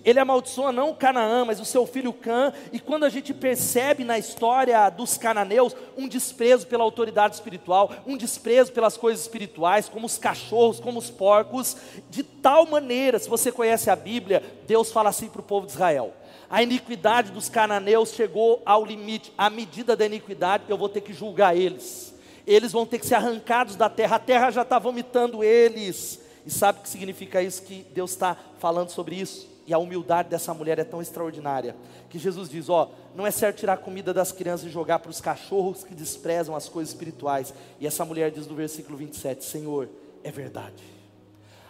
Ele 0.06 0.20
amaldiçoa 0.20 0.72
não 0.72 0.94
Canaã, 0.94 1.46
mas 1.46 1.60
o 1.60 1.66
seu 1.66 1.86
filho 1.86 2.14
Cã, 2.14 2.54
e 2.72 2.80
quando 2.80 3.06
a 3.06 3.10
gente 3.10 3.34
percebe 3.34 4.04
na 4.04 4.20
história 4.20 4.88
dos 4.90 5.18
cananeus 5.18 5.76
um 5.98 6.08
desprezo 6.08 6.68
pela 6.68 6.84
autoridade 6.84 7.36
espiritual, 7.36 7.92
um 8.06 8.16
desprezo 8.16 8.72
pelas 8.72 8.96
coisas 8.96 9.22
espirituais, 9.22 9.90
como 9.90 10.06
os 10.06 10.18
cachorros, 10.18 10.80
como 10.80 11.00
os 11.00 11.10
porcos, 11.10 11.76
de 12.10 12.22
tal 12.22 12.68
maneira, 12.68 13.18
se 13.18 13.28
você 13.28 13.52
conhece 13.52 13.90
a 13.90 13.96
Bíblia, 13.96 14.44
Deus 14.68 14.92
fala 14.92 15.10
assim 15.10 15.28
para 15.28 15.42
o 15.42 15.44
povo 15.44 15.66
de 15.66 15.74
Israel: 15.74 16.14
a 16.50 16.64
iniquidade 16.64 17.32
dos 17.32 17.48
cananeus 17.48 18.12
chegou 18.12 18.62
ao 18.66 18.84
limite, 18.84 19.32
à 19.38 19.50
medida 19.50 19.96
da 19.96 20.06
iniquidade, 20.06 20.64
eu 20.68 20.78
vou 20.78 20.90
ter 20.90 21.02
que 21.02 21.14
julgar 21.14 21.56
eles. 21.56 22.14
Eles 22.48 22.72
vão 22.72 22.86
ter 22.86 22.98
que 22.98 23.06
ser 23.06 23.16
arrancados 23.16 23.76
da 23.76 23.88
terra, 23.88 24.16
a 24.16 24.20
terra 24.20 24.50
já 24.50 24.64
está 24.64 24.80
vomitando 24.80 25.44
eles. 25.44 26.20
E 26.46 26.50
sabe 26.50 26.80
o 26.80 26.82
que 26.82 26.90
significa 26.90 27.44
isso? 27.44 27.62
Que 27.62 27.86
Deus 27.94 28.12
está 28.12 28.36
falando 28.58 28.90
sobre 28.90 29.16
isso. 29.16 29.48
E 29.68 29.74
a 29.74 29.78
humildade 29.78 30.30
dessa 30.30 30.52
mulher 30.52 30.80
é 30.80 30.84
tão 30.84 31.00
extraordinária 31.00 31.76
que 32.10 32.18
Jesus 32.18 32.50
diz: 32.50 32.70
Ó, 32.70 32.90
não 33.14 33.28
é 33.28 33.30
certo 33.30 33.58
tirar 33.58 33.74
a 33.74 33.78
comida 33.78 34.12
das 34.12 34.32
crianças 34.32 34.66
e 34.66 34.72
jogar 34.72 34.98
para 34.98 35.12
os 35.12 35.22
cachorros 35.22 35.84
que 35.84 35.94
desprezam 35.94 36.56
as 36.56 36.68
coisas 36.68 36.92
espirituais. 36.92 37.54
E 37.80 37.86
essa 37.86 38.04
mulher 38.04 38.32
diz 38.32 38.48
no 38.48 38.56
versículo 38.56 38.98
27: 38.98 39.46
Senhor, 39.46 39.88
é 40.24 40.32
verdade. 40.32 40.84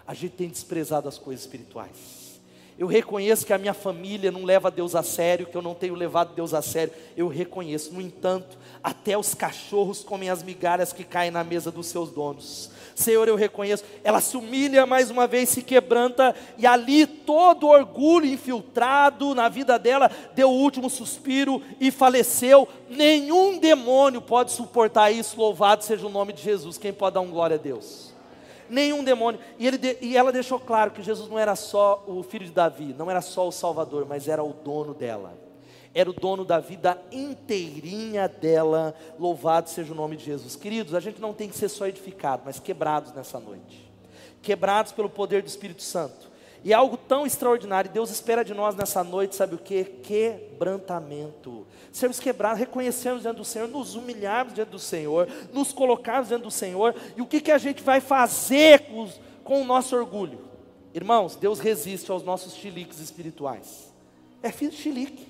A 0.08 0.13
gente 0.13 0.36
tem 0.36 0.48
desprezado 0.48 1.10
as 1.10 1.18
coisas 1.18 1.44
espirituais. 1.44 2.19
Eu 2.80 2.88
reconheço 2.88 3.46
que 3.46 3.52
a 3.52 3.58
minha 3.58 3.74
família 3.74 4.32
não 4.32 4.46
leva 4.46 4.72
Deus 4.72 4.96
a 4.96 5.04
sério, 5.04 5.46
que 5.46 5.58
eu 5.58 5.62
não 5.62 5.76
tenho 5.76 5.94
levado 5.94 6.34
Deus 6.34 6.54
a 6.54 6.62
sério. 6.62 6.94
Eu 7.18 7.28
reconheço. 7.28 7.94
No 7.94 8.00
entanto, 8.00 8.58
até 8.82 9.18
os 9.18 9.34
cachorros 9.34 10.02
comem 10.02 10.30
as 10.30 10.42
migalhas 10.42 10.94
que 10.94 11.04
caem 11.04 11.30
na 11.30 11.44
mesa 11.44 11.70
dos 11.70 11.88
seus 11.88 12.10
donos. 12.10 12.72
Senhor, 12.96 13.28
eu 13.28 13.36
reconheço. 13.36 13.84
Ela 14.02 14.22
se 14.22 14.38
humilha 14.38 14.86
mais 14.86 15.12
uma 15.12 15.28
vez, 15.28 15.50
se 15.50 15.62
quebranta, 15.62 16.34
e 16.58 16.65
ali 16.65 17.06
todo 17.06 17.68
orgulho 17.68 18.26
infiltrado 18.26 19.36
na 19.36 19.50
vida 19.50 19.78
dela 19.78 20.10
deu 20.34 20.50
o 20.50 20.58
último 20.58 20.90
suspiro 20.90 21.62
e 21.82 21.92
faleceu. 21.92 22.65
Nenhum 22.90 23.60
demônio 23.60 24.21
pode 24.21 24.54
suportar 24.54 25.12
isso. 25.12 25.38
Louvado 25.38 25.84
seja 25.84 26.08
o 26.08 26.10
nome 26.10 26.32
de 26.32 26.42
Jesus. 26.42 26.77
Quem 26.77 26.94
pode 26.94 27.15
dar 27.15 27.21
um 27.21 27.30
glória 27.30 27.56
a 27.56 27.60
Deus? 27.60 28.09
Nenhum 28.70 29.04
demônio. 29.04 29.40
E, 29.58 29.67
ele, 29.67 29.98
e 30.02 30.15
ela 30.15 30.32
deixou 30.32 30.60
claro 30.60 30.92
que 30.92 31.02
Jesus 31.02 31.30
não 31.30 31.38
era 31.40 31.56
só 31.56 32.04
o 32.08 32.22
filho 32.24 32.46
de 32.46 32.52
Davi, 32.52 32.96
não 32.98 33.10
era 33.10 33.22
só 33.22 33.48
o 33.48 33.52
Salvador, 33.52 34.06
mas 34.08 34.28
era 34.28 34.44
o 34.44 34.54
dono 34.54 34.94
dela. 34.94 35.34
Era 35.94 36.10
o 36.10 36.13
dono 36.13 36.46
da 36.46 36.60
vida 36.60 37.02
inteirinha 37.12 38.28
dela. 38.28 38.94
Louvado 39.17 39.70
seja 39.70 39.92
o 39.92 39.96
nome 39.96 40.15
de 40.15 40.26
Jesus. 40.26 40.56
Queridos, 40.56 40.94
a 40.94 41.00
gente 41.00 41.20
não 41.20 41.34
tem 41.34 41.50
que 41.50 41.58
ser 41.58 41.70
só 41.70 41.88
edificado, 41.88 42.44
mas 42.46 42.60
quebrados 42.60 43.12
nessa 43.12 43.40
noite. 43.40 43.90
Quebrados 44.42 44.92
pelo 44.92 45.10
poder 45.10 45.42
do 45.42 45.48
Espírito 45.48 45.82
Santo 45.82 46.29
e 46.64 46.74
é 46.74 46.76
algo 46.76 46.98
tão 46.98 47.26
extraordinário, 47.26 47.90
Deus 47.90 48.10
espera 48.10 48.44
de 48.44 48.54
nós 48.54 48.76
nessa 48.76 49.04
noite, 49.04 49.36
sabe 49.36 49.56
o 49.56 49.58
que? 49.58 49.86
Quebrantamento. 49.86 51.66
Sermos 51.92 52.20
quebrados, 52.20 52.60
reconhecermos 52.60 53.22
diante 53.22 53.38
do 53.38 53.46
Senhor, 53.46 53.68
nos 53.70 53.96
humilharmos 53.96 54.54
diante 54.54 54.70
do 54.70 54.80
Senhor, 54.80 55.30
nos 55.54 55.72
colocarmos 55.72 56.28
diante 56.28 56.44
do 56.44 56.52
Senhor. 56.52 56.94
E 57.16 57.22
o 57.22 57.26
que, 57.26 57.40
que 57.40 57.52
a 57.52 57.58
gente 57.58 57.82
vai 57.82 58.02
fazer 58.02 58.82
com, 58.88 59.04
os, 59.04 59.20
com 59.44 59.62
o 59.62 59.66
nosso 59.66 59.96
orgulho? 59.96 60.40
Irmãos, 60.94 61.36
Deus 61.36 61.60
resiste 61.60 62.12
aos 62.12 62.24
nossos 62.24 62.54
chiliques 62.56 63.00
espirituais. 63.00 63.94
É 64.44 64.52
filho 64.52 64.72
de 64.72 64.78
chilique. 64.78 65.28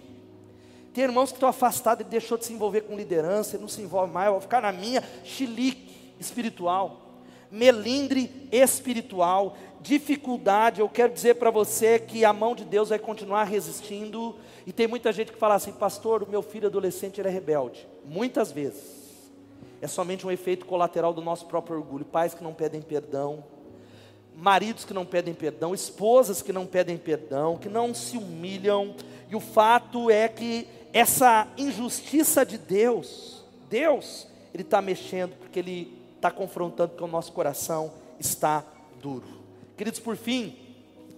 Tem 0.94 1.04
irmãos 1.04 1.30
que 1.30 1.36
estão 1.36 1.50
afastados, 1.50 2.02
ele 2.02 2.10
deixou 2.10 2.40
de 2.40 2.46
se 2.46 2.54
envolver 2.54 2.82
com 2.82 2.96
liderança, 2.96 3.56
ele 3.56 3.62
não 3.62 3.70
se 3.70 3.82
envolve 3.82 4.12
mais, 4.12 4.32
vou 4.32 4.42
ficar 4.42 4.62
na 4.62 4.72
minha, 4.72 5.04
chilique 5.24 6.16
espiritual 6.20 7.09
melindre 7.52 8.48
espiritual, 8.52 9.56
dificuldade, 9.82 10.82
eu 10.82 10.90
quero 10.90 11.14
dizer 11.14 11.36
para 11.36 11.50
você 11.50 12.00
que 12.00 12.26
a 12.26 12.34
mão 12.34 12.54
de 12.54 12.66
Deus 12.66 12.90
vai 12.90 13.00
continuar 13.00 13.46
resistindo. 13.46 14.36
E 14.66 14.72
tem 14.72 14.88
muita 14.88 15.12
gente 15.12 15.32
que 15.32 15.40
fala 15.40 15.56
assim, 15.56 15.72
pastor, 15.72 16.24
o 16.24 16.30
meu 16.30 16.42
filho 16.42 16.68
adolescente 16.68 17.20
é 17.22 17.30
rebelde. 17.30 17.88
Muitas 18.06 18.52
vezes. 18.52 19.00
É 19.82 19.88
somente 19.88 20.28
um 20.28 20.32
efeito 20.32 20.66
colateral 20.66 21.14
do 21.14 21.22
nosso 21.22 21.46
próprio 21.46 21.78
orgulho. 21.78 22.04
Pais 22.04 22.34
que 22.34 22.44
não 22.44 22.54
pedem 22.54 22.82
perdão, 22.82 23.44
maridos 24.36 24.84
que 24.86 24.94
não 24.94 25.06
pedem 25.06 25.34
perdão, 25.34 25.74
esposas 25.74 26.42
que 26.42 26.52
não 26.52 26.66
pedem 26.66 26.98
perdão, 26.98 27.58
que 27.58 27.70
não 27.70 27.94
se 27.94 28.18
humilham. 28.18 28.96
E 29.30 29.36
o 29.36 29.40
fato 29.40 30.10
é 30.10 30.28
que 30.28 30.68
essa 30.92 31.48
injustiça 31.58 32.46
de 32.46 32.58
Deus, 32.58 33.44
Deus, 33.70 34.28
Ele 34.54 34.64
está 34.64 34.82
mexendo, 34.82 35.36
porque 35.38 35.60
Ele 35.60 35.99
está 36.20 36.30
confrontando 36.30 36.96
que 36.96 37.04
o 37.04 37.08
nosso 37.08 37.32
coração 37.32 37.92
está 38.20 38.64
duro. 39.02 39.26
Queridos, 39.78 40.00
por 40.02 40.18
fim, 40.18 40.56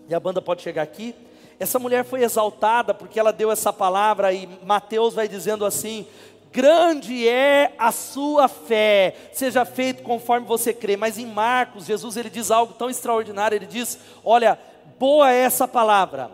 e 0.07 0.13
a 0.13 0.19
banda 0.19 0.41
pode 0.41 0.61
chegar 0.61 0.83
aqui, 0.83 1.15
essa 1.59 1.79
mulher 1.79 2.05
foi 2.05 2.23
exaltada 2.23 2.93
porque 2.93 3.19
ela 3.19 3.33
deu 3.33 3.51
essa 3.51 3.73
palavra 3.73 4.31
e 4.31 4.47
Mateus 4.63 5.15
vai 5.15 5.27
dizendo 5.27 5.65
assim: 5.65 6.05
grande 6.51 7.27
é 7.27 7.73
a 7.77 7.91
sua 7.91 8.47
fé, 8.47 9.15
seja 9.33 9.65
feito 9.65 10.03
conforme 10.03 10.45
você 10.45 10.73
crê. 10.73 10.95
Mas 10.95 11.17
em 11.17 11.25
Marcos, 11.25 11.85
Jesus 11.85 12.17
ele 12.17 12.29
diz 12.29 12.51
algo 12.51 12.73
tão 12.73 12.89
extraordinário, 12.89 13.55
ele 13.55 13.65
diz: 13.65 13.97
"Olha, 14.23 14.59
boa 14.99 15.31
é 15.31 15.37
essa 15.37 15.67
palavra. 15.67 16.29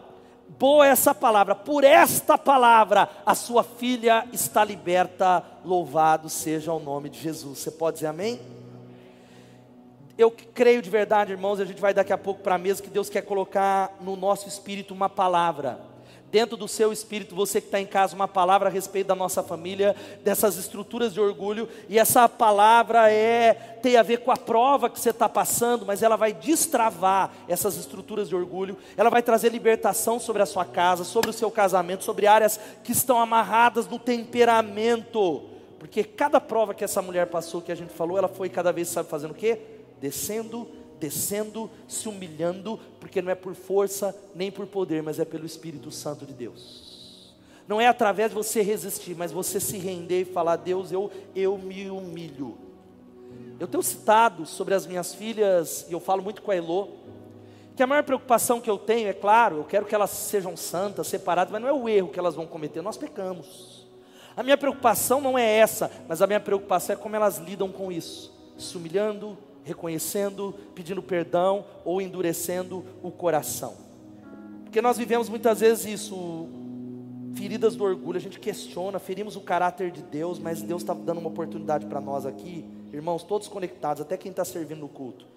Boa 0.57 0.87
é 0.87 0.89
essa 0.89 1.13
palavra. 1.13 1.55
Por 1.55 1.83
esta 1.83 2.37
palavra 2.37 3.09
a 3.25 3.35
sua 3.35 3.63
filha 3.63 4.25
está 4.33 4.63
liberta. 4.63 5.43
Louvado 5.63 6.29
seja 6.29 6.73
o 6.73 6.79
nome 6.79 7.09
de 7.09 7.19
Jesus." 7.19 7.59
Você 7.59 7.71
pode 7.71 7.95
dizer 7.95 8.07
amém? 8.07 8.56
Eu 10.17 10.31
creio 10.31 10.81
de 10.81 10.89
verdade, 10.89 11.31
irmãos, 11.31 11.59
a 11.59 11.65
gente 11.65 11.79
vai 11.79 11.93
daqui 11.93 12.11
a 12.11 12.17
pouco 12.17 12.41
para 12.41 12.55
a 12.55 12.57
mesa, 12.57 12.81
que 12.81 12.89
Deus 12.89 13.07
quer 13.07 13.21
colocar 13.21 13.95
no 14.01 14.15
nosso 14.15 14.47
espírito 14.47 14.91
uma 14.91 15.07
palavra. 15.07 15.79
Dentro 16.31 16.57
do 16.57 16.67
seu 16.67 16.91
espírito, 16.91 17.35
você 17.35 17.61
que 17.61 17.67
está 17.67 17.79
em 17.79 17.85
casa, 17.85 18.15
uma 18.15 18.27
palavra 18.27 18.67
a 18.67 18.71
respeito 18.71 19.07
da 19.07 19.15
nossa 19.15 19.43
família, 19.43 19.95
dessas 20.23 20.57
estruturas 20.57 21.13
de 21.13 21.21
orgulho, 21.21 21.69
e 21.87 21.99
essa 21.99 22.27
palavra 22.27 23.11
é 23.11 23.53
tem 23.83 23.95
a 23.95 24.01
ver 24.01 24.17
com 24.17 24.31
a 24.31 24.35
prova 24.35 24.89
que 24.89 24.99
você 24.99 25.11
está 25.11 25.29
passando, 25.29 25.85
mas 25.85 26.01
ela 26.01 26.15
vai 26.15 26.33
destravar 26.33 27.31
essas 27.47 27.77
estruturas 27.77 28.27
de 28.27 28.35
orgulho, 28.35 28.75
ela 28.97 29.11
vai 29.11 29.21
trazer 29.21 29.49
libertação 29.49 30.19
sobre 30.19 30.41
a 30.41 30.47
sua 30.47 30.65
casa, 30.65 31.03
sobre 31.03 31.29
o 31.29 31.33
seu 31.33 31.51
casamento, 31.51 32.03
sobre 32.03 32.25
áreas 32.25 32.59
que 32.83 32.91
estão 32.91 33.19
amarradas 33.19 33.87
no 33.87 33.99
temperamento. 33.99 35.43
Porque 35.77 36.03
cada 36.03 36.41
prova 36.41 36.73
que 36.73 36.83
essa 36.83 37.03
mulher 37.03 37.27
passou, 37.27 37.61
que 37.61 37.71
a 37.71 37.75
gente 37.75 37.93
falou, 37.93 38.17
ela 38.17 38.27
foi 38.27 38.49
cada 38.49 38.73
vez, 38.73 38.87
sabe, 38.87 39.07
fazendo 39.07 39.31
o 39.31 39.35
quê? 39.35 39.76
Descendo, 39.99 40.67
descendo, 40.99 41.69
se 41.87 42.07
humilhando, 42.09 42.79
porque 42.99 43.21
não 43.21 43.31
é 43.31 43.35
por 43.35 43.55
força 43.55 44.15
nem 44.35 44.51
por 44.51 44.67
poder, 44.67 45.01
mas 45.03 45.19
é 45.19 45.25
pelo 45.25 45.45
Espírito 45.45 45.91
Santo 45.91 46.25
de 46.25 46.33
Deus. 46.33 47.35
Não 47.67 47.81
é 47.81 47.87
através 47.87 48.29
de 48.29 48.35
você 48.35 48.61
resistir, 48.61 49.15
mas 49.15 49.31
você 49.31 49.59
se 49.59 49.77
render 49.77 50.21
e 50.21 50.25
falar: 50.25 50.55
Deus, 50.55 50.91
eu, 50.91 51.11
eu 51.35 51.57
me 51.57 51.89
humilho. 51.89 52.57
Eu 53.59 53.67
tenho 53.67 53.83
citado 53.83 54.45
sobre 54.45 54.73
as 54.73 54.85
minhas 54.85 55.13
filhas, 55.13 55.85
e 55.89 55.93
eu 55.93 55.99
falo 55.99 56.21
muito 56.21 56.41
com 56.41 56.51
a 56.51 56.55
Elô, 56.55 56.89
que 57.75 57.83
a 57.83 57.87
maior 57.87 58.03
preocupação 58.03 58.61
que 58.61 58.69
eu 58.69 58.77
tenho, 58.77 59.07
é 59.07 59.13
claro, 59.13 59.57
eu 59.57 59.63
quero 59.63 59.85
que 59.85 59.93
elas 59.93 60.11
sejam 60.11 60.55
santas, 60.55 61.07
separadas, 61.07 61.51
mas 61.51 61.61
não 61.61 61.67
é 61.67 61.73
o 61.73 61.89
erro 61.89 62.09
que 62.09 62.19
elas 62.19 62.35
vão 62.35 62.47
cometer, 62.47 62.81
nós 62.81 62.97
pecamos. 62.97 63.87
A 64.35 64.43
minha 64.43 64.57
preocupação 64.57 65.19
não 65.19 65.37
é 65.37 65.57
essa, 65.57 65.91
mas 66.07 66.21
a 66.21 66.27
minha 66.27 66.39
preocupação 66.39 66.93
é 66.93 66.97
como 66.97 67.15
elas 67.15 67.37
lidam 67.39 67.71
com 67.71 67.91
isso, 67.91 68.31
se 68.57 68.77
humilhando, 68.77 69.37
reconhecendo, 69.67 70.55
pedindo 70.73 71.03
perdão 71.03 71.65
ou 71.83 72.01
endurecendo 72.01 72.83
o 73.03 73.11
coração. 73.11 73.75
Porque 74.63 74.81
nós 74.81 74.97
vivemos 74.97 75.29
muitas 75.29 75.59
vezes 75.59 75.85
isso, 75.85 76.47
feridas 77.35 77.75
do 77.75 77.83
orgulho, 77.83 78.17
a 78.17 78.21
gente 78.21 78.39
questiona, 78.39 78.97
ferimos 78.97 79.35
o 79.35 79.41
caráter 79.41 79.91
de 79.91 80.01
Deus, 80.01 80.39
mas 80.39 80.61
Deus 80.61 80.81
está 80.81 80.93
dando 80.93 81.19
uma 81.19 81.29
oportunidade 81.29 81.85
para 81.85 82.01
nós 82.01 82.25
aqui, 82.25 82.65
irmãos, 82.91 83.23
todos 83.23 83.47
conectados, 83.47 84.01
até 84.01 84.17
quem 84.17 84.31
está 84.31 84.43
servindo 84.45 84.79
no 84.79 84.89
culto, 84.89 85.27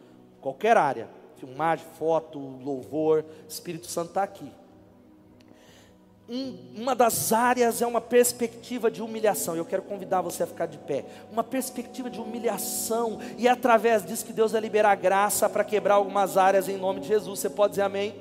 qualquer 0.41 0.77
área, 0.77 1.09
filmagem, 1.37 1.85
foto, 1.99 2.39
louvor, 2.39 3.25
Espírito 3.49 3.87
Santo 3.87 4.09
está 4.09 4.23
aqui 4.23 4.51
um, 6.31 6.57
uma 6.77 6.95
das 6.95 7.33
áreas 7.33 7.83
é 7.83 7.87
uma 7.87 8.01
perspectiva 8.01 8.89
de 8.89 9.03
humilhação. 9.03 9.57
Eu 9.57 9.65
quero 9.65 9.83
convidar 9.83 10.21
você 10.21 10.45
a 10.45 10.47
ficar 10.47 10.67
de 10.67 10.79
pé. 10.79 11.05
Uma 11.33 11.43
perspectiva 11.43 12.09
de 12.09 12.21
humilhação. 12.21 13.19
E 13.37 13.49
é 13.49 13.51
através 13.51 14.07
disso 14.07 14.25
que 14.25 14.33
Deus 14.33 14.53
vai 14.53 14.61
liberar 14.61 14.95
graça 14.95 15.49
para 15.49 15.65
quebrar 15.65 15.95
algumas 15.95 16.37
áreas 16.37 16.69
em 16.69 16.77
nome 16.77 17.01
de 17.01 17.09
Jesus. 17.09 17.41
Você 17.41 17.51
pode 17.51 17.73
dizer 17.73 17.83
amém? 17.83 18.15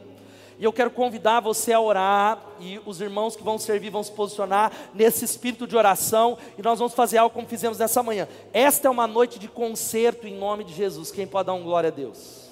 E 0.57 0.63
eu 0.63 0.73
quero 0.73 0.89
convidar 0.89 1.39
você 1.39 1.71
a 1.71 1.79
orar. 1.79 2.43
E 2.59 2.81
os 2.83 2.99
irmãos 2.99 3.35
que 3.35 3.43
vão 3.43 3.59
servir 3.59 3.91
vão 3.91 4.01
se 4.01 4.11
posicionar 4.11 4.71
nesse 4.91 5.23
espírito 5.23 5.67
de 5.67 5.77
oração. 5.77 6.35
E 6.57 6.63
nós 6.63 6.79
vamos 6.79 6.95
fazer 6.95 7.19
algo 7.19 7.35
como 7.35 7.47
fizemos 7.47 7.77
nessa 7.77 8.01
manhã. 8.01 8.27
Esta 8.51 8.87
é 8.87 8.91
uma 8.91 9.05
noite 9.05 9.37
de 9.37 9.47
concerto 9.47 10.25
em 10.25 10.35
nome 10.35 10.63
de 10.63 10.73
Jesus. 10.73 11.11
Quem 11.11 11.27
pode 11.27 11.45
dar 11.45 11.53
um 11.53 11.61
glória 11.61 11.89
a 11.89 11.91
Deus? 11.91 12.48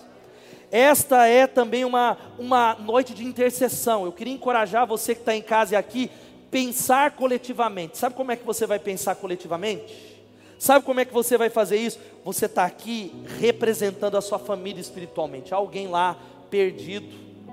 Esta 0.72 1.26
é 1.28 1.47
também 1.47 1.86
uma, 1.86 2.18
uma 2.38 2.76
noite 2.76 3.13
de 3.13 3.24
intercessão. 3.24 4.05
Eu 4.05 4.11
queria 4.11 4.34
encorajar 4.34 4.86
você 4.86 5.15
que 5.15 5.22
está 5.22 5.36
em 5.36 5.41
casa 5.41 5.74
e 5.74 5.78
aqui, 5.78 6.11
pensar 6.51 7.11
coletivamente. 7.11 7.97
Sabe 7.97 8.15
como 8.15 8.32
é 8.32 8.36
que 8.36 8.45
você 8.45 8.65
vai 8.65 8.80
pensar 8.80 9.15
coletivamente? 9.15 10.18
Sabe 10.59 10.86
como 10.86 10.99
é 10.99 11.05
que 11.05 11.13
você 11.13 11.38
vai 11.38 11.49
fazer 11.49 11.78
isso? 11.78 11.99
Você 12.26 12.47
está 12.47 12.65
aqui 12.65 13.13
representando 13.39 14.18
a 14.18 14.22
sua 14.22 14.39
família 14.39 14.82
espiritualmente. 14.82 15.53
Alguém 15.53 15.88
lá 15.88 16.18
perdido, 16.49 17.07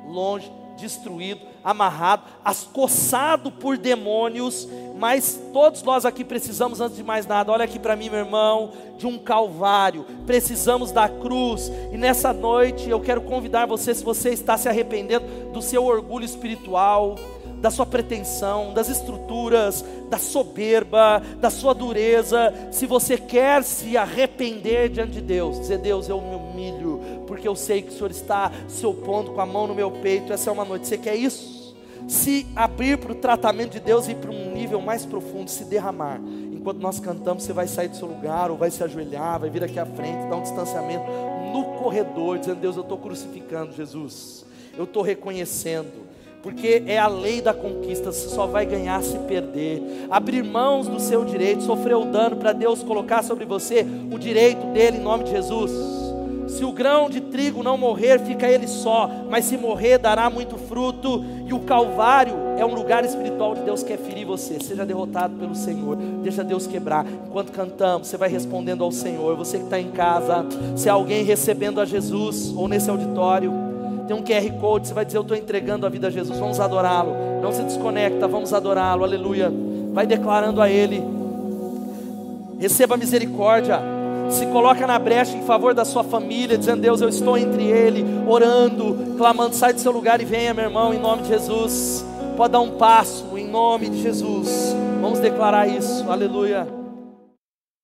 longe, 0.07 0.51
destruído, 0.79 1.41
amarrado, 1.65 2.25
ascoçado 2.45 3.51
por 3.51 3.79
demônios, 3.79 4.69
mas 4.97 5.41
todos 5.53 5.83
nós 5.83 6.05
aqui 6.05 6.25
precisamos, 6.25 6.81
antes 6.81 6.97
de 6.97 7.03
mais 7.03 7.27
nada, 7.27 7.51
olha 7.51 7.65
aqui 7.65 7.79
para 7.79 7.97
mim, 7.97 8.11
meu 8.11 8.21
irmão, 8.21 8.71
de 8.99 9.07
um 9.07 9.19
calvário, 9.19 10.05
precisamos 10.27 10.93
da 10.93 11.09
cruz, 11.09 11.73
e 11.93 11.97
nessa 11.97 12.33
noite 12.33 12.89
eu 12.89 13.01
quero 13.01 13.23
convidar 13.23 13.67
você, 13.67 13.95
se 13.95 14.05
você 14.05 14.31
está 14.31 14.57
se 14.57 14.69
arrependendo 14.69 15.25
do 15.53 15.63
seu 15.63 15.85
orgulho 15.85 16.25
espiritual, 16.25 17.17
da 17.65 17.71
sua 17.71 17.87
pretensão, 17.87 18.75
das 18.75 18.91
estruturas, 18.91 19.83
da 20.11 20.19
soberba, 20.19 21.23
da 21.41 21.49
sua 21.49 21.73
dureza. 21.73 22.53
Se 22.71 22.85
você 22.85 23.17
quer 23.17 23.65
se 23.65 23.97
arrepender 23.97 24.91
diante 24.91 25.13
de 25.13 25.23
Deus, 25.23 25.59
dizer: 25.59 25.79
Deus, 25.79 26.07
eu 26.07 26.21
me 26.21 26.35
humilho, 26.35 27.01
porque 27.27 27.49
eu 27.49 27.57
sei 27.57 27.81
que 27.81 27.89
o 27.89 27.93
Senhor 27.93 28.11
está 28.11 28.53
se 28.69 28.85
opondo 28.85 29.33
com 29.33 29.41
a 29.41 29.47
mão 29.47 29.67
no 29.67 29.75
meu 29.75 29.91
peito. 29.91 30.31
Essa 30.31 30.51
é 30.51 30.53
uma 30.53 30.67
noite. 30.67 30.87
Você 30.87 30.99
quer 30.99 31.17
isso? 31.17 31.75
Se 32.07 32.47
abrir 32.55 32.99
para 32.99 33.13
o 33.13 33.15
tratamento 33.15 33.73
de 33.73 33.81
Deus 33.81 34.09
e 34.09 34.11
ir 34.11 34.17
para 34.17 34.31
um 34.31 34.53
nível 34.53 34.83
mais 34.83 35.07
profundo, 35.07 35.49
se 35.49 35.65
derramar. 35.65 36.21
Enquanto 36.53 36.81
nós 36.81 37.01
cantamos, 37.01 37.45
você 37.45 37.55
vai 37.55 37.67
sair 37.67 37.89
do 37.89 37.97
seu 37.97 38.07
lugar, 38.07 38.51
ou 38.51 38.59
vai 38.59 38.71
se 38.71 38.85
ajoelhar, 38.85 39.41
vai 39.41 39.49
vir 39.49 39.65
aqui 39.65 39.79
à 39.79 39.87
frente, 39.87 40.29
dar 40.29 40.37
um 40.37 40.43
distanciamento 40.43 41.07
no 41.51 41.79
corredor, 41.79 42.39
dizendo: 42.39 42.61
Deus, 42.61 42.77
eu 42.77 42.83
estou 42.83 42.99
crucificando 42.99 43.73
Jesus, 43.73 44.45
eu 44.77 44.85
estou 44.85 45.03
reconhecendo 45.03 46.05
porque 46.45 46.83
é 46.87 46.99
a 46.99 47.09
lei 47.09 47.41
da 47.41 47.55
conquista, 47.55 48.13
você 48.13 48.29
só 48.29 48.47
vai 48.47 48.67
ganhar 48.67 49.03
se 49.03 49.19
perder. 49.21 50.07
Abrir 50.11 50.45
mãos 50.45 50.87
do 50.87 51.01
seu 51.01 51.25
direito, 51.25 51.63
sofrer 51.63 51.97
o 51.97 52.05
dano 52.05 52.37
para 52.37 52.53
Deus 52.53 52.83
colocar 52.83 53.25
sobre 53.25 53.47
você 53.47 53.85
o 54.13 54.19
direito 54.19 54.67
dele 54.67 54.99
em 54.99 55.01
nome 55.01 55.25
de 55.25 55.31
Jesus. 55.31 55.73
Se 56.47 56.63
o 56.63 56.71
grão 56.71 57.09
de 57.09 57.23
trigo 57.23 57.63
não 57.63 57.79
morrer, 57.79 58.21
fica 58.21 58.47
ele 58.47 58.69
só, 58.69 59.09
mas 59.31 59.47
se 59.47 59.57
morrer, 59.57 59.97
dará 59.97 60.29
muito 60.29 60.59
fruto. 60.59 61.25
E 61.47 61.55
o 61.55 61.61
Calvário 61.61 62.35
é 62.59 62.65
um 62.65 62.75
lugar 62.75 63.07
espiritual 63.07 63.53
onde 63.53 63.63
Deus 63.63 63.83
quer 63.83 63.97
ferir 63.97 64.27
você. 64.27 64.61
Seja 64.61 64.85
derrotado 64.85 65.35
pelo 65.39 65.55
Senhor, 65.55 65.97
deixa 66.23 66.45
Deus 66.45 66.67
quebrar. 66.67 67.07
Enquanto 67.27 67.53
cantamos, 67.53 68.09
você 68.09 68.19
vai 68.19 68.29
respondendo 68.29 68.85
ao 68.85 68.93
Senhor. 68.93 69.35
Você 69.37 69.57
que 69.57 69.65
está 69.65 69.81
em 69.81 69.91
casa, 69.93 70.45
se 70.77 70.91
há 70.91 70.93
alguém 70.93 71.25
recebendo 71.25 71.81
a 71.81 71.87
Jesus 71.87 72.53
ou 72.55 72.69
nesse 72.69 72.91
auditório, 72.91 73.74
tem 74.07 74.17
um 74.17 74.23
QR 74.23 74.61
Code, 74.61 74.89
você 74.89 74.95
vai 74.95 75.05
dizer: 75.05 75.19
Eu 75.19 75.23
estou 75.23 75.37
entregando 75.37 75.87
a 75.87 75.89
vida 75.89 76.09
a 76.09 76.11
Jesus, 76.11 76.39
vamos 76.39 76.61
adorá-lo. 76.61 77.15
Não 77.43 77.53
se 77.53 77.63
desconecta, 77.63 78.29
vamos 78.29 78.53
adorá-lo, 78.53 79.05
aleluia. 79.05 79.53
Vai 79.93 80.07
declarando 80.07 80.61
a 80.61 80.71
Ele. 80.71 81.03
Receba 82.59 82.97
misericórdia. 82.97 83.81
Se 84.31 84.47
coloca 84.47 84.87
na 84.87 84.99
brecha 84.99 85.37
em 85.37 85.43
favor 85.43 85.75
da 85.75 85.85
sua 85.85 86.03
família, 86.03 86.57
dizendo: 86.57 86.81
Deus, 86.81 87.01
eu 87.01 87.09
estou 87.09 87.37
entre 87.37 87.65
ele, 87.65 88.05
orando, 88.27 89.15
clamando. 89.17 89.55
Sai 89.55 89.73
do 89.73 89.81
seu 89.81 89.93
lugar 89.93 90.21
e 90.21 90.25
venha, 90.25 90.55
meu 90.55 90.65
irmão, 90.65 90.95
em 90.95 90.99
nome 90.99 91.23
de 91.23 91.29
Jesus. 91.29 92.05
Pode 92.37 92.53
dar 92.53 92.61
um 92.61 92.73
passo, 92.73 93.37
em 93.37 93.47
nome 93.47 93.89
de 93.89 94.03
Jesus. 94.03 94.75
Vamos 95.01 95.19
declarar 95.19 95.69
isso, 95.69 96.11
aleluia. 96.11 96.84